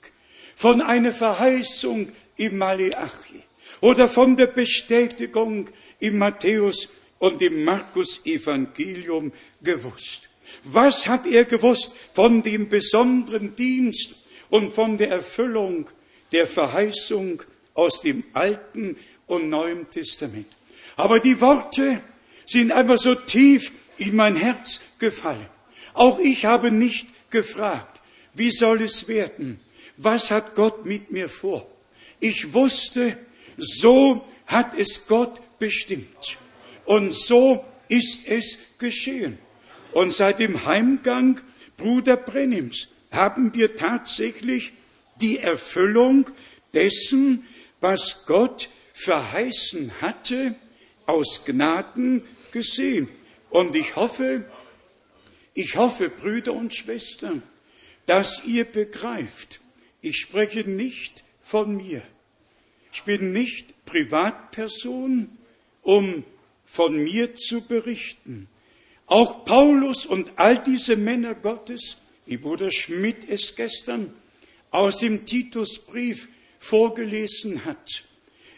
von 0.55 0.83
einer 0.83 1.13
Verheißung 1.13 2.13
im 2.37 2.59
Maleachi 2.59 3.46
oder 3.81 4.09
von 4.09 4.37
der 4.37 4.47
Bestätigung 4.47 5.69
im 6.01 6.19
Matthäus 6.19 6.89
und 7.19 7.43
im 7.43 7.65
Markus 7.65 8.25
Evangelium 8.25 9.33
gewusst? 9.63 10.29
Was 10.65 11.07
hat 11.07 11.27
er 11.27 11.45
gewusst 11.45 11.95
von 12.13 12.43
dem 12.43 12.69
besonderen 12.69 13.55
Dienst 13.57 14.15
und 14.51 14.75
von 14.75 14.99
der 14.99 15.11
Erfüllung 15.11 15.89
der 16.33 16.47
Verheißung 16.47 17.43
aus 17.75 18.01
dem 18.01 18.25
Alten 18.33 18.97
und 19.27 19.49
Neuen 19.49 19.89
Testament? 19.91 20.47
Aber 20.97 21.21
die 21.21 21.41
Worte 21.41 22.01
sind 22.47 22.73
einfach 22.73 22.99
so 22.99 23.15
tief 23.15 23.73
in 23.99 24.17
mein 24.17 24.37
Herz 24.37 24.81
gefallen. 24.99 25.47
Auch 25.95 26.19
ich 26.19 26.45
habe 26.45 26.71
nicht 26.71 27.09
gefragt, 27.31 28.01
wie 28.35 28.51
soll 28.51 28.83
es 28.83 29.09
werden? 29.09 29.61
Was 29.97 30.31
hat 30.31 30.55
Gott 30.55 30.85
mit 30.85 31.11
mir 31.11 31.29
vor? 31.29 31.67
Ich 32.21 32.53
wusste, 32.53 33.17
so 33.57 34.25
hat 34.47 34.75
es 34.75 35.07
Gott 35.07 35.41
bestimmt. 35.59 36.37
Und 36.85 37.15
so 37.15 37.65
ist 37.89 38.27
es 38.27 38.59
geschehen. 38.79 39.39
Und 39.93 40.13
seit 40.13 40.39
dem 40.39 40.67
Heimgang 40.67 41.41
Bruder 41.77 42.17
Brennims 42.17 42.89
haben 43.11 43.55
wir 43.55 43.77
tatsächlich 43.77 44.73
die 45.21 45.39
Erfüllung 45.39 46.27
dessen, 46.75 47.47
was 47.81 48.27
Gott 48.27 48.69
verheißen 48.93 49.93
hatte, 50.01 50.55
aus 51.07 51.45
Gnaden 51.45 52.23
gesehen. 52.53 53.09
Und 53.51 53.77
ich 53.77 53.97
hoffe, 53.97 54.45
ich 55.55 55.77
hoffe, 55.77 56.11
Brüder 56.11 56.53
und 56.53 56.75
Schwestern, 56.75 57.43
dass 58.07 58.45
ihr 58.45 58.65
begreift, 58.65 59.61
ich 60.01 60.17
spreche 60.17 60.69
nicht 60.69 61.25
von 61.41 61.77
mir. 61.77 62.03
Ich 62.97 63.03
bin 63.03 63.31
nicht 63.31 63.85
Privatperson, 63.85 65.29
um 65.83 66.25
von 66.65 66.97
mir 66.97 67.35
zu 67.35 67.61
berichten. 67.61 68.49
Auch 69.05 69.45
Paulus 69.45 70.07
und 70.07 70.33
all 70.37 70.57
diese 70.57 70.97
Männer 70.97 71.35
Gottes, 71.35 71.99
wie 72.25 72.39
Bruder 72.39 72.71
Schmidt 72.71 73.29
es 73.29 73.55
gestern 73.55 74.15
aus 74.71 75.01
dem 75.01 75.27
Titusbrief 75.27 76.29
vorgelesen 76.59 77.67
hat. 77.67 78.05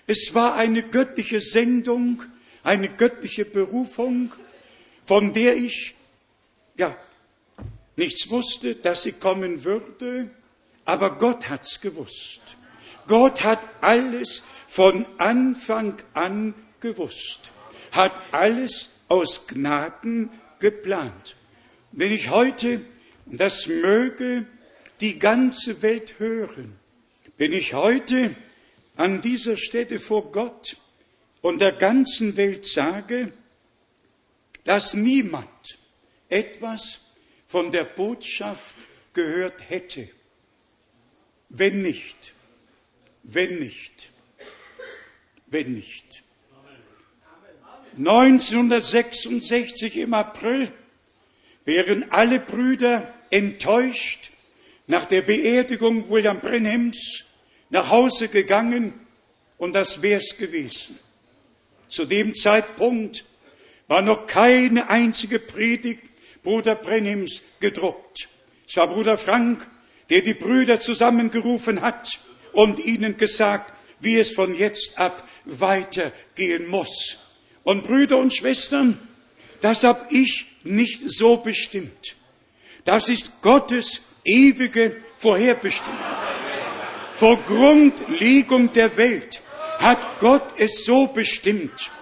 Es 0.07 0.33
war 0.35 0.55
eine 0.55 0.85
göttliche 0.85 1.41
Sendung, 1.41 2.23
eine 2.63 2.89
göttliche 2.91 3.45
Berufung, 3.45 4.33
von 5.05 5.33
der 5.33 5.57
ich 5.57 5.97
ja, 6.77 6.97
nichts 7.97 8.31
wusste, 8.31 8.77
dass 8.77 9.03
sie 9.03 9.13
kommen 9.13 9.65
würde, 9.65 10.31
aber 10.85 11.19
Gott 11.19 11.49
hat's 11.49 11.81
gewusst. 11.81 12.58
Gott 13.09 13.43
hat 13.43 13.61
alles 13.81 14.45
von 14.69 15.07
Anfang 15.19 15.97
an 16.15 16.55
gewusst, 16.81 17.51
hat 17.91 18.23
alles 18.33 18.91
aus 19.09 19.47
Gnaden 19.47 20.31
geplant. 20.61 21.37
Wenn 21.93 22.13
ich 22.13 22.31
heute, 22.31 22.83
das 23.27 23.67
möge 23.67 24.47
die 25.01 25.19
ganze 25.19 25.83
Welt 25.83 26.19
hören, 26.19 26.79
wenn 27.37 27.53
ich 27.53 27.75
heute 27.75 28.37
an 28.97 29.21
dieser 29.23 29.57
Stätte 29.57 30.01
vor 30.01 30.33
Gott 30.33 30.77
und 31.41 31.61
der 31.61 31.73
ganzen 31.73 32.37
Welt 32.37 32.67
sage, 32.67 33.33
dass 34.65 34.95
niemand 34.95 35.49
etwas 36.29 37.01
von 37.47 37.71
der 37.73 37.85
Botschaft 37.85 38.75
gehört 39.15 39.71
hätte. 39.71 40.09
Wenn 41.49 41.81
nicht, 41.81 42.35
wenn 43.31 43.59
nicht, 43.59 44.11
wenn 45.47 45.75
nicht. 45.75 46.25
1966 47.99 49.97
im 49.99 50.15
April 50.15 50.73
wären 51.65 52.11
alle 52.11 52.41
Brüder 52.41 53.13
enttäuscht 53.31 54.31
nach 54.87 55.05
der 55.05 55.21
Beerdigung 55.23 56.09
William 56.09 56.41
Brenhams 56.41 57.27
nach 57.69 57.91
Hause 57.91 58.29
gegangen 58.29 58.95
und 59.59 59.75
das 59.75 60.01
wär's 60.01 60.39
gewesen. 60.39 60.99
Zu 61.89 62.07
dem 62.07 62.35
Zeitpunkt 62.35 63.27
war 63.89 64.01
noch 64.01 64.27
keine 64.27 64.89
einzige 64.89 65.39
Predigt 65.39 66.11
Bruder 66.43 66.77
Brennims 66.77 67.43
gedruckt. 67.61 68.29
Es 68.67 68.77
war 68.77 68.89
Bruder 68.89 69.19
Frank, 69.19 69.69
der 70.09 70.23
die 70.23 70.33
Brüder 70.35 70.81
zusammengerufen 70.81 71.83
hat 71.83 72.21
und 72.59 72.81
ihnen 72.81 73.17
gesagt, 73.17 73.73
wie 74.01 74.19
es 74.19 74.33
von 74.33 74.53
jetzt 74.53 74.99
ab 74.99 75.29
weitergehen 75.45 76.67
muss. 76.67 77.19
Und 77.63 77.85
Brüder 77.85 78.19
und 78.19 78.35
Schwestern, 78.35 78.99
das 79.61 79.85
habe 79.85 80.05
ich 80.11 80.47
nicht 80.65 81.09
so 81.09 81.37
bestimmt. 81.37 82.17
Das 82.85 83.09
ist 83.09 83.43
Gottes 83.43 84.03
ewige 84.25 84.97
Vorherbestimmung. 85.19 86.01
Vor 87.13 87.37
Grundlegung 87.45 88.73
der 88.73 88.97
Welt 88.97 89.41
hat 89.79 90.19
Gott 90.19 90.55
es 90.57 90.85
so 90.85 91.07
bestimmt, 91.07 91.93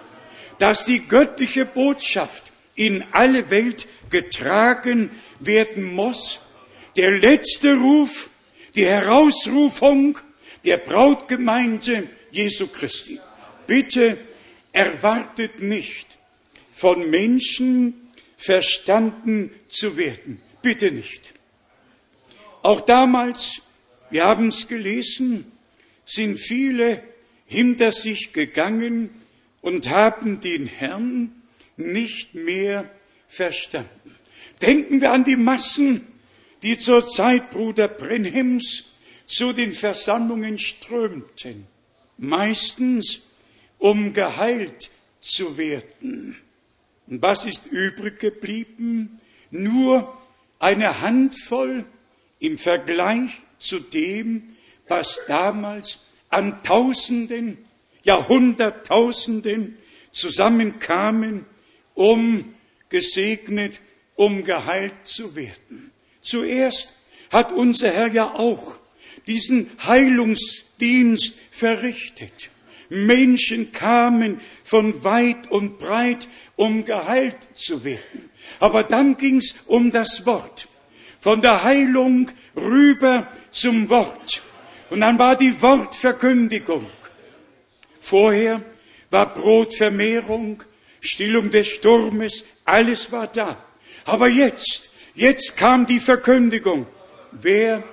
dass 0.57 0.85
die 0.85 1.07
göttliche 1.07 1.65
Botschaft 1.65 2.51
in 2.73 3.05
alle 3.11 3.51
Welt 3.51 3.87
getragen 4.09 5.11
werden 5.39 5.83
muss. 5.83 6.39
Der 6.95 7.11
letzte 7.11 7.75
Ruf, 7.75 8.29
die 8.75 8.87
Herausrufung 8.87 10.17
der 10.65 10.77
Brautgemeinde 10.77 12.07
Jesu 12.31 12.67
Christi. 12.67 13.19
Bitte 13.65 14.17
erwartet 14.71 15.61
nicht, 15.61 16.17
von 16.71 17.09
Menschen 17.09 18.09
verstanden 18.37 19.51
zu 19.67 19.97
werden. 19.97 20.41
Bitte 20.61 20.91
nicht. 20.91 21.33
Auch 22.61 22.81
damals, 22.81 23.61
wir 24.09 24.25
haben 24.25 24.49
es 24.49 24.67
gelesen, 24.67 25.51
sind 26.05 26.39
viele 26.39 27.03
hinter 27.45 27.91
sich 27.91 28.33
gegangen 28.33 29.09
und 29.61 29.89
haben 29.89 30.39
den 30.39 30.67
Herrn 30.67 31.41
nicht 31.77 32.35
mehr 32.35 32.89
verstanden. 33.27 34.15
Denken 34.61 35.01
wir 35.01 35.11
an 35.11 35.23
die 35.23 35.35
Massen, 35.35 36.05
die 36.63 36.77
zur 36.77 37.05
Zeit 37.05 37.51
Bruder 37.51 37.87
Brenhems 37.87 38.85
zu 39.27 39.53
den 39.53 39.73
Versammlungen 39.73 40.57
strömten, 40.57 41.67
meistens 42.17 43.21
um 43.77 44.13
geheilt 44.13 44.89
zu 45.21 45.57
werden. 45.57 46.37
Und 47.05 47.21
was 47.21 47.45
ist 47.45 47.67
übrig 47.67 48.19
geblieben? 48.19 49.21
Nur 49.51 50.17
eine 50.59 51.01
Handvoll 51.01 51.85
im 52.39 52.57
Vergleich 52.57 53.31
zu 53.59 53.79
dem, 53.79 54.55
was 54.87 55.19
damals 55.27 55.99
an 56.29 56.63
Tausenden, 56.63 57.57
Jahrhunderttausenden 58.03 59.77
zusammenkamen, 60.11 61.45
um 61.93 62.55
gesegnet, 62.89 63.81
um 64.15 64.43
geheilt 64.43 64.95
zu 65.03 65.35
werden. 65.35 65.91
Zuerst 66.21 66.93
hat 67.31 67.51
unser 67.51 67.91
Herr 67.91 68.07
ja 68.07 68.33
auch 68.33 68.79
diesen 69.27 69.69
Heilungsdienst 69.85 71.35
verrichtet. 71.51 72.49
Menschen 72.89 73.71
kamen 73.73 74.39
von 74.63 75.03
weit 75.03 75.51
und 75.51 75.77
breit, 75.77 76.27
um 76.55 76.85
geheilt 76.85 77.37
zu 77.53 77.83
werden. 77.83 78.29
Aber 78.59 78.83
dann 78.83 79.17
ging's 79.17 79.55
um 79.67 79.91
das 79.91 80.25
Wort. 80.25 80.67
Von 81.19 81.41
der 81.41 81.63
Heilung 81.63 82.31
rüber 82.55 83.27
zum 83.51 83.89
Wort. 83.89 84.41
Und 84.89 85.01
dann 85.01 85.19
war 85.19 85.35
die 85.35 85.61
Wortverkündigung. 85.61 86.89
Vorher 87.99 88.61
war 89.09 89.33
Brotvermehrung, 89.33 90.63
Stillung 91.01 91.51
des 91.51 91.67
Sturmes, 91.67 92.45
alles 92.63 93.11
war 93.11 93.27
da. 93.27 93.57
Aber 94.05 94.29
jetzt, 94.29 94.91
jetzt 95.15 95.57
kam 95.57 95.85
die 95.85 95.99
Verkündigung. 95.99 96.87
Wer 97.33 97.83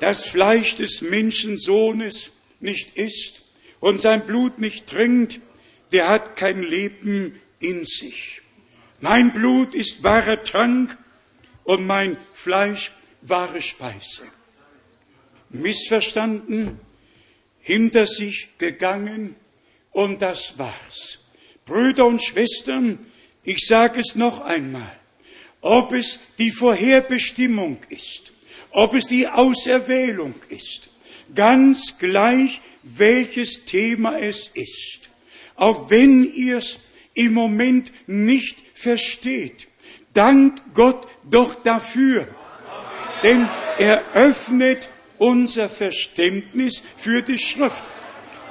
das 0.00 0.24
Fleisch 0.26 0.74
des 0.76 1.02
Menschensohnes 1.02 2.32
nicht 2.58 2.96
isst 2.96 3.42
und 3.78 4.00
sein 4.00 4.26
Blut 4.26 4.58
nicht 4.58 4.86
trinkt, 4.86 5.40
der 5.92 6.08
hat 6.08 6.36
kein 6.36 6.62
Leben 6.62 7.40
in 7.60 7.84
sich. 7.84 8.42
Mein 9.00 9.32
Blut 9.32 9.74
ist 9.74 10.02
wahrer 10.02 10.42
Trank 10.42 10.96
und 11.64 11.86
mein 11.86 12.16
Fleisch 12.34 12.92
wahre 13.22 13.62
Speise. 13.62 14.22
Missverstanden, 15.50 16.80
hinter 17.60 18.06
sich 18.06 18.48
gegangen 18.58 19.36
und 19.90 20.22
das 20.22 20.58
war's. 20.58 21.18
Brüder 21.66 22.06
und 22.06 22.22
Schwestern, 22.22 22.98
ich 23.44 23.66
sage 23.66 24.00
es 24.00 24.14
noch 24.14 24.40
einmal, 24.40 24.96
ob 25.60 25.92
es 25.92 26.18
die 26.38 26.50
Vorherbestimmung 26.50 27.78
ist, 27.88 28.32
ob 28.72 28.94
es 28.94 29.06
die 29.06 29.26
Auserwählung 29.26 30.34
ist, 30.48 30.90
ganz 31.34 31.98
gleich, 31.98 32.60
welches 32.82 33.64
Thema 33.64 34.18
es 34.18 34.48
ist. 34.48 35.10
Auch 35.56 35.90
wenn 35.90 36.24
ihr 36.24 36.58
es 36.58 36.80
im 37.14 37.34
Moment 37.34 37.92
nicht 38.06 38.62
versteht, 38.74 39.68
Dankt 40.14 40.62
Gott 40.74 41.06
doch 41.30 41.54
dafür. 41.54 42.26
Denn 43.22 43.48
er 43.78 44.02
öffnet 44.14 44.90
unser 45.18 45.68
Verständnis 45.68 46.82
für 46.96 47.22
die 47.22 47.38
Schrift. 47.38 47.84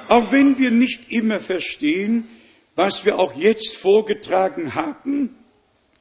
Auch 0.08 0.32
wenn 0.32 0.58
wir 0.58 0.70
nicht 0.70 1.10
immer 1.10 1.40
verstehen, 1.40 2.28
was 2.76 3.04
wir 3.04 3.18
auch 3.18 3.34
jetzt 3.34 3.76
vorgetragen 3.76 4.74
haben, 4.74 5.36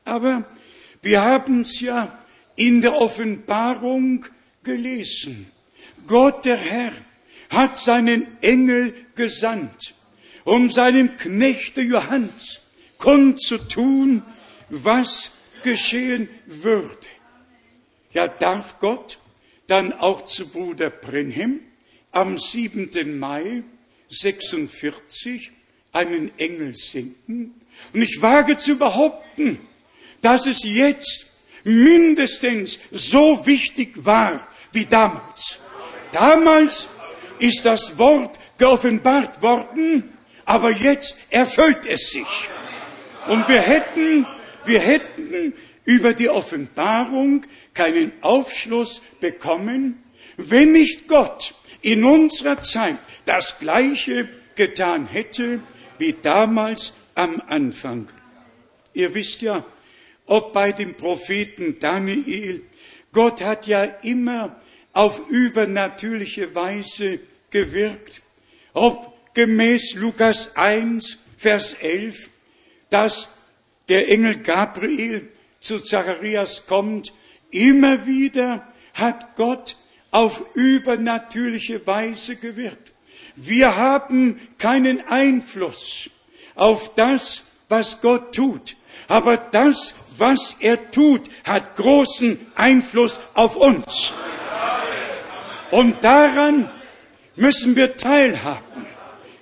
aber 0.05 0.45
wir 1.01 1.21
haben 1.21 1.61
es 1.61 1.81
ja 1.81 2.17
in 2.59 2.81
der 2.81 2.95
Offenbarung 2.95 4.25
gelesen. 4.63 5.49
Gott 6.05 6.43
der 6.43 6.57
Herr 6.57 6.91
hat 7.49 7.79
seinen 7.79 8.27
Engel 8.41 8.93
gesandt, 9.15 9.95
um 10.43 10.69
seinem 10.69 11.15
Knechte 11.15 11.81
Johannes 11.81 12.59
kundzutun, 12.97 14.23
was 14.69 15.31
geschehen 15.63 16.27
würde. 16.45 17.07
Ja, 18.11 18.27
darf 18.27 18.79
Gott 18.79 19.19
dann 19.67 19.93
auch 19.93 20.25
zu 20.25 20.49
Bruder 20.49 20.89
Brenhem 20.89 21.61
am 22.11 22.37
7. 22.37 23.17
Mai 23.17 23.63
46 24.09 25.51
einen 25.93 26.37
Engel 26.37 26.75
senden? 26.75 27.53
Und 27.93 28.01
ich 28.01 28.21
wage 28.21 28.57
zu 28.57 28.75
behaupten, 28.77 29.59
dass 30.21 30.45
es 30.45 30.63
jetzt 30.63 31.28
mindestens 31.63 32.79
so 32.91 33.45
wichtig 33.45 34.05
war 34.05 34.47
wie 34.71 34.85
damals. 34.85 35.59
Damals 36.11 36.89
ist 37.39 37.65
das 37.65 37.97
Wort 37.97 38.39
geoffenbart 38.57 39.41
worden, 39.41 40.17
aber 40.45 40.71
jetzt 40.71 41.19
erfüllt 41.29 41.85
es 41.85 42.11
sich. 42.11 42.49
Und 43.27 43.47
wir 43.47 43.61
hätten, 43.61 44.25
wir 44.65 44.79
hätten 44.79 45.53
über 45.85 46.13
die 46.13 46.29
Offenbarung 46.29 47.43
keinen 47.73 48.11
Aufschluss 48.21 49.01
bekommen, 49.19 50.03
wenn 50.37 50.71
nicht 50.71 51.07
Gott 51.07 51.53
in 51.81 52.03
unserer 52.03 52.59
Zeit 52.61 52.97
das 53.25 53.59
Gleiche 53.59 54.27
getan 54.55 55.07
hätte 55.07 55.61
wie 55.97 56.15
damals 56.21 56.93
am 57.15 57.41
Anfang. 57.47 58.07
Ihr 58.93 59.13
wisst 59.13 59.41
ja, 59.41 59.63
ob 60.29 60.53
bei 60.53 60.71
dem 60.71 60.93
Propheten 60.93 61.79
Daniel, 61.79 62.61
Gott 63.11 63.41
hat 63.41 63.65
ja 63.65 63.83
immer 63.83 64.55
auf 64.93 65.27
übernatürliche 65.29 66.53
Weise 66.53 67.19
gewirkt, 67.49 68.21
ob 68.73 69.13
gemäß 69.33 69.95
Lukas 69.95 70.55
1, 70.55 71.17
Vers 71.37 71.73
11, 71.73 72.29
dass 72.89 73.29
der 73.87 74.09
Engel 74.09 74.37
Gabriel 74.37 75.27
zu 75.61 75.79
Zacharias 75.79 76.65
kommt, 76.67 77.13
immer 77.49 78.05
wieder 78.05 78.67
hat 78.93 79.35
Gott 79.35 79.77
auf 80.11 80.55
übernatürliche 80.55 81.85
Weise 81.87 82.35
gewirkt. 82.35 82.93
Wir 83.35 83.77
haben 83.77 84.39
keinen 84.57 85.07
Einfluss 85.07 86.09
auf 86.55 86.93
das, 86.95 87.43
was 87.69 88.01
Gott 88.01 88.35
tut. 88.35 88.75
Aber 89.07 89.37
das, 89.37 89.95
was 90.19 90.57
er 90.59 90.91
tut, 90.91 91.21
hat 91.43 91.75
großen 91.75 92.39
Einfluss 92.55 93.19
auf 93.33 93.55
uns. 93.55 94.13
Und 95.71 96.03
daran 96.03 96.69
müssen 97.35 97.75
wir 97.75 97.97
teilhaben. 97.97 98.85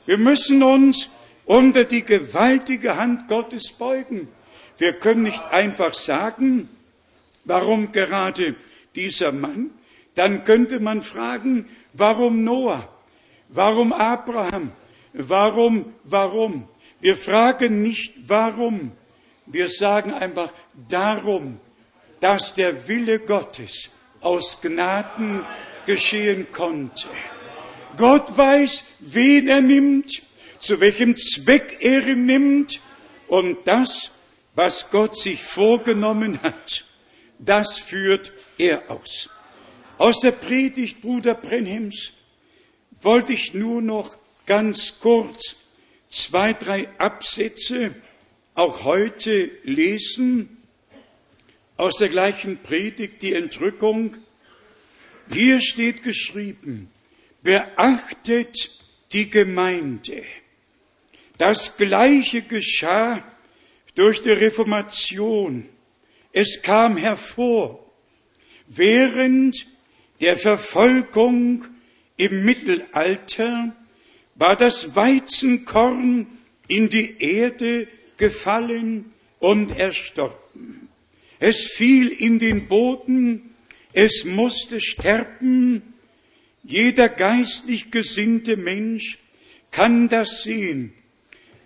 Wir 0.06 0.18
müssen 0.18 0.64
uns 0.64 1.10
unter 1.45 1.84
die 1.84 2.04
gewaltige 2.04 2.98
Hand 2.98 3.28
Gottes 3.28 3.72
beugen. 3.72 4.28
Wir 4.78 4.94
können 4.94 5.24
nicht 5.24 5.44
einfach 5.52 5.94
sagen, 5.94 6.70
warum 7.45 7.91
gerade 7.91 8.56
dieser 8.95 9.32
Mann. 9.32 9.72
Dann 10.16 10.44
könnte 10.44 10.80
man 10.80 11.02
fragen, 11.02 11.68
warum 11.94 12.44
Noah? 12.44 12.88
Warum 13.49 13.94
Abraham? 13.94 14.72
Warum, 15.14 15.94
warum? 16.04 16.68
Wir 16.99 17.16
fragen 17.16 17.82
nicht 17.82 18.14
warum. 18.28 18.91
Wir 19.48 19.69
sagen 19.69 20.11
einfach 20.11 20.52
darum, 20.90 21.60
dass 22.19 22.53
der 22.53 22.88
Wille 22.88 23.19
Gottes 23.19 23.91
aus 24.19 24.60
Gnaden 24.61 25.45
geschehen 25.86 26.52
konnte. 26.52 27.07
Gott 27.95 28.38
weiß, 28.38 28.84
wen 28.99 29.48
er 29.48 29.61
nimmt, 29.61 30.22
zu 30.60 30.80
welchem 30.82 31.15
Zweck 31.15 31.78
er 31.80 32.06
ihn 32.07 32.26
nimmt 32.26 32.82
und 33.28 33.57
das, 33.65 34.11
was 34.53 34.90
Gott 34.91 35.18
sich 35.18 35.41
vorgenommen 35.41 36.41
hat, 36.44 36.86
das 37.40 37.80
führt 37.80 38.34
er 38.57 38.84
aus. 38.90 39.30
Aus 39.98 40.19
der 40.19 40.32
Predigt 40.32 41.02
Bruder 41.02 41.36
Brenhims 41.36 42.14
wollte 43.02 43.34
ich 43.34 43.53
nur 43.53 43.82
noch 43.82 44.18
ganz 44.45 44.95
kurz 44.99 45.56
zwei, 46.10 46.53
drei 46.53 46.90
Absätze 46.98 47.95
auch 48.58 48.86
heute 48.86 49.52
lesen 49.64 50.58
aus 51.78 51.98
der 51.98 52.10
gleichen 52.10 52.58
Predigt, 52.58 53.22
die 53.22 53.34
Entrückung 53.34 54.18
hier 55.32 55.62
steht 55.62 56.02
geschrieben, 56.02 56.90
beachtet 57.44 58.72
die 59.14 59.30
Gemeinde. 59.30 60.24
Das 61.38 61.78
Gleiche 61.78 62.42
geschah 62.42 63.24
durch 63.94 64.24
die 64.24 64.32
Reformation. 64.32 65.70
Es 66.34 66.64
kam 66.64 66.98
hervor, 66.98 67.86
während 68.66 69.68
der 70.20 70.36
Verfolgung 70.36 71.64
im 72.16 72.44
Mittelalter 72.44 73.76
war 74.34 74.56
das 74.56 74.96
Weizenkorn 74.96 76.26
in 76.68 76.90
die 76.90 77.22
Erde 77.22 77.88
gefallen 78.18 79.14
und 79.39 79.77
erstorben. 79.77 80.89
Es 81.39 81.72
fiel 81.72 82.10
in 82.10 82.39
den 82.39 82.68
Boden 82.68 83.48
es 83.99 84.26
musste 84.26 84.80
sterben. 84.80 85.95
Jeder 86.64 87.10
geistlich 87.10 87.89
gesinnte 87.89 88.56
Mensch 88.56 89.18
kann 89.72 90.07
das 90.07 90.44
sehen. 90.44 90.94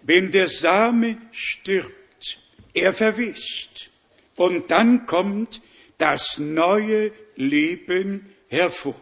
Wenn 0.03 0.31
der 0.31 0.47
Same 0.47 1.17
stirbt, 1.33 2.39
er 2.73 2.93
verwischt. 2.93 3.89
Und 4.37 4.71
dann 4.71 5.05
kommt 5.07 5.61
das 5.97 6.37
neue 6.37 7.11
Leben 7.35 8.29
hervor. 8.47 8.95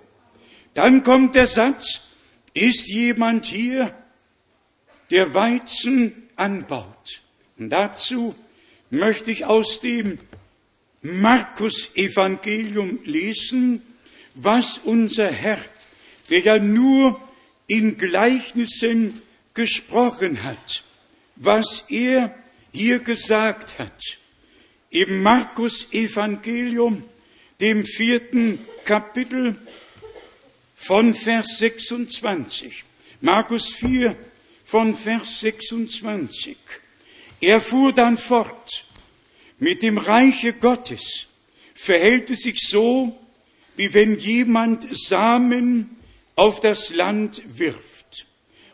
Dann 0.73 1.03
kommt 1.03 1.35
der 1.35 1.45
Satz, 1.45 2.09
ist 2.55 2.88
jemand 2.88 3.45
hier, 3.45 3.93
der 5.11 5.35
Weizen 5.35 6.30
anbaut? 6.35 7.21
Und 7.60 7.69
dazu 7.69 8.34
möchte 8.90 9.31
ich 9.31 9.45
aus 9.45 9.81
dem 9.81 10.18
Markus 11.02 11.95
Evangelium 11.95 12.99
lesen, 13.03 13.81
was 14.34 14.80
unser 14.80 15.30
Herr, 15.30 15.64
der 16.30 16.40
ja 16.40 16.60
nur 16.60 17.19
in 17.68 17.98
Gleichnissen 17.98 19.22
gesprochen 19.53 20.44
hat, 20.44 20.84
was 21.36 21.86
er 21.90 22.34
hier 22.72 22.99
gesagt 22.99 23.77
hat. 23.77 24.18
Im 24.90 25.22
Markus 25.22 25.91
Evangelium, 25.94 27.03
dem 27.60 27.86
vierten 27.86 28.60
Kapitel 28.86 29.57
von 30.76 31.14
Vers 31.14 31.60
26. 31.60 32.86
Markus 33.22 33.68
4 33.68 34.15
von 34.64 34.95
Vers 34.95 35.41
26. 35.41 36.57
Er 37.41 37.61
fuhr 37.61 37.94
dann 37.94 38.18
fort. 38.18 38.86
Mit 39.57 39.84
dem 39.84 39.98
Reiche 39.98 40.53
Gottes 40.53 41.28
verhält 41.74 42.30
es 42.30 42.41
sich 42.41 42.60
so, 42.68 43.18
wie 43.76 43.94
wenn 43.94 44.18
jemand 44.18 44.88
Samen 44.98 45.98
auf 46.36 46.60
das 46.60 46.94
Land 46.94 47.41
wirft 47.57 48.28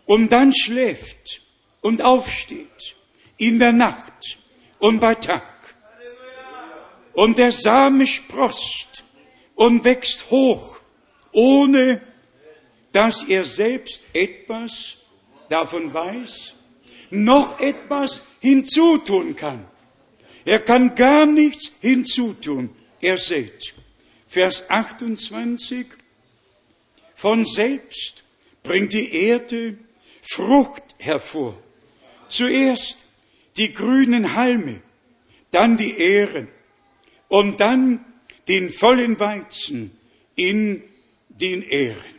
und 0.05 0.29
dann 0.31 0.53
schläft 0.53 1.41
und 1.81 2.01
aufsteht 2.01 2.95
in 3.37 3.59
der 3.59 3.71
Nacht 3.71 4.39
und 4.79 4.99
bei 4.99 5.15
Tag. 5.15 5.43
Und 7.13 7.37
der 7.37 7.51
Same 7.51 8.05
sproßt 8.05 9.03
und 9.55 9.83
wächst 9.83 10.29
hoch, 10.29 10.79
ohne 11.31 12.01
dass 12.91 13.23
er 13.23 13.43
selbst 13.43 14.05
etwas 14.13 14.97
davon 15.49 15.93
weiß, 15.93 16.55
noch 17.09 17.59
etwas 17.59 18.23
hinzutun 18.45 19.35
kann. 19.35 19.65
Er 20.45 20.59
kann 20.59 20.95
gar 20.95 21.25
nichts 21.25 21.71
hinzutun. 21.81 22.69
Er 23.01 23.17
seht, 23.17 23.73
Vers 24.27 24.69
28, 24.69 25.87
von 27.15 27.43
selbst 27.45 28.23
bringt 28.61 28.93
die 28.93 29.11
Erde 29.13 29.77
Frucht 30.21 30.83
hervor. 30.97 31.57
Zuerst 32.29 33.05
die 33.57 33.73
grünen 33.73 34.35
Halme, 34.35 34.81
dann 35.51 35.77
die 35.77 35.97
Ähren, 35.97 36.47
und 37.27 37.59
dann 37.59 38.05
den 38.47 38.69
vollen 38.69 39.19
Weizen 39.19 39.97
in 40.35 40.83
den 41.29 41.63
Ähren. 41.63 42.15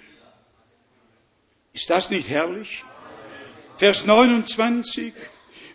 Ist 1.72 1.90
das 1.90 2.10
nicht 2.10 2.28
herrlich? 2.28 2.84
Vers 3.76 4.06
29. 4.06 5.12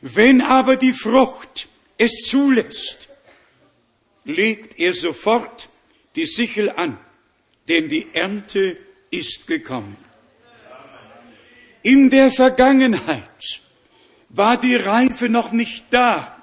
Wenn 0.02 0.42
aber 0.42 0.78
die 0.78 0.94
Frucht 0.94 1.68
es 1.98 2.24
zulässt, 2.26 3.10
legt 4.26 4.80
er 4.80 4.94
sofort 4.94 5.70
die 6.16 6.26
Sichel 6.26 6.70
an, 6.72 6.98
denn 7.68 7.88
die 7.88 8.08
Ernte 8.14 8.78
ist 9.12 9.48
gekommen. 9.48 9.96
In 11.84 12.10
der 12.10 12.32
Vergangenheit 12.32 13.62
war 14.30 14.60
die 14.60 14.76
Reife 14.76 15.30
noch 15.30 15.52
nicht 15.52 15.86
da. 15.92 16.38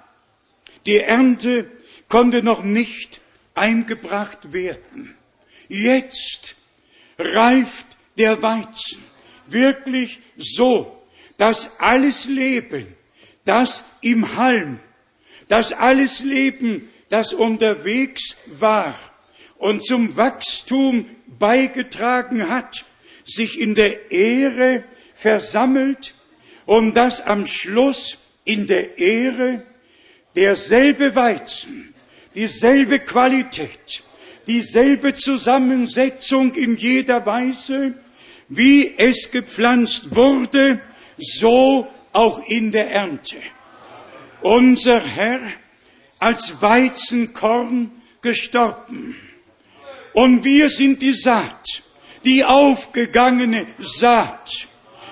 Die 0.87 0.99
Ernte 0.99 1.71
konnte 2.09 2.43
noch 2.43 2.63
nicht 2.63 3.21
eingebracht 3.55 4.53
werden. 4.53 5.17
Jetzt 5.69 6.57
reift 7.19 7.87
der 8.17 8.41
Weizen 8.43 9.03
wirklich 9.47 10.21
so, 10.37 11.03
dass 11.37 11.79
alles 11.79 12.27
Leben, 12.27 12.95
das 13.49 13.85
im 14.03 14.37
Halm, 14.37 14.79
dass 15.49 15.73
alles 15.73 16.23
Leben, 16.23 16.89
das 17.09 17.33
unterwegs 17.33 18.37
war 18.59 18.95
und 19.57 19.83
zum 19.85 20.17
Wachstum 20.17 21.07
beigetragen 21.39 22.51
hat, 22.51 22.85
sich 23.25 23.59
in 23.59 23.75
der 23.75 24.11
Ehre 24.11 24.85
versammelt 25.15 26.15
und 26.67 26.95
dass 26.95 27.23
am 27.23 27.47
Schluss 27.47 28.19
in 28.45 28.67
der 28.67 28.99
Ehre 28.99 29.63
derselbe 30.37 31.15
Weizen, 31.15 31.95
dieselbe 32.35 32.99
Qualität, 32.99 34.03
dieselbe 34.47 35.15
Zusammensetzung 35.15 36.55
in 36.55 36.77
jeder 36.77 37.25
Weise, 37.25 37.95
wie 38.49 38.95
es 38.97 39.31
gepflanzt 39.31 40.15
wurde, 40.15 40.81
so 41.17 41.87
auch 42.19 42.45
in 42.49 42.73
der 42.73 42.91
Ernte. 42.91 43.37
Unser 44.41 45.01
Herr 45.01 45.41
als 46.19 46.61
Weizenkorn 46.61 47.93
gestorben. 48.21 49.15
Und 50.15 50.43
wir 50.43 50.69
sind 50.69 51.01
die 51.01 51.13
Saat, 51.13 51.85
die 52.25 52.43
aufgegangene 52.45 53.67
Saat. 53.79 54.67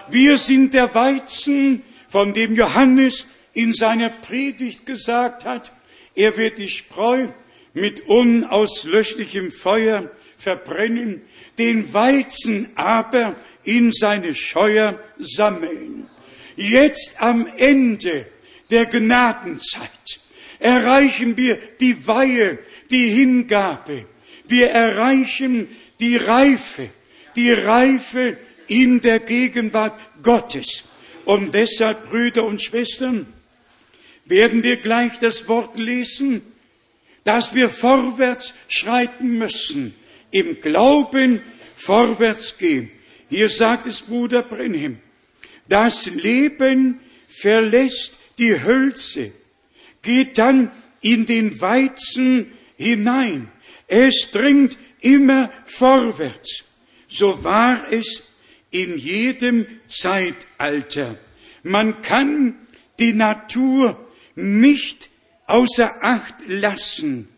Wir 0.08 0.36
sind 0.36 0.74
der 0.74 0.92
Weizen, 0.96 1.84
von 2.08 2.34
dem 2.34 2.56
Johannes 2.56 3.26
in 3.52 3.72
seiner 3.72 4.10
Predigt 4.10 4.84
gesagt 4.84 5.44
hat, 5.44 5.72
er 6.16 6.36
wird 6.36 6.58
die 6.58 6.68
Spreu 6.68 7.28
mit 7.72 8.08
unauslöschlichem 8.08 9.52
Feuer 9.52 10.10
verbrennen, 10.38 11.22
den 11.56 11.94
Weizen 11.94 12.68
aber 12.74 13.36
in 13.62 13.92
seine 13.92 14.34
Scheuer 14.34 14.98
sammeln. 15.18 16.08
Jetzt 16.56 17.20
am 17.20 17.46
Ende 17.56 18.26
der 18.70 18.86
Gnadenzeit 18.86 20.20
erreichen 20.58 21.36
wir 21.36 21.58
die 21.80 22.06
Weihe, 22.06 22.58
die 22.90 23.08
Hingabe. 23.10 24.06
Wir 24.48 24.70
erreichen 24.70 25.68
die 26.00 26.16
Reife, 26.16 26.88
die 27.34 27.52
Reife 27.52 28.36
in 28.68 29.00
der 29.00 29.20
Gegenwart 29.20 29.98
Gottes. 30.22 30.84
Und 31.24 31.54
deshalb, 31.54 32.08
Brüder 32.08 32.44
und 32.44 32.62
Schwestern, 32.62 33.26
werden 34.24 34.62
wir 34.62 34.76
gleich 34.76 35.18
das 35.20 35.48
Wort 35.48 35.78
lesen, 35.78 36.42
dass 37.24 37.54
wir 37.54 37.68
vorwärts 37.68 38.54
schreiten 38.68 39.38
müssen, 39.38 39.94
im 40.30 40.60
Glauben 40.60 41.42
vorwärts 41.76 42.56
gehen. 42.58 42.90
Hier 43.28 43.48
sagt 43.48 43.86
es 43.86 44.02
Bruder 44.02 44.42
Brenhem, 44.42 45.00
das 45.68 46.06
Leben 46.06 47.00
verlässt 47.28 48.18
die 48.38 48.62
Hölze, 48.62 49.32
geht 50.02 50.38
dann 50.38 50.70
in 51.00 51.26
den 51.26 51.60
Weizen 51.60 52.52
hinein. 52.76 53.48
Es 53.88 54.30
dringt 54.32 54.78
immer 55.00 55.50
vorwärts. 55.64 56.64
So 57.08 57.44
war 57.44 57.92
es 57.92 58.24
in 58.70 58.98
jedem 58.98 59.66
Zeitalter. 59.86 61.18
Man 61.62 62.02
kann 62.02 62.66
die 62.98 63.12
Natur 63.12 63.98
nicht 64.34 65.08
außer 65.46 66.02
Acht 66.02 66.34
lassen. 66.46 67.28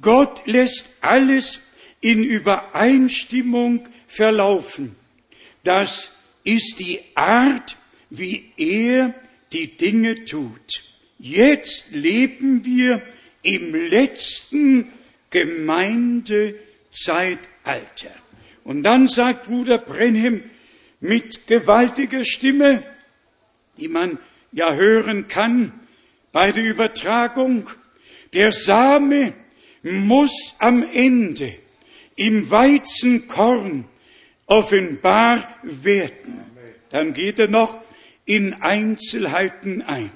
Gott 0.00 0.42
lässt 0.46 0.90
alles 1.00 1.62
in 2.00 2.22
Übereinstimmung 2.22 3.88
verlaufen. 4.06 4.94
Das 5.64 6.12
ist 6.46 6.78
die 6.78 7.00
Art, 7.14 7.76
wie 8.08 8.52
er 8.56 9.14
die 9.52 9.76
Dinge 9.76 10.24
tut. 10.24 10.84
Jetzt 11.18 11.90
leben 11.90 12.64
wir 12.64 13.02
im 13.42 13.74
letzten 13.74 14.90
Gemeindezeitalter. 15.30 18.14
Und 18.64 18.84
dann 18.84 19.08
sagt 19.08 19.46
Bruder 19.46 19.78
Brenhem 19.78 20.44
mit 21.00 21.46
gewaltiger 21.46 22.24
Stimme, 22.24 22.82
die 23.76 23.88
man 23.88 24.18
ja 24.52 24.72
hören 24.72 25.28
kann, 25.28 25.72
bei 26.32 26.52
der 26.52 26.64
Übertragung, 26.64 27.68
der 28.32 28.52
Same 28.52 29.34
muss 29.82 30.56
am 30.58 30.82
Ende 30.92 31.52
im 32.14 32.50
Weizenkorn 32.50 33.84
offenbar 34.46 35.58
werden. 35.62 36.40
Dann 36.90 37.12
geht 37.12 37.38
er 37.38 37.48
noch 37.48 37.78
in 38.24 38.54
Einzelheiten 38.54 39.82
ein. 39.82 40.10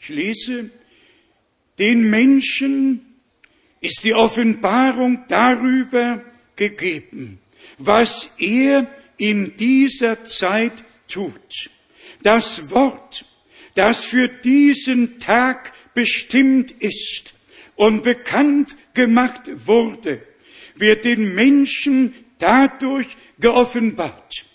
Ich 0.00 0.08
lese, 0.08 0.70
den 1.78 2.10
Menschen 2.10 3.06
ist 3.80 4.04
die 4.04 4.14
Offenbarung 4.14 5.24
darüber 5.28 6.22
gegeben, 6.56 7.40
was 7.78 8.36
er 8.38 8.86
in 9.16 9.56
dieser 9.56 10.24
Zeit 10.24 10.84
tut. 11.08 11.70
Das 12.22 12.70
Wort 12.70 13.26
das 13.74 14.04
für 14.04 14.28
diesen 14.28 15.18
Tag 15.18 15.72
bestimmt 15.94 16.72
ist 16.72 17.34
und 17.76 18.02
bekannt 18.02 18.76
gemacht 18.94 19.42
wurde, 19.66 20.22
wird 20.74 21.04
den 21.04 21.34
Menschen 21.34 22.14
dadurch 22.38 23.08
geoffenbart, 23.42 24.46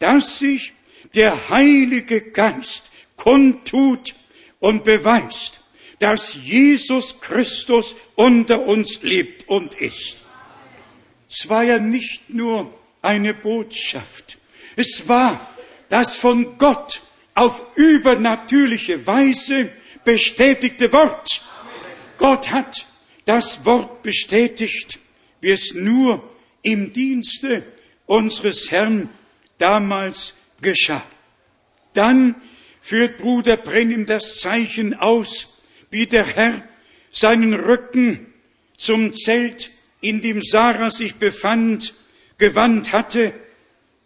dass 0.00 0.40
sich 0.40 0.72
der 1.14 1.50
Heilige 1.50 2.32
Geist 2.32 2.90
kundtut 3.16 4.14
und 4.58 4.82
beweist, 4.82 5.60
dass 6.00 6.34
Jesus 6.34 7.20
Christus 7.20 7.94
unter 8.16 8.62
uns 8.66 9.02
lebt 9.02 9.48
und 9.48 9.74
ist. 9.74 10.24
Es 11.30 11.48
war 11.48 11.62
ja 11.62 11.78
nicht 11.78 12.30
nur 12.30 12.72
eine 13.02 13.34
Botschaft, 13.34 14.38
es 14.76 15.08
war 15.08 15.54
das 15.88 16.16
von 16.16 16.56
Gott 16.58 17.02
auf 17.34 17.62
übernatürliche 17.74 19.06
Weise 19.06 19.70
bestätigte 20.04 20.92
Wort. 20.92 21.42
Gott 22.16 22.50
hat 22.50 22.86
das 23.24 23.64
Wort 23.64 24.02
bestätigt, 24.02 24.98
wie 25.40 25.50
es 25.50 25.74
nur 25.74 26.22
im 26.62 26.92
Dienste 26.92 27.62
unseres 28.10 28.72
Herrn 28.72 29.08
damals 29.58 30.34
geschah. 30.60 31.04
Dann 31.94 32.34
führt 32.80 33.18
Bruder 33.18 33.56
Brennim 33.56 34.04
das 34.04 34.40
Zeichen 34.40 34.94
aus, 34.94 35.62
wie 35.90 36.06
der 36.06 36.26
Herr 36.26 36.60
seinen 37.12 37.54
Rücken 37.54 38.26
zum 38.76 39.14
Zelt, 39.14 39.70
in 40.00 40.22
dem 40.22 40.42
Sarah 40.42 40.90
sich 40.90 41.16
befand, 41.16 41.94
gewandt 42.36 42.92
hatte 42.92 43.32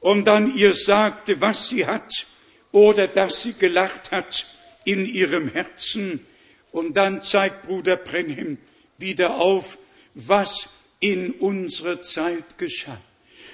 und 0.00 0.26
dann 0.26 0.54
ihr 0.54 0.74
sagte, 0.74 1.40
was 1.40 1.70
sie 1.70 1.86
hat 1.86 2.26
oder 2.72 3.06
dass 3.06 3.42
sie 3.42 3.54
gelacht 3.54 4.10
hat 4.10 4.46
in 4.84 5.06
ihrem 5.06 5.48
Herzen. 5.48 6.26
Und 6.72 6.98
dann 6.98 7.22
zeigt 7.22 7.62
Bruder 7.62 7.96
Brenhem 7.96 8.58
wieder 8.98 9.36
auf, 9.36 9.78
was 10.12 10.68
in 11.00 11.30
unserer 11.30 12.02
Zeit 12.02 12.58
geschah. 12.58 13.00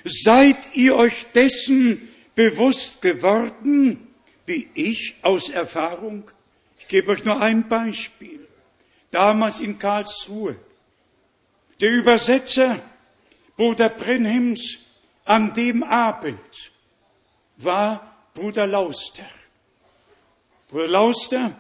Seid 0.04 0.74
ihr 0.74 0.96
euch 0.96 1.26
dessen 1.34 2.08
bewusst 2.34 3.02
geworden, 3.02 4.08
wie 4.46 4.68
ich 4.74 5.16
aus 5.22 5.50
Erfahrung? 5.50 6.30
Ich 6.78 6.88
gebe 6.88 7.12
euch 7.12 7.24
nur 7.24 7.40
ein 7.40 7.68
Beispiel. 7.68 8.46
Damals 9.10 9.60
in 9.60 9.78
Karlsruhe. 9.78 10.56
Der 11.80 11.90
Übersetzer 11.90 12.80
Bruder 13.56 13.90
Brenhems 13.90 14.78
an 15.24 15.52
dem 15.52 15.82
Abend 15.82 16.72
war 17.58 18.16
Bruder 18.32 18.66
Lauster. 18.66 19.26
Bruder 20.70 20.88
Lauster, 20.88 21.52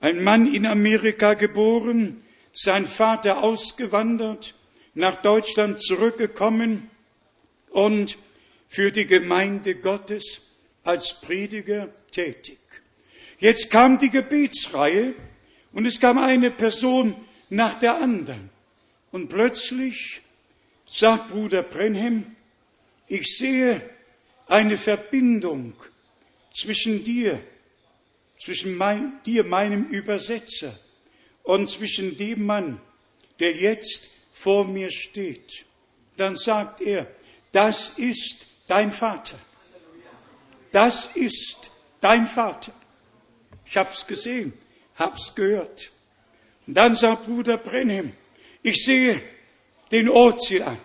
ein 0.00 0.22
Mann 0.22 0.52
in 0.52 0.66
Amerika 0.66 1.34
geboren, 1.34 2.22
sein 2.52 2.86
Vater 2.86 3.42
ausgewandert, 3.42 4.54
nach 4.94 5.16
Deutschland 5.16 5.80
zurückgekommen 5.80 6.90
und 7.76 8.16
für 8.68 8.90
die 8.90 9.04
Gemeinde 9.04 9.74
Gottes 9.74 10.40
als 10.82 11.20
Prediger 11.20 11.94
tätig. 12.10 12.58
Jetzt 13.38 13.70
kam 13.70 13.98
die 13.98 14.08
Gebetsreihe 14.08 15.14
und 15.72 15.84
es 15.84 16.00
kam 16.00 16.16
eine 16.16 16.50
Person 16.50 17.14
nach 17.50 17.78
der 17.78 17.96
anderen. 17.96 18.48
Und 19.10 19.28
plötzlich 19.28 20.22
sagt 20.88 21.28
Bruder 21.28 21.62
Brenhem, 21.62 22.34
ich 23.08 23.36
sehe 23.36 23.82
eine 24.48 24.78
Verbindung 24.78 25.74
zwischen 26.50 27.04
dir, 27.04 27.42
zwischen 28.42 28.74
mein, 28.74 29.20
dir, 29.26 29.44
meinem 29.44 29.84
Übersetzer, 29.88 30.74
und 31.42 31.68
zwischen 31.68 32.16
dem 32.16 32.46
Mann, 32.46 32.80
der 33.38 33.54
jetzt 33.54 34.08
vor 34.32 34.64
mir 34.64 34.90
steht. 34.90 35.66
Dann 36.16 36.36
sagt 36.36 36.80
er, 36.80 37.06
das 37.56 37.94
ist 37.96 38.46
dein 38.66 38.92
Vater. 38.92 39.34
Das 40.72 41.08
ist 41.14 41.70
dein 42.02 42.26
Vater. 42.26 42.72
Ich 43.64 43.78
hab's 43.78 44.06
gesehen, 44.06 44.52
hab's 44.96 45.34
gehört. 45.34 45.90
Und 46.66 46.74
dann 46.74 46.94
sagt 46.94 47.24
Bruder 47.24 47.56
Brenhem, 47.56 48.12
ich 48.62 48.84
sehe 48.84 49.22
den 49.90 50.10
Ozean. 50.10 50.76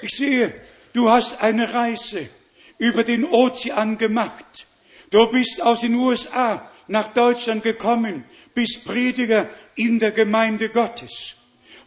Ich 0.00 0.16
sehe, 0.16 0.54
du 0.94 1.10
hast 1.10 1.42
eine 1.42 1.74
Reise 1.74 2.30
über 2.78 3.04
den 3.04 3.26
Ozean 3.26 3.98
gemacht. 3.98 4.66
Du 5.10 5.26
bist 5.30 5.60
aus 5.60 5.80
den 5.80 5.94
USA 5.94 6.70
nach 6.86 7.08
Deutschland 7.08 7.62
gekommen, 7.62 8.24
bist 8.54 8.86
Prediger 8.86 9.46
in 9.74 9.98
der 9.98 10.12
Gemeinde 10.12 10.70
Gottes 10.70 11.37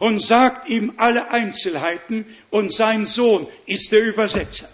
und 0.02 0.18
sagt 0.18 0.68
ihm 0.68 0.94
alle 0.96 1.30
Einzelheiten 1.30 2.26
und 2.50 2.74
sein 2.74 3.06
Sohn 3.06 3.46
ist 3.66 3.92
der 3.92 4.02
Übersetzer. 4.02 4.68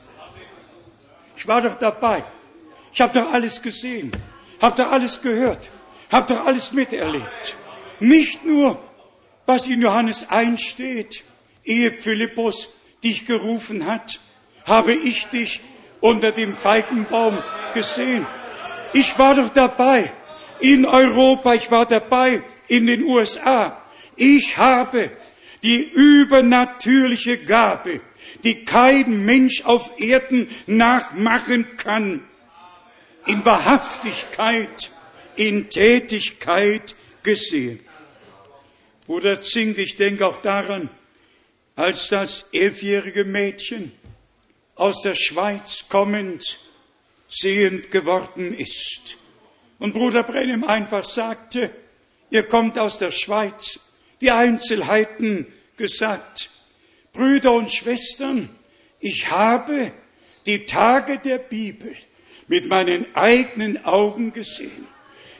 Ich 1.36 1.46
war 1.46 1.60
doch 1.60 1.74
dabei. 1.74 2.24
Ich 2.94 3.02
habe 3.02 3.12
doch 3.12 3.30
alles 3.30 3.60
gesehen, 3.60 4.10
habe 4.58 4.82
doch 4.82 4.90
alles 4.90 5.20
gehört, 5.20 5.68
habe 6.10 6.32
doch 6.32 6.46
alles 6.46 6.72
miterlebt. 6.72 7.56
Nicht 8.00 8.46
nur, 8.46 8.82
was 9.44 9.66
in 9.66 9.82
Johannes 9.82 10.30
1 10.30 10.62
steht, 10.62 11.24
ehe 11.62 11.92
Philippus 11.92 12.70
dich 13.04 13.26
gerufen 13.26 13.84
hat, 13.84 14.20
habe 14.64 14.94
ich 14.94 15.26
dich 15.26 15.60
unter 16.00 16.32
dem 16.32 16.56
Feigenbaum 16.56 17.36
gesehen. 17.74 18.26
Ich 18.94 19.18
war 19.18 19.34
doch 19.34 19.50
dabei 19.50 20.10
in 20.60 20.86
Europa, 20.86 21.52
ich 21.52 21.70
war 21.70 21.84
dabei 21.84 22.42
in 22.66 22.86
den 22.86 23.02
USA. 23.02 23.82
Ich 24.18 24.56
habe 24.56 25.10
die 25.62 25.78
übernatürliche 25.78 27.38
Gabe, 27.38 28.00
die 28.44 28.64
kein 28.64 29.24
Mensch 29.24 29.64
auf 29.64 29.98
Erden 29.98 30.48
nachmachen 30.66 31.76
kann, 31.76 32.24
in 33.26 33.44
Wahrhaftigkeit, 33.44 34.90
in 35.36 35.70
Tätigkeit 35.70 36.96
gesehen. 37.22 37.80
Bruder 39.06 39.40
Zink, 39.40 39.78
ich 39.78 39.96
denke 39.96 40.26
auch 40.26 40.42
daran, 40.42 40.90
als 41.76 42.08
das 42.08 42.46
elfjährige 42.52 43.24
Mädchen 43.24 43.92
aus 44.74 45.02
der 45.02 45.14
Schweiz 45.14 45.84
kommend 45.88 46.58
sehend 47.28 47.90
geworden 47.90 48.52
ist. 48.52 49.16
Und 49.78 49.92
Bruder 49.92 50.24
Brennem 50.24 50.64
einfach 50.64 51.04
sagte, 51.04 51.70
ihr 52.30 52.42
kommt 52.44 52.78
aus 52.78 52.98
der 52.98 53.12
Schweiz, 53.12 53.87
die 54.20 54.30
Einzelheiten 54.30 55.46
gesagt. 55.76 56.50
Brüder 57.12 57.52
und 57.52 57.72
Schwestern, 57.72 58.48
ich 59.00 59.30
habe 59.30 59.92
die 60.46 60.66
Tage 60.66 61.18
der 61.18 61.38
Bibel 61.38 61.94
mit 62.46 62.66
meinen 62.66 63.06
eigenen 63.14 63.84
Augen 63.84 64.32
gesehen. 64.32 64.86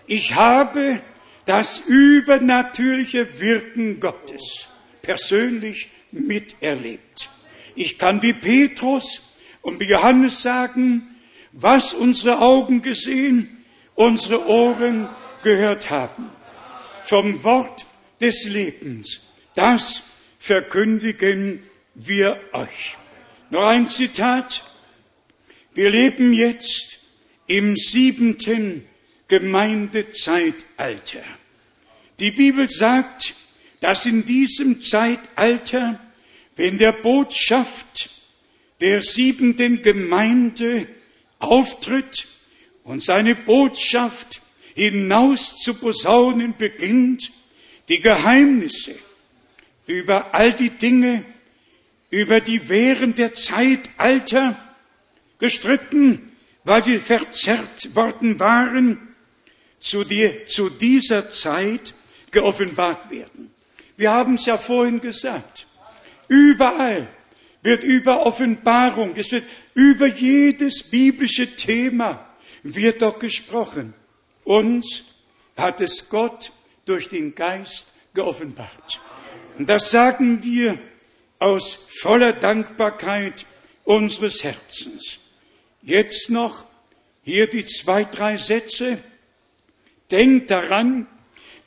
Ich 0.07 0.35
habe 0.35 1.01
das 1.45 1.81
übernatürliche 1.87 3.41
Wirken 3.41 4.01
Gottes 4.01 4.69
persönlich 5.03 5.89
miterlebt. 6.13 7.31
Ich 7.75 7.97
kann 7.97 8.23
wie 8.23 8.33
Petrus 8.33 9.35
und 9.63 9.81
wie 9.81 9.85
Johannes 9.85 10.43
sagen, 10.43 11.17
was 11.53 11.95
unsere 11.95 12.41
Augen 12.41 12.83
gesehen, 12.83 13.65
unsere 13.95 14.47
Ohren 14.47 15.09
gehört 15.43 15.91
haben. 15.91 16.31
Vom 17.05 17.43
Wort 17.45 17.87
des 18.21 18.45
Lebens. 18.45 19.23
Das 19.55 20.03
verkündigen 20.39 21.63
wir 21.95 22.41
euch. 22.53 22.97
Noch 23.51 23.67
ein 23.67 23.89
Zitat. 23.89 24.63
Wir 25.75 25.91
leben 25.91 26.33
jetzt 26.33 26.99
im 27.47 27.77
siebenten 27.77 28.87
Gemeindezeitalter. 29.29 31.25
Die 32.19 32.31
Bibel 32.31 32.69
sagt, 32.69 33.35
dass 33.81 34.07
in 34.07 34.25
diesem 34.25 34.83
Zeitalter, 34.83 36.01
wenn 36.57 36.79
der 36.79 36.93
Botschaft 36.93 38.11
der 38.81 39.03
siebenten 39.03 39.83
Gemeinde 39.83 40.89
auftritt 41.39 42.27
und 42.85 43.03
seine 43.03 43.35
Botschaft 43.35 44.41
hinaus 44.75 45.59
zu 45.59 45.75
posaunen 45.75 46.55
beginnt, 46.57 47.33
die 47.89 48.01
Geheimnisse 48.01 48.95
über 49.87 50.35
all 50.35 50.53
die 50.53 50.71
Dinge, 50.71 51.25
über 52.11 52.41
die 52.41 52.69
während 52.69 53.19
der 53.19 53.35
Zeitalter 53.35 54.57
gestritten, 55.39 56.33
weil 56.65 56.85
sie 56.85 56.99
verzerrt 56.99 57.95
worden 57.95 58.39
waren, 58.39 59.15
zu, 59.81 60.05
dir, 60.05 60.47
zu 60.47 60.69
dieser 60.69 61.31
Zeit 61.31 61.95
geoffenbart 62.31 63.11
werden. 63.11 63.51
Wir 63.97 64.13
haben 64.13 64.35
es 64.35 64.47
ja 64.47 64.59
vorhin 64.59 65.01
gesagt. 65.01 65.67
Überall 66.29 67.09
wird 67.63 67.85
über 67.85 68.27
Offenbarung, 68.27 69.15
es 69.17 69.33
wird 69.33 69.45
über 69.75 70.07
jedes 70.07 70.91
biblische 70.91 71.57
Thema 71.57 72.25
wird 72.63 73.03
doch 73.03 73.19
gesprochen. 73.19 73.95
Uns 74.45 75.05
hat 75.57 75.81
es 75.81 76.09
Gott 76.09 76.53
durch 76.89 77.09
den 77.09 77.35
Geist 77.35 77.93
geoffenbart. 78.15 79.01
Und 79.59 79.69
das 79.69 79.91
sagen 79.91 80.43
wir 80.43 80.79
aus 81.39 81.79
voller 82.01 82.33
Dankbarkeit 82.33 83.47
unseres 83.85 84.43
Herzens. 84.45 85.21
Jetzt 85.83 86.31
noch 86.31 86.65
hier 87.23 87.49
die 87.49 87.65
zwei, 87.65 88.05
drei 88.05 88.37
Sätze, 88.37 88.99
Denkt 90.11 90.51
daran, 90.51 91.07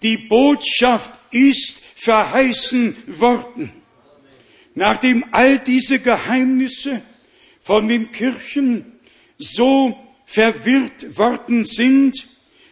die 0.02 0.18
Botschaft 0.18 1.11
ist 1.31 1.81
verheißen 1.95 2.98
worden. 3.06 3.72
Nachdem 4.73 5.26
all 5.31 5.60
diese 5.60 5.99
Geheimnisse 5.99 7.03
von 7.60 7.88
den 7.88 8.11
Kirchen 8.11 8.99
so 9.38 9.98
verwirrt 10.26 11.18
worden 11.18 11.65
sind, 11.65 12.26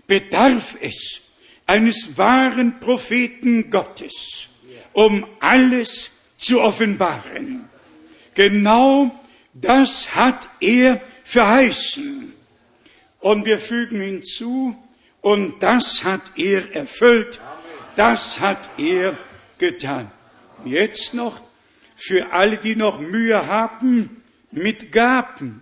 bedarf 0.08 0.76
es 0.82 1.22
eines 1.70 2.18
wahren 2.18 2.80
Propheten 2.80 3.70
Gottes, 3.70 4.50
um 4.92 5.28
alles 5.40 6.10
zu 6.36 6.62
offenbaren. 6.62 7.70
Genau 8.34 9.12
das 9.54 10.16
hat 10.16 10.50
er 10.60 11.00
verheißen. 11.24 12.34
Und 13.20 13.46
wir 13.46 13.60
fügen 13.60 14.02
hinzu, 14.02 14.76
und 15.22 15.62
das 15.62 16.04
hat 16.04 16.24
er 16.38 16.74
erfüllt. 16.76 17.40
Das 17.96 18.40
hat 18.40 18.68
er 18.80 19.16
getan. 19.60 20.10
Jetzt 20.66 21.14
noch 21.14 21.40
für 21.96 22.32
alle, 22.32 22.58
die 22.58 22.76
noch 22.76 23.00
Mühe 23.00 23.46
haben 23.46 24.24
mit 24.50 24.92
Gaben. 24.92 25.62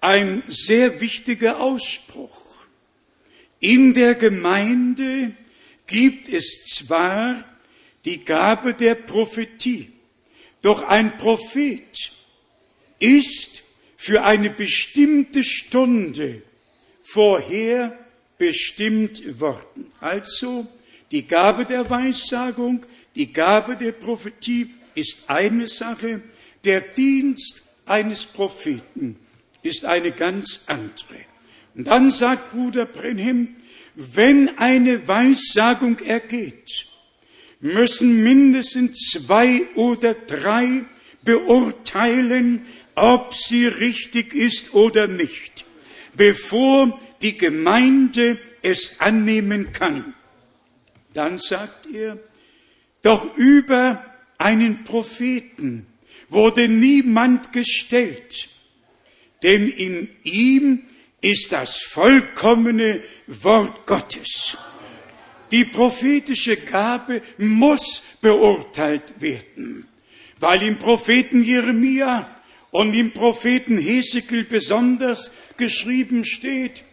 Ein 0.00 0.42
sehr 0.46 1.02
wichtiger 1.02 1.60
Ausspruch. 1.60 2.41
In 3.62 3.94
der 3.94 4.16
Gemeinde 4.16 5.36
gibt 5.86 6.28
es 6.28 6.64
zwar 6.66 7.44
die 8.04 8.24
Gabe 8.24 8.74
der 8.74 8.96
Prophetie, 8.96 9.92
doch 10.62 10.82
ein 10.82 11.16
Prophet 11.16 12.12
ist 12.98 13.62
für 13.96 14.24
eine 14.24 14.50
bestimmte 14.50 15.44
Stunde 15.44 16.42
vorher 17.02 17.96
bestimmt 18.36 19.38
worden. 19.38 19.86
Also 20.00 20.66
die 21.12 21.24
Gabe 21.28 21.64
der 21.64 21.88
Weissagung, 21.88 22.84
die 23.14 23.32
Gabe 23.32 23.76
der 23.76 23.92
Prophetie 23.92 24.74
ist 24.96 25.30
eine 25.30 25.68
Sache, 25.68 26.20
der 26.64 26.80
Dienst 26.80 27.62
eines 27.86 28.26
Propheten 28.26 29.20
ist 29.62 29.84
eine 29.84 30.10
ganz 30.10 30.62
andere. 30.66 31.31
Und 31.74 31.86
dann 31.86 32.10
sagt 32.10 32.52
Bruder 32.52 32.86
Brenhem, 32.86 33.56
wenn 33.94 34.58
eine 34.58 35.06
Weissagung 35.06 35.98
ergeht, 36.00 36.86
müssen 37.60 38.22
mindestens 38.22 39.10
zwei 39.10 39.62
oder 39.74 40.14
drei 40.14 40.84
beurteilen, 41.24 42.66
ob 42.94 43.32
sie 43.34 43.66
richtig 43.66 44.34
ist 44.34 44.74
oder 44.74 45.06
nicht, 45.06 45.64
bevor 46.14 47.00
die 47.22 47.36
Gemeinde 47.36 48.38
es 48.62 49.00
annehmen 49.00 49.72
kann. 49.72 50.14
Dann 51.14 51.38
sagt 51.38 51.86
er, 51.92 52.18
doch 53.02 53.36
über 53.36 54.04
einen 54.38 54.84
Propheten 54.84 55.86
wurde 56.28 56.68
niemand 56.68 57.52
gestellt, 57.52 58.48
denn 59.42 59.68
in 59.68 60.08
ihm 60.22 60.82
ist 61.22 61.52
das 61.52 61.76
vollkommene 61.76 63.02
Wort 63.26 63.86
Gottes. 63.86 64.58
Die 65.50 65.64
prophetische 65.64 66.56
Gabe 66.56 67.22
muss 67.38 68.02
beurteilt 68.20 69.20
werden, 69.20 69.88
weil 70.40 70.62
im 70.62 70.78
Propheten 70.78 71.42
Jeremia 71.42 72.28
und 72.70 72.94
im 72.94 73.12
Propheten 73.12 73.78
Hesekiel 73.78 74.44
besonders 74.44 75.30
geschrieben 75.56 76.24
steht, 76.24 76.84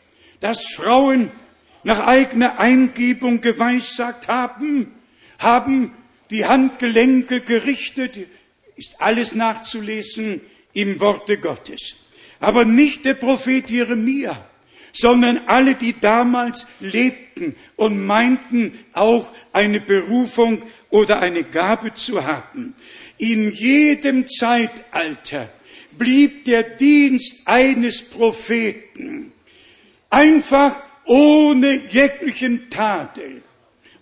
dass 0.42 0.66
Frauen 0.76 1.32
nach 1.84 2.06
eigener 2.06 2.60
Eingebung 2.60 3.42
geweissagt 3.42 4.28
haben, 4.28 4.94
haben 5.40 5.94
die 6.30 6.46
Handgelenke 6.46 7.42
gerichtet, 7.42 8.20
ist 8.76 9.02
alles 9.02 9.34
nachzulesen 9.34 10.42
im 10.74 11.00
Worte 11.00 11.40
Gottes. 11.40 11.96
Aber 12.40 12.66
nicht 12.66 13.06
der 13.06 13.16
Prophet 13.16 13.70
Jeremia, 13.70 14.46
sondern 14.92 15.42
alle, 15.48 15.76
die 15.76 16.00
damals 16.00 16.68
lebten 16.80 17.56
und 17.76 18.06
meinten 18.06 18.78
auch 18.94 19.32
eine 19.54 19.80
Berufung 19.80 20.62
oder 20.90 21.20
eine 21.20 21.44
Gabe 21.44 21.94
zu 21.94 22.26
haben. 22.26 22.76
In 23.18 23.52
jedem 23.52 24.28
Zeitalter 24.28 25.50
blieb 25.98 26.46
der 26.46 26.64
Dienst 26.64 27.48
eines 27.48 28.02
Propheten 28.02 29.32
einfach 30.10 30.82
ohne 31.06 31.82
jeglichen 31.90 32.70
Tadel. 32.70 33.42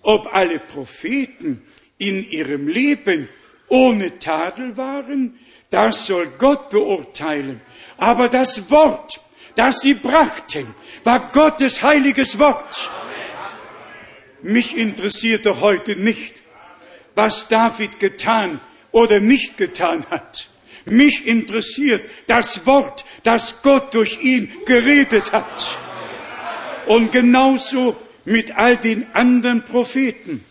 Ob 0.01 0.33
alle 0.33 0.59
Propheten 0.59 1.61
in 1.97 2.23
ihrem 2.23 2.67
Leben 2.67 3.27
ohne 3.67 4.19
Tadel 4.19 4.77
waren, 4.77 5.37
das 5.69 6.05
soll 6.05 6.27
Gott 6.37 6.69
beurteilen. 6.69 7.59
Aber 7.97 8.29
das 8.29 8.69
Wort, 8.69 9.19
das 9.55 9.81
sie 9.81 9.95
brachten, 9.95 10.73
war 11.03 11.31
Gottes 11.31 11.81
heiliges 11.83 12.37
Wort. 12.39 12.89
Mich 14.41 14.77
interessiert 14.77 15.45
doch 15.45 15.61
heute 15.61 15.95
nicht, 15.95 16.35
was 17.15 17.47
David 17.47 17.99
getan 17.99 18.61
oder 18.91 19.19
nicht 19.19 19.57
getan 19.57 20.05
hat. 20.09 20.49
Mich 20.85 21.25
interessiert 21.25 22.07
das 22.27 22.65
Wort, 22.65 23.03
das 23.23 23.61
Gott 23.61 23.93
durch 23.93 24.21
ihn 24.21 24.51
geredet 24.65 25.33
hat. 25.33 25.79
Und 26.85 27.11
genauso 27.11 27.97
mit 28.23 28.55
all 28.55 28.77
den 28.77 29.07
anderen 29.13 29.65
Propheten. 29.65 30.45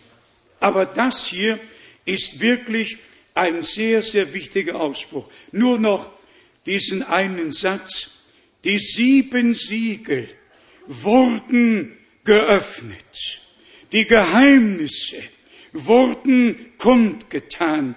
Aber 0.59 0.85
das 0.85 1.27
hier 1.27 1.59
ist 2.05 2.39
wirklich 2.39 2.97
ein 3.33 3.63
sehr, 3.63 4.01
sehr 4.01 4.33
wichtiger 4.33 4.75
Ausspruch. 4.75 5.27
Nur 5.51 5.79
noch 5.79 6.09
diesen 6.67 7.01
einen 7.01 7.51
Satz. 7.51 8.11
Die 8.63 8.77
sieben 8.77 9.53
Siegel 9.53 10.29
wurden 10.85 11.97
geöffnet. 12.23 13.41
Die 13.91 14.05
Geheimnisse 14.05 15.23
wurden 15.73 16.73
kundgetan. 16.77 17.95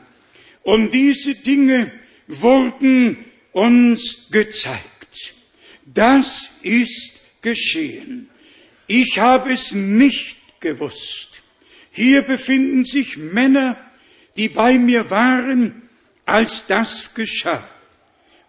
Und 0.62 0.94
diese 0.94 1.34
Dinge 1.34 1.90
wurden 2.28 3.24
uns 3.52 4.28
gezeigt. 4.30 5.34
Das 5.84 6.51
ist 6.62 7.22
geschehen. 7.42 8.28
Ich 8.86 9.18
habe 9.18 9.52
es 9.52 9.72
nicht 9.72 10.38
gewusst. 10.60 11.42
Hier 11.90 12.22
befinden 12.22 12.84
sich 12.84 13.16
Männer, 13.16 13.76
die 14.36 14.48
bei 14.48 14.78
mir 14.78 15.10
waren, 15.10 15.88
als 16.24 16.66
das 16.66 17.14
geschah. 17.14 17.68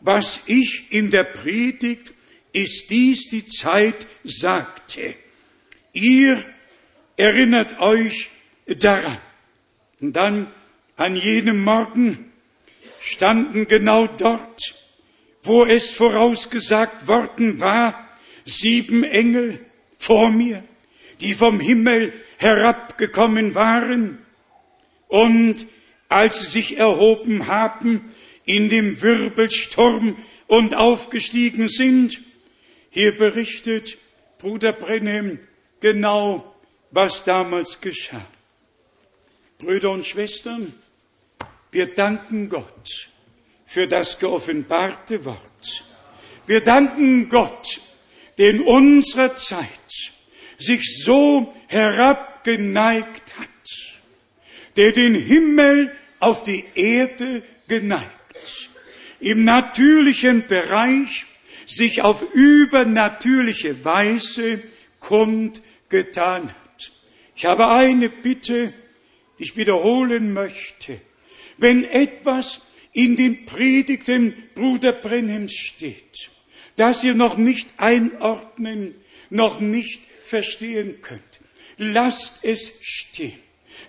Was 0.02 0.42
ich 0.48 0.88
in 0.90 1.12
der 1.12 1.24
Predigt 1.24 2.14
ist 2.54 2.90
dies 2.90 3.30
die 3.30 3.46
Zeit 3.46 4.08
sagte. 4.24 5.16
Ihr 5.94 6.44
erinnert 7.18 7.80
euch 7.80 8.30
daran. 8.66 9.18
Und 10.00 10.14
dann 10.16 10.52
an 10.98 11.16
jenem 11.16 11.64
Morgen 11.64 12.32
standen 13.00 13.68
genau 13.68 14.08
dort, 14.08 14.76
wo 15.44 15.66
es 15.66 15.92
vorausgesagt 15.92 17.08
worden 17.08 17.60
war, 17.60 18.10
sieben 18.46 19.04
Engel 19.04 19.64
vor 19.98 20.32
mir, 20.32 20.64
die 21.20 21.34
vom 21.34 21.60
Himmel 21.60 22.14
herabgekommen 22.38 23.54
waren 23.56 24.18
und 25.08 25.66
als 26.10 26.42
sie 26.42 26.48
sich 26.48 26.78
erhoben 26.78 27.48
haben 27.48 28.14
in 28.52 28.68
dem 28.68 29.02
Wirbelsturm 29.02 30.18
und 30.48 30.76
aufgestiegen 30.76 31.70
sind, 31.70 32.22
hier 32.90 33.16
berichtet 33.16 33.98
Bruder 34.40 34.74
Brenhem 34.74 35.40
genau, 35.80 36.54
was 36.92 37.24
damals 37.24 37.80
geschah. 37.80 38.28
Brüder 39.58 39.92
und 39.92 40.06
Schwestern, 40.06 40.74
wir 41.72 41.94
danken 41.94 42.50
Gott 42.50 43.12
für 43.66 43.88
das 43.88 44.20
geoffenbarte 44.20 45.24
Wort. 45.24 45.86
Wir 46.46 46.60
danken 46.60 47.30
Gott, 47.30 47.80
der 48.38 48.50
in 48.50 48.62
unserer 48.62 49.34
Zeit 49.38 50.14
sich 50.58 51.04
so 51.06 51.54
herabgeneigt 51.68 53.38
hat, 53.38 53.48
der 54.76 54.92
den 54.92 55.16
Himmel 55.16 55.96
auf 56.20 56.44
die 56.44 56.66
Erde 56.76 57.44
geneigt, 57.70 58.21
im 59.22 59.44
natürlichen 59.44 60.48
Bereich 60.48 61.26
sich 61.66 62.02
auf 62.02 62.24
übernatürliche 62.34 63.86
Weise 63.86 64.62
kundgetan 65.00 66.50
hat. 66.50 66.92
Ich 67.36 67.46
habe 67.46 67.70
eine 67.70 68.10
Bitte, 68.10 68.74
die 69.38 69.44
ich 69.44 69.58
wiederholen 69.58 70.34
möchte. 70.34 71.00
Wenn 71.58 71.84
etwas 71.86 72.62
in 72.94 73.16
den 73.16 73.46
Predigten 73.46 74.34
Bruder 74.56 74.92
Brenhems 74.92 75.54
steht, 75.54 76.32
das 76.76 77.04
ihr 77.04 77.14
noch 77.14 77.38
nicht 77.38 77.70
einordnen, 77.78 78.96
noch 79.30 79.60
nicht 79.60 80.02
verstehen 80.24 81.02
könnt, 81.02 81.40
lasst 81.78 82.44
es 82.44 82.74
stehen. 82.82 83.40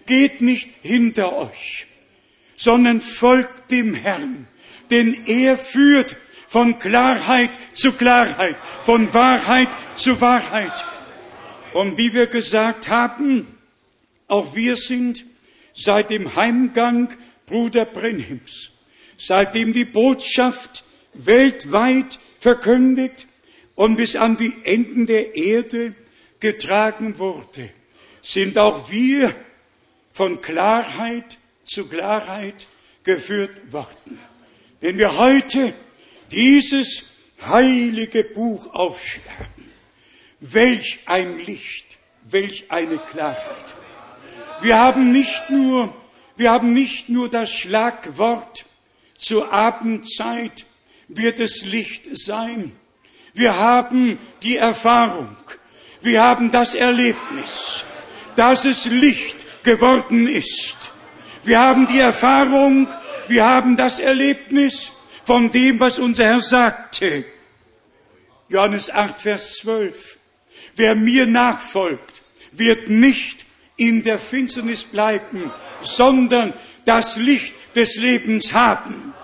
Geht 0.07 0.41
nicht 0.41 0.69
hinter 0.83 1.37
euch, 1.37 1.87
sondern 2.57 3.01
folgt 3.01 3.71
dem 3.71 3.95
Herrn, 3.95 4.47
denn 4.93 5.27
er 5.27 5.59
führt 5.59 6.17
von 6.47 6.79
Klarheit 6.79 7.51
zu 7.73 7.93
Klarheit, 7.93 8.57
von 8.83 9.13
Wahrheit 9.15 9.69
zu 9.95 10.21
Wahrheit. 10.21 10.85
Und 11.73 11.97
wie 11.97 12.13
wir 12.13 12.27
gesagt 12.27 12.89
haben, 12.89 13.47
auch 14.29 14.55
wir 14.55 14.77
sind 14.77 15.25
seit 15.73 16.11
dem 16.11 16.37
Heimgang 16.37 17.09
Bruder 17.47 17.87
Brenhims, 17.87 18.71
seitdem 19.17 19.73
die 19.73 19.87
Botschaft 19.87 20.85
weltweit 21.15 22.21
verkündigt 22.39 23.27
und 23.75 23.97
bis 23.97 24.17
an 24.17 24.37
die 24.37 24.55
Enden 24.65 25.07
der 25.07 25.35
Erde 25.35 25.95
getragen 26.39 27.19
wurde, 27.19 27.71
sind 28.21 28.59
auch 28.59 28.91
wir 28.91 29.35
von 30.13 30.43
Klarheit 30.43 31.39
zu 31.65 31.89
Klarheit 31.89 32.67
geführt 33.05 33.73
worden. 33.73 34.32
Wenn 34.83 34.99
wir 34.99 35.17
heute 35.17 35.73
dieses 36.33 37.05
heilige 37.41 38.25
Buch 38.25 38.75
aufschlagen, 38.75 39.71
welch 40.41 40.99
ein 41.07 41.39
Licht, 41.39 41.99
welch 42.25 42.65
eine 42.69 42.99
Klarheit. 42.99 43.77
Wir 44.61 44.81
haben 44.81 45.13
nicht 45.13 45.51
nur, 45.51 45.95
wir 46.35 46.51
haben 46.51 46.73
nicht 46.73 47.09
nur 47.09 47.31
das 47.31 47.53
Schlagwort 47.53 48.67
zur 49.17 49.53
Abendzeit 49.53 50.67
wird 51.07 51.39
es 51.39 51.65
Licht 51.65 52.09
sein. 52.19 52.73
Wir 53.35 53.57
haben 53.57 54.19
die 54.43 54.57
Erfahrung, 54.57 55.37
wir 56.01 56.25
haben 56.25 56.51
das 56.51 56.75
Erlebnis, 56.75 57.85
dass 58.35 58.65
es 58.65 58.87
Licht 58.87 59.63
geworden 59.63 60.27
ist. 60.27 60.91
Wir 61.45 61.61
haben 61.61 61.87
die 61.87 62.01
Erfahrung, 62.01 62.89
wir 63.29 63.45
haben 63.45 63.77
das 63.77 63.99
Erlebnis 63.99 64.93
von 65.25 65.51
dem, 65.51 65.81
was 65.81 65.99
unser 65.99 66.25
Herr 66.25 66.41
sagte. 66.41 67.25
Johannes 68.49 68.91
8, 68.91 69.21
Vers 69.21 69.57
12. 69.59 70.19
Wer 70.77 70.95
mir 70.95 71.27
nachfolgt, 71.27 72.23
wird 72.53 72.89
nicht 72.89 73.47
in 73.77 74.03
der 74.03 74.19
Finsternis 74.19 74.85
bleiben, 74.85 75.51
sondern 75.81 76.55
das 76.85 77.17
Licht 77.17 77.55
des 77.75 77.97
Lebens 77.97 78.53
haben. 78.53 79.15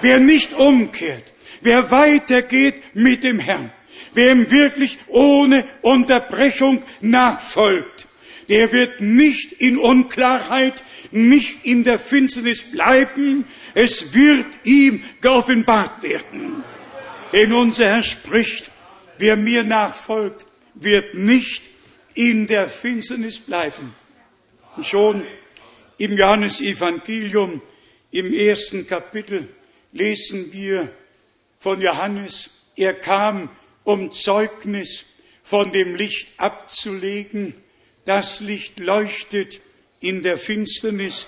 Wer 0.00 0.20
nicht 0.20 0.52
umkehrt, 0.52 1.24
wer 1.60 1.90
weitergeht 1.90 2.82
mit 2.94 3.24
dem 3.24 3.38
Herrn, 3.38 3.72
wer 4.12 4.32
ihm 4.32 4.50
wirklich 4.50 4.98
ohne 5.08 5.64
Unterbrechung 5.82 6.82
nachfolgt, 7.00 8.06
der 8.48 8.72
wird 8.72 9.00
nicht 9.00 9.52
in 9.52 9.78
Unklarheit, 9.78 10.82
nicht 11.14 11.64
in 11.64 11.84
der 11.84 11.98
Finsternis 11.98 12.72
bleiben, 12.72 13.44
es 13.74 14.14
wird 14.14 14.46
ihm 14.64 15.02
geoffenbart 15.20 16.02
werden. 16.02 16.64
Denn 17.32 17.52
unser 17.52 17.86
Herr 17.86 18.02
spricht, 18.02 18.70
wer 19.18 19.36
mir 19.36 19.62
nachfolgt, 19.62 20.46
wird 20.74 21.14
nicht 21.14 21.70
in 22.14 22.48
der 22.48 22.68
Finsternis 22.68 23.38
bleiben. 23.38 23.94
Und 24.76 24.86
schon 24.86 25.22
im 25.98 26.16
Johannesevangelium 26.16 27.62
im 28.10 28.32
ersten 28.32 28.86
Kapitel 28.86 29.48
lesen 29.92 30.52
wir 30.52 30.92
von 31.60 31.80
Johannes, 31.80 32.50
er 32.74 32.94
kam, 32.94 33.50
um 33.84 34.10
Zeugnis 34.10 35.04
von 35.44 35.70
dem 35.70 35.94
Licht 35.94 36.32
abzulegen. 36.38 37.54
Das 38.04 38.40
Licht 38.40 38.80
leuchtet 38.80 39.60
in 40.04 40.22
der 40.22 40.36
Finsternis, 40.36 41.26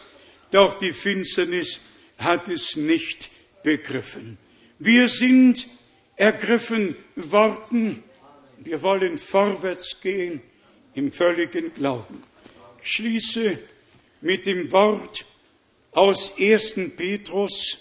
doch 0.50 0.74
die 0.78 0.92
Finsternis 0.92 1.80
hat 2.18 2.48
es 2.48 2.76
nicht 2.76 3.30
begriffen. 3.62 4.38
Wir 4.78 5.08
sind 5.08 5.66
ergriffen 6.16 6.96
worden. 7.14 8.02
Wir 8.58 8.82
wollen 8.82 9.18
vorwärts 9.18 10.00
gehen 10.00 10.42
im 10.94 11.10
völligen 11.10 11.72
Glauben. 11.72 12.22
Ich 12.82 12.92
schließe 12.92 13.58
mit 14.20 14.44
dem 14.44 14.70
Wort 14.72 15.24
aus 15.92 16.34
1. 16.38 16.74
Petrus, 16.96 17.78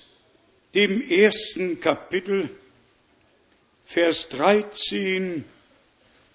dem 0.74 1.02
ersten 1.10 1.80
Kapitel, 1.80 2.50
Vers 3.86 4.30
13 4.30 5.44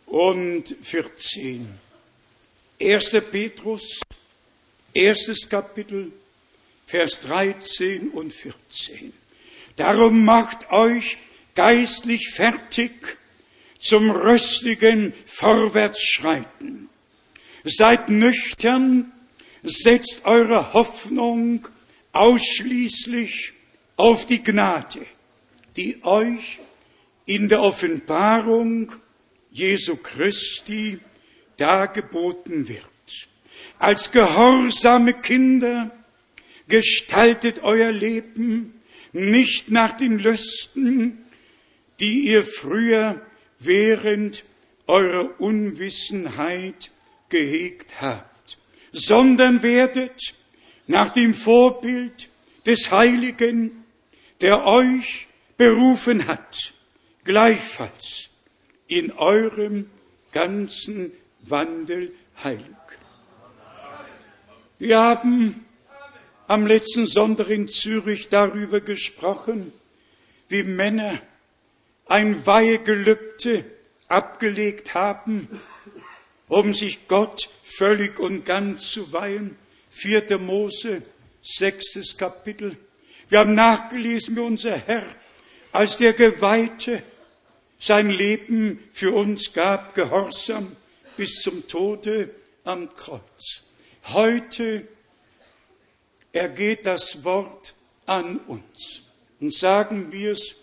und 0.07 0.77
14. 0.83 1.67
1. 2.81 3.17
Petrus, 3.31 4.01
erstes 4.95 5.49
Kapitel, 5.49 6.13
Vers 6.87 7.21
13 7.21 8.09
und 8.09 8.33
14. 8.33 9.13
Darum 9.77 10.25
macht 10.25 10.71
euch 10.73 11.19
geistlich 11.55 12.31
fertig 12.31 12.91
zum 13.79 14.11
rüstigen 14.11 15.15
Vorwärtsschreiten. 15.27 16.89
Seid 17.65 18.09
nüchtern, 18.09 19.13
setzt 19.63 20.25
eure 20.25 20.73
Hoffnung 20.73 21.69
ausschließlich 22.13 23.53
auf 23.97 24.27
die 24.27 24.43
Gnade, 24.43 25.07
die 25.77 26.03
euch 26.03 26.59
in 27.27 27.49
der 27.49 27.63
Offenbarung 27.63 28.93
Jesu 29.51 29.97
Christi 29.97 30.99
dargeboten 31.57 32.67
wird. 32.69 32.90
Als 33.79 34.13
gehorsame 34.13 35.15
Kinder 35.15 35.91
gestaltet 36.69 37.63
euer 37.63 37.93
Leben 37.93 38.81
nicht 39.13 39.71
nach 39.71 39.97
den 39.97 40.19
Lüsten, 40.19 41.25
die 41.99 42.27
ihr 42.29 42.45
früher 42.45 43.21
während 43.59 44.45
eurer 44.87 45.41
Unwissenheit 45.41 46.91
gehegt 47.29 48.01
habt, 48.01 48.59
sondern 48.93 49.63
werdet 49.63 50.35
nach 50.87 51.11
dem 51.11 51.35
Vorbild 51.35 52.29
des 52.67 52.91
Heiligen, 52.91 53.85
der 54.41 54.65
euch 54.65 55.29
berufen 55.57 56.27
hat, 56.27 56.73
gleichfalls 57.25 58.31
in 58.87 59.13
eurem 59.13 59.89
ganzen 60.33 61.13
Wandel 61.43 62.13
heilig. 62.43 62.80
Wir 64.81 64.99
haben 64.99 65.67
am 66.49 66.67
letzten 66.67 67.07
Sonntag 67.07 67.51
in 67.51 67.69
Zürich 67.69 68.31
darüber 68.31 68.81
gesprochen, 68.81 69.75
wie 70.49 70.63
Männer 70.63 71.19
ein 72.07 72.47
Weihegelübde 72.47 73.67
abgelegt 74.09 74.95
haben, 74.95 75.49
um 76.49 76.73
sich 76.73 77.09
Gott 77.09 77.51
völlig 77.63 78.19
und 78.19 78.47
ganz 78.47 78.91
zu 78.91 79.13
weihen. 79.13 79.55
Vierte 79.91 80.39
Mose, 80.39 81.03
sechstes 81.43 82.17
Kapitel. 82.17 82.75
Wir 83.29 83.41
haben 83.41 83.55
nachgelesen, 83.55 84.35
wie 84.35 84.41
unser 84.41 84.79
Herr 84.79 85.05
als 85.73 85.99
der 85.99 86.15
Geweihte 86.15 87.03
sein 87.79 88.09
Leben 88.09 88.83
für 88.95 89.13
uns 89.13 89.53
gab, 89.53 89.95
gehorsam 89.95 90.75
bis 91.19 91.43
zum 91.43 91.69
Tode 91.69 92.31
am 92.65 92.95
Kreuz. 92.95 93.70
Heute 94.09 94.89
ergeht 96.33 96.87
das 96.87 97.25
Wort 97.25 97.75
an 98.07 98.39
uns 98.39 99.03
und 99.41 99.55
sagen 99.55 100.13
wir 100.13 100.33
es 100.33 100.57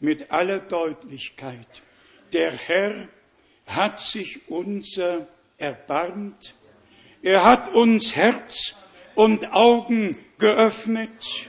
mit 0.00 0.30
aller 0.30 0.60
Deutlichkeit. 0.60 1.82
Der 2.32 2.52
Herr 2.52 3.08
hat 3.66 4.00
sich 4.00 4.48
unser 4.48 5.26
erbarmt. 5.58 6.54
Er 7.22 7.44
hat 7.44 7.72
uns 7.74 8.16
Herz 8.16 8.74
und 9.14 9.52
Augen 9.52 10.16
geöffnet 10.38 11.48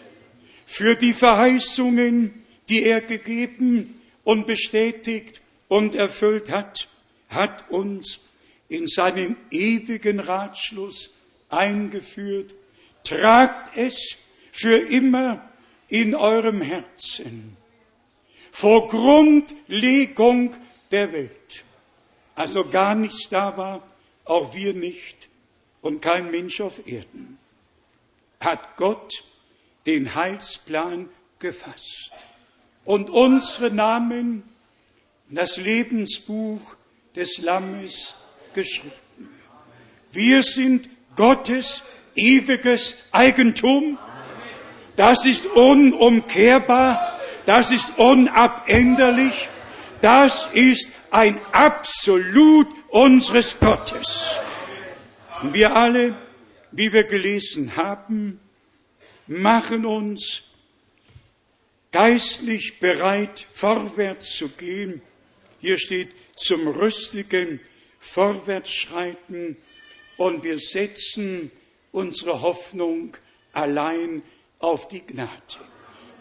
für 0.66 0.96
die 0.96 1.14
Verheißungen, 1.14 2.44
die 2.70 2.84
er 2.84 3.02
gegeben 3.02 4.02
und 4.24 4.48
bestätigt 4.48 5.42
und 5.68 5.96
erfüllt 5.96 6.50
hat, 6.50 6.88
hat 7.30 7.70
uns 7.70 8.20
in 8.68 8.88
seinen 8.88 9.38
ewigen 9.52 10.20
Ratschluss 10.20 11.12
eingeführt. 11.56 12.54
Tragt 13.04 13.78
es 13.78 14.18
für 14.52 14.78
immer 14.78 15.48
in 15.88 16.16
eurem 16.16 16.62
Herzen. 16.62 17.58
Vor 18.52 18.88
Grundlegung 18.88 20.56
der 20.92 21.12
Welt. 21.14 21.66
Also 22.36 22.68
gar 22.68 22.96
nichts 22.96 23.30
da 23.30 23.58
war, 23.58 23.84
auch 24.26 24.56
wir 24.56 24.74
nicht 24.74 25.30
und 25.82 26.02
kein 26.02 26.32
Mensch 26.32 26.62
auf 26.62 26.88
Erden. 26.88 27.38
Hat 28.40 28.76
Gott 28.76 29.24
den 29.86 30.16
Heilsplan 30.16 31.10
gefasst 31.40 32.12
und 32.86 33.10
unsere 33.10 33.72
Namen 33.72 34.44
in 35.30 35.36
das 35.36 35.58
Lebensbuch 35.58 36.76
des 37.16 37.38
Lammes 37.40 38.16
geschrieben. 38.54 38.94
Wir 40.12 40.44
sind 40.44 40.90
Gottes 41.16 41.84
ewiges 42.16 42.98
Eigentum. 43.12 43.98
Das 44.96 45.26
ist 45.26 45.46
unumkehrbar, 45.46 47.20
das 47.46 47.72
ist 47.72 47.98
unabänderlich, 47.98 49.50
das 50.02 50.50
ist 50.54 50.92
ein 51.12 51.40
Absolut 51.52 52.68
unseres 52.90 53.60
Gottes. 53.60 54.40
Und 55.42 55.54
wir 55.54 55.76
alle, 55.76 56.14
wie 56.72 56.94
wir 56.94 57.04
gelesen 57.04 57.76
haben, 57.76 58.40
machen 59.28 59.86
uns 59.86 60.44
geistlich 61.92 62.80
bereit, 62.80 63.48
vorwärts 63.52 64.36
zu 64.36 64.50
gehen. 64.50 65.02
Hier 65.60 65.78
steht 65.78 66.10
zum 66.36 66.68
rüstigen 66.68 67.60
Vorwärtsschreiten 68.00 69.58
und 70.18 70.44
wir 70.44 70.60
setzen 70.60 71.52
unsere 71.92 72.42
Hoffnung 72.42 73.16
allein 73.54 74.22
auf 74.60 74.88
die 74.88 75.02
Gnade. 75.02 75.32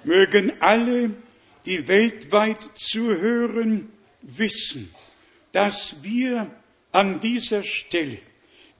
Mögen 0.04 0.52
alle, 0.60 1.10
die 1.64 1.88
weltweit 1.88 2.62
zuhören, 2.74 3.90
wissen, 4.20 4.92
dass 5.52 6.02
wir 6.02 6.50
an 6.92 7.20
dieser 7.20 7.62
Stelle 7.62 8.18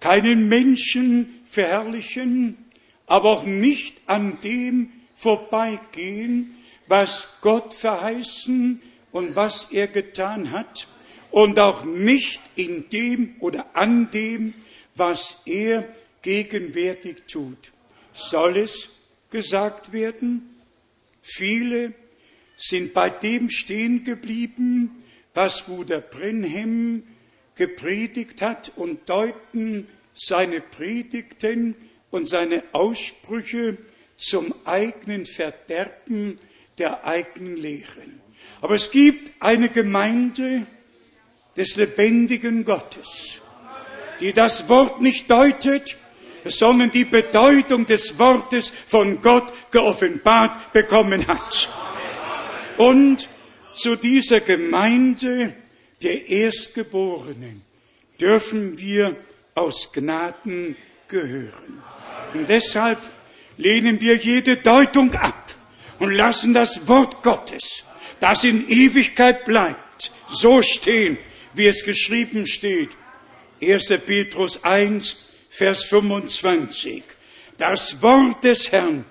keinen 0.01 0.49
Menschen 0.49 1.41
verherrlichen, 1.47 2.59
aber 3.07 3.31
auch 3.31 3.45
nicht 3.45 4.03
an 4.07 4.39
dem 4.43 4.93
vorbeigehen, 5.15 6.57
was 6.87 7.29
Gott 7.41 7.75
verheißen 7.75 8.83
und 9.13 9.37
was 9.37 9.69
er 9.71 9.89
getan 9.89 10.51
hat 10.51 10.89
und 11.31 11.59
auch 11.59 11.85
nicht 11.85 12.41
in 12.57 12.89
dem 12.91 13.37
oder 13.41 13.75
an 13.75 14.11
dem, 14.11 14.55
was 14.97 15.39
er 15.45 15.89
gegenwärtig 16.23 17.23
tut. 17.27 17.73
Soll 18.13 18.59
es 18.59 18.91
gesagt 19.31 19.93
werden? 19.93 20.61
Viele 21.23 21.95
sind 22.57 22.95
bei 22.95 23.11
dem 23.11 23.51
stehen 23.51 24.05
geblieben, 24.05 25.05
was 25.35 25.63
Bruder 25.63 26.01
Brenhem 26.01 27.03
gepredigt 27.57 28.43
hat 28.43 28.73
und 28.77 29.09
deuten 29.09 29.87
seine 30.15 30.61
Predigten 30.61 31.75
und 32.11 32.29
seine 32.29 32.63
Aussprüche 32.73 33.77
zum 34.17 34.55
eigenen 34.65 35.27
Verderben 35.27 36.39
der 36.79 37.05
eigenen 37.05 37.57
Lehren. 37.57 38.21
Aber 38.61 38.75
es 38.75 38.91
gibt 38.91 39.33
eine 39.41 39.69
Gemeinde 39.69 40.67
des 41.57 41.77
lebendigen 41.77 42.65
Gottes, 42.65 43.41
die 44.21 44.33
das 44.33 44.69
Wort 44.69 45.01
nicht 45.01 45.31
deutet, 45.31 45.97
sondern 46.45 46.91
die 46.91 47.05
Bedeutung 47.05 47.87
des 47.87 48.19
Wortes 48.19 48.73
von 48.87 49.21
Gott 49.21 49.53
geoffenbart 49.71 50.73
bekommen 50.73 51.27
hat. 51.27 51.69
Und 52.77 53.29
zu 53.75 53.97
dieser 53.97 54.41
Gemeinde 54.41 55.55
der 56.03 56.29
Erstgeborenen 56.29 57.63
dürfen 58.21 58.79
wir 58.79 59.17
aus 59.55 59.93
Gnaden 59.93 60.77
gehören. 61.09 61.83
Und 62.35 62.49
deshalb 62.49 62.99
lehnen 63.57 64.01
wir 64.01 64.17
jede 64.17 64.57
Deutung 64.57 65.15
ab 65.15 65.55
und 65.99 66.13
lassen 66.13 66.55
das 66.55 66.89
Wort 66.89 67.23
Gottes, 67.23 67.85
das 68.21 68.45
in 68.45 68.69
Ewigkeit 68.69 69.45
bleibt, 69.45 70.13
so 70.29 70.63
stehen, 70.63 71.19
wie 71.55 71.67
es 71.67 71.85
geschrieben 71.85 72.47
steht. 72.47 72.97
1. 73.73 73.89
Petrus 74.05 74.63
1, 74.63 75.17
Vers 75.51 75.85
25. 75.85 77.03
Das 77.59 78.03
Wort 78.03 78.45
des 78.45 78.73
Herrn 78.73 79.05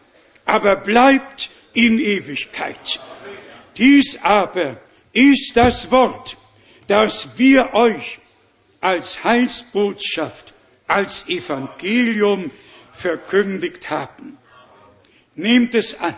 aber 0.46 0.76
bleibt 0.76 1.50
in 1.74 2.00
Ewigkeit. 2.00 3.00
Dies 3.78 4.20
aber 4.22 4.78
ist 5.14 5.56
das 5.56 5.90
Wort, 5.92 6.38
das 6.88 7.30
wir 7.38 7.74
euch 7.74 8.20
als 8.82 9.24
Heilsbotschaft, 9.24 10.54
als 10.88 11.28
Evangelium 11.30 12.52
verkündigt 12.92 13.90
haben. 13.90 14.38
Nehmt 15.36 15.74
es 15.74 16.00
an, 16.00 16.16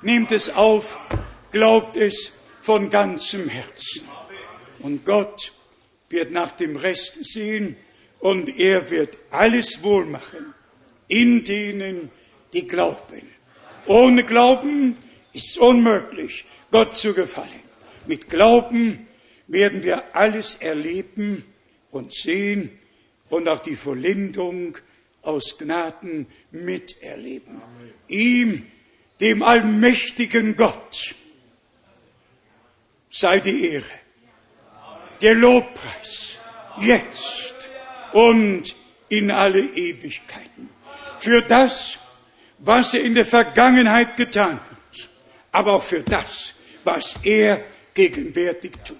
nehmt 0.00 0.32
es 0.32 0.50
auf, 0.50 0.98
glaubt 1.50 1.96
es 1.96 2.32
von 2.62 2.88
ganzem 2.88 3.48
Herzen. 3.48 4.08
Und 4.78 5.04
Gott 5.04 5.52
wird 6.14 6.30
nach 6.30 6.52
dem 6.52 6.76
Rest 6.76 7.22
sehen 7.24 7.76
und 8.20 8.48
er 8.48 8.90
wird 8.90 9.18
alles 9.30 9.82
wohl 9.82 10.06
machen 10.06 10.54
in 11.08 11.44
denen, 11.44 12.10
die 12.52 12.66
glauben. 12.66 13.22
Ohne 13.86 14.24
Glauben 14.24 14.96
ist 15.32 15.50
es 15.50 15.58
unmöglich, 15.58 16.46
Gott 16.70 16.94
zu 16.94 17.12
gefallen. 17.12 17.62
Mit 18.06 18.30
Glauben 18.30 19.06
werden 19.46 19.82
wir 19.82 20.16
alles 20.16 20.56
erleben 20.56 21.44
und 21.90 22.12
sehen 22.12 22.78
und 23.28 23.48
auch 23.48 23.60
die 23.60 23.76
Vollendung 23.76 24.78
aus 25.22 25.58
Gnaden 25.58 26.26
miterleben. 26.50 27.60
Ihm, 28.08 28.66
dem 29.20 29.42
allmächtigen 29.42 30.56
Gott, 30.56 31.14
sei 33.10 33.40
die 33.40 33.68
Ehre, 33.68 34.03
der 35.24 35.34
Lobpreis, 35.34 36.38
jetzt 36.82 37.54
und 38.12 38.76
in 39.08 39.30
alle 39.30 39.60
Ewigkeiten. 39.60 40.68
Für 41.18 41.40
das, 41.40 41.98
was 42.58 42.92
er 42.92 43.00
in 43.00 43.14
der 43.14 43.24
Vergangenheit 43.24 44.18
getan 44.18 44.60
hat, 44.60 45.08
aber 45.50 45.72
auch 45.72 45.82
für 45.82 46.02
das, 46.02 46.54
was 46.84 47.16
er 47.22 47.64
gegenwärtig 47.94 48.72
tut. 48.84 48.98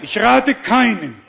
Ich 0.00 0.16
rate 0.16 0.54
keinen, 0.54 1.20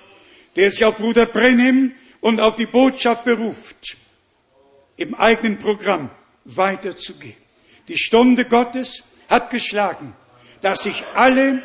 der 0.55 0.69
sich 0.69 0.85
auf 0.85 0.97
Bruder 0.97 1.25
Brenhem 1.25 1.95
und 2.19 2.39
auf 2.39 2.55
die 2.57 2.67
Botschaft 2.67 3.23
beruft, 3.23 3.97
im 4.95 5.15
eigenen 5.15 5.57
Programm 5.57 6.11
weiterzugehen. 6.45 7.33
Die 7.87 7.97
Stunde 7.97 8.45
Gottes 8.45 9.03
hat 9.27 9.49
geschlagen, 9.49 10.13
dass 10.61 10.83
sich 10.83 11.03
alle 11.15 11.63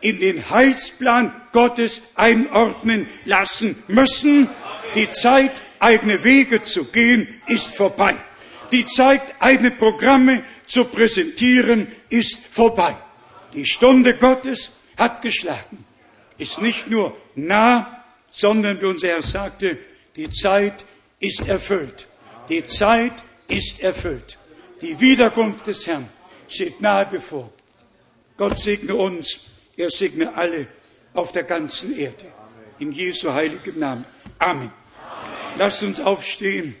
in 0.00 0.20
den 0.20 0.50
Heilsplan 0.50 1.32
Gottes 1.52 2.02
einordnen 2.14 3.08
lassen 3.24 3.82
müssen. 3.88 4.48
Die 4.94 5.10
Zeit, 5.10 5.62
eigene 5.78 6.24
Wege 6.24 6.62
zu 6.62 6.84
gehen, 6.84 7.40
ist 7.46 7.74
vorbei. 7.74 8.16
Die 8.72 8.84
Zeit, 8.84 9.22
eigene 9.40 9.70
Programme 9.70 10.42
zu 10.66 10.84
präsentieren, 10.84 11.88
ist 12.08 12.40
vorbei. 12.50 12.96
Die 13.52 13.66
Stunde 13.66 14.14
Gottes 14.14 14.72
hat 14.96 15.22
geschlagen, 15.22 15.84
ist 16.38 16.62
nicht 16.62 16.88
nur 16.88 17.16
nah, 17.34 18.04
sondern 18.30 18.80
wie 18.80 18.86
unser 18.86 19.08
Herr 19.08 19.22
sagte, 19.22 19.78
die 20.16 20.30
Zeit 20.30 20.86
ist 21.18 21.48
erfüllt. 21.48 22.06
Die 22.48 22.64
Zeit 22.64 23.24
ist 23.48 23.80
erfüllt. 23.80 24.38
Die 24.82 24.98
Wiederkunft 25.00 25.66
des 25.66 25.86
Herrn 25.86 26.08
steht 26.48 26.80
nahe 26.80 27.06
bevor. 27.06 27.52
Gott 28.36 28.58
segne 28.58 28.94
uns, 28.94 29.40
er 29.80 29.90
segne 29.90 30.36
alle 30.36 30.66
auf 31.14 31.32
der 31.32 31.44
ganzen 31.44 31.96
Erde. 31.96 32.26
In 32.78 32.92
Jesu 32.92 33.32
heiligem 33.32 33.78
Namen. 33.78 34.04
Amen. 34.38 34.70
Lasst 35.56 35.82
uns 35.82 36.00
aufstehen. 36.00 36.76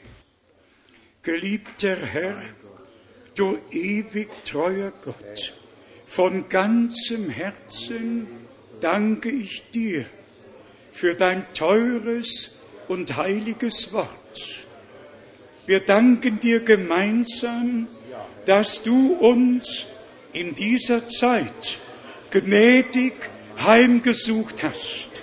Geliebter 1.22 1.96
Herr, 1.96 2.42
du 3.34 3.58
ewig 3.70 4.28
treuer 4.44 4.92
Gott, 5.04 5.54
von 6.06 6.48
ganzem 6.48 7.28
Herzen 7.28 8.26
danke 8.80 9.30
ich 9.30 9.70
dir 9.70 10.06
für 10.92 11.14
dein 11.14 11.44
teures 11.54 12.60
und 12.88 13.16
heiliges 13.16 13.92
Wort. 13.92 14.66
Wir 15.66 15.80
danken 15.80 16.40
dir 16.40 16.60
gemeinsam, 16.60 17.86
dass 18.46 18.82
du 18.82 19.12
uns 19.14 19.86
in 20.32 20.54
dieser 20.54 21.06
Zeit 21.06 21.78
gnädig 22.30 23.12
heimgesucht 23.64 24.62
hast. 24.62 25.22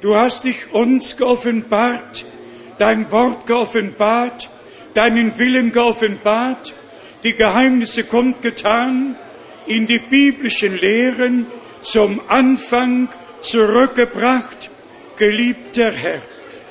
Du 0.00 0.14
hast 0.14 0.44
dich 0.44 0.72
uns 0.72 1.16
geoffenbart, 1.16 2.24
dein 2.78 3.10
Wort 3.10 3.46
geoffenbart, 3.46 4.48
deinen 4.94 5.38
Willen 5.38 5.72
geoffenbart, 5.72 6.74
die 7.24 7.34
Geheimnisse 7.34 8.04
kundgetan, 8.04 9.16
in 9.66 9.86
die 9.86 9.98
biblischen 9.98 10.78
Lehren 10.78 11.46
zum 11.80 12.20
Anfang 12.28 13.08
zurückgebracht. 13.40 14.70
Geliebter 15.16 15.90
Herr, 15.90 16.22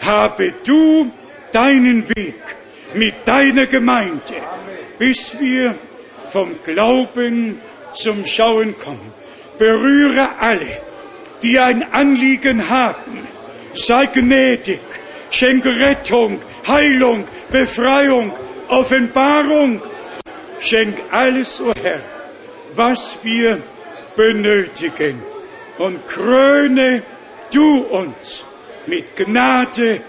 habe 0.02 0.54
du 0.66 1.12
deinen 1.52 2.08
Weg 2.10 2.36
mit 2.94 3.14
deiner 3.26 3.68
Gemeinde, 3.68 4.36
bis 4.98 5.40
wir 5.40 5.76
vom 6.30 6.56
Glauben 6.64 7.60
zum 7.94 8.26
Schauen 8.26 8.78
kommen. 8.78 9.17
Berühre 9.58 10.30
alle, 10.40 10.82
die 11.42 11.60
ein 11.60 11.94
Anliegen 11.94 12.70
haben. 12.70 13.28
Sei 13.74 14.06
gnädig, 14.08 14.80
schenke 15.30 15.80
Rettung, 15.80 16.40
Heilung, 16.68 17.26
Befreiung, 17.52 18.34
Offenbarung. 18.68 19.82
Schenk 20.60 20.98
alles, 21.12 21.62
o 21.62 21.70
oh 21.70 21.74
Herr, 21.82 22.02
was 22.76 23.20
wir 23.24 23.62
benötigen. 24.16 25.22
Und 25.78 26.08
kröne 26.08 27.04
du 27.54 27.82
uns 27.82 28.46
mit 28.88 29.16
Gnade 29.16 30.02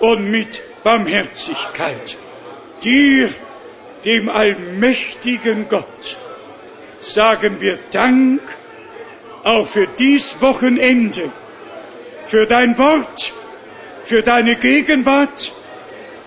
und 0.00 0.30
mit 0.30 0.62
Barmherzigkeit. 0.82 2.18
Dir, 2.82 3.28
dem 4.04 4.28
allmächtigen 4.28 5.68
Gott, 5.68 6.18
sagen 7.00 7.60
wir 7.60 7.78
Dank 7.92 8.40
auch 9.44 9.66
für 9.66 9.86
dies 9.86 10.40
Wochenende, 10.40 11.30
für 12.26 12.46
dein 12.46 12.78
Wort, 12.78 13.32
für 14.04 14.22
deine 14.22 14.56
Gegenwart, 14.56 15.52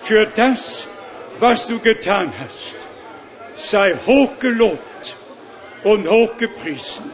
für 0.02 0.26
das, 0.26 0.88
was 1.38 1.66
du 1.66 1.78
getan 1.78 2.32
hast. 2.38 2.76
Sei 3.56 3.94
hochgelobt 4.06 5.16
und 5.82 6.08
hochgepriesen, 6.08 7.10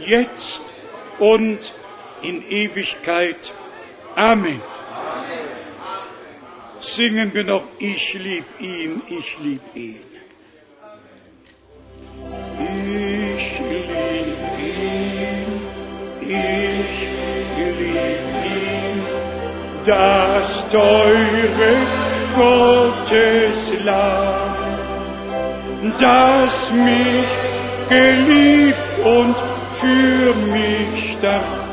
jetzt 0.00 0.74
und 1.18 1.74
in 2.22 2.46
Ewigkeit. 2.48 3.52
Amen. 4.14 4.60
Singen 6.80 7.32
wir 7.34 7.44
noch, 7.44 7.68
ich 7.78 8.14
lieb 8.14 8.44
ihn, 8.60 9.02
ich 9.08 9.38
lieb 9.40 9.62
ihn. 9.74 10.02
Ich 12.58 13.27
ich 16.28 17.08
lieb 17.78 18.26
ihn, 18.44 19.02
das 19.84 20.68
teure 20.68 21.72
Gotteslamm, 22.36 23.86
das 25.98 26.72
mich 26.72 27.28
geliebt 27.88 28.98
und 29.04 29.36
für 29.72 30.34
mich 30.52 31.12
starb 31.12 31.67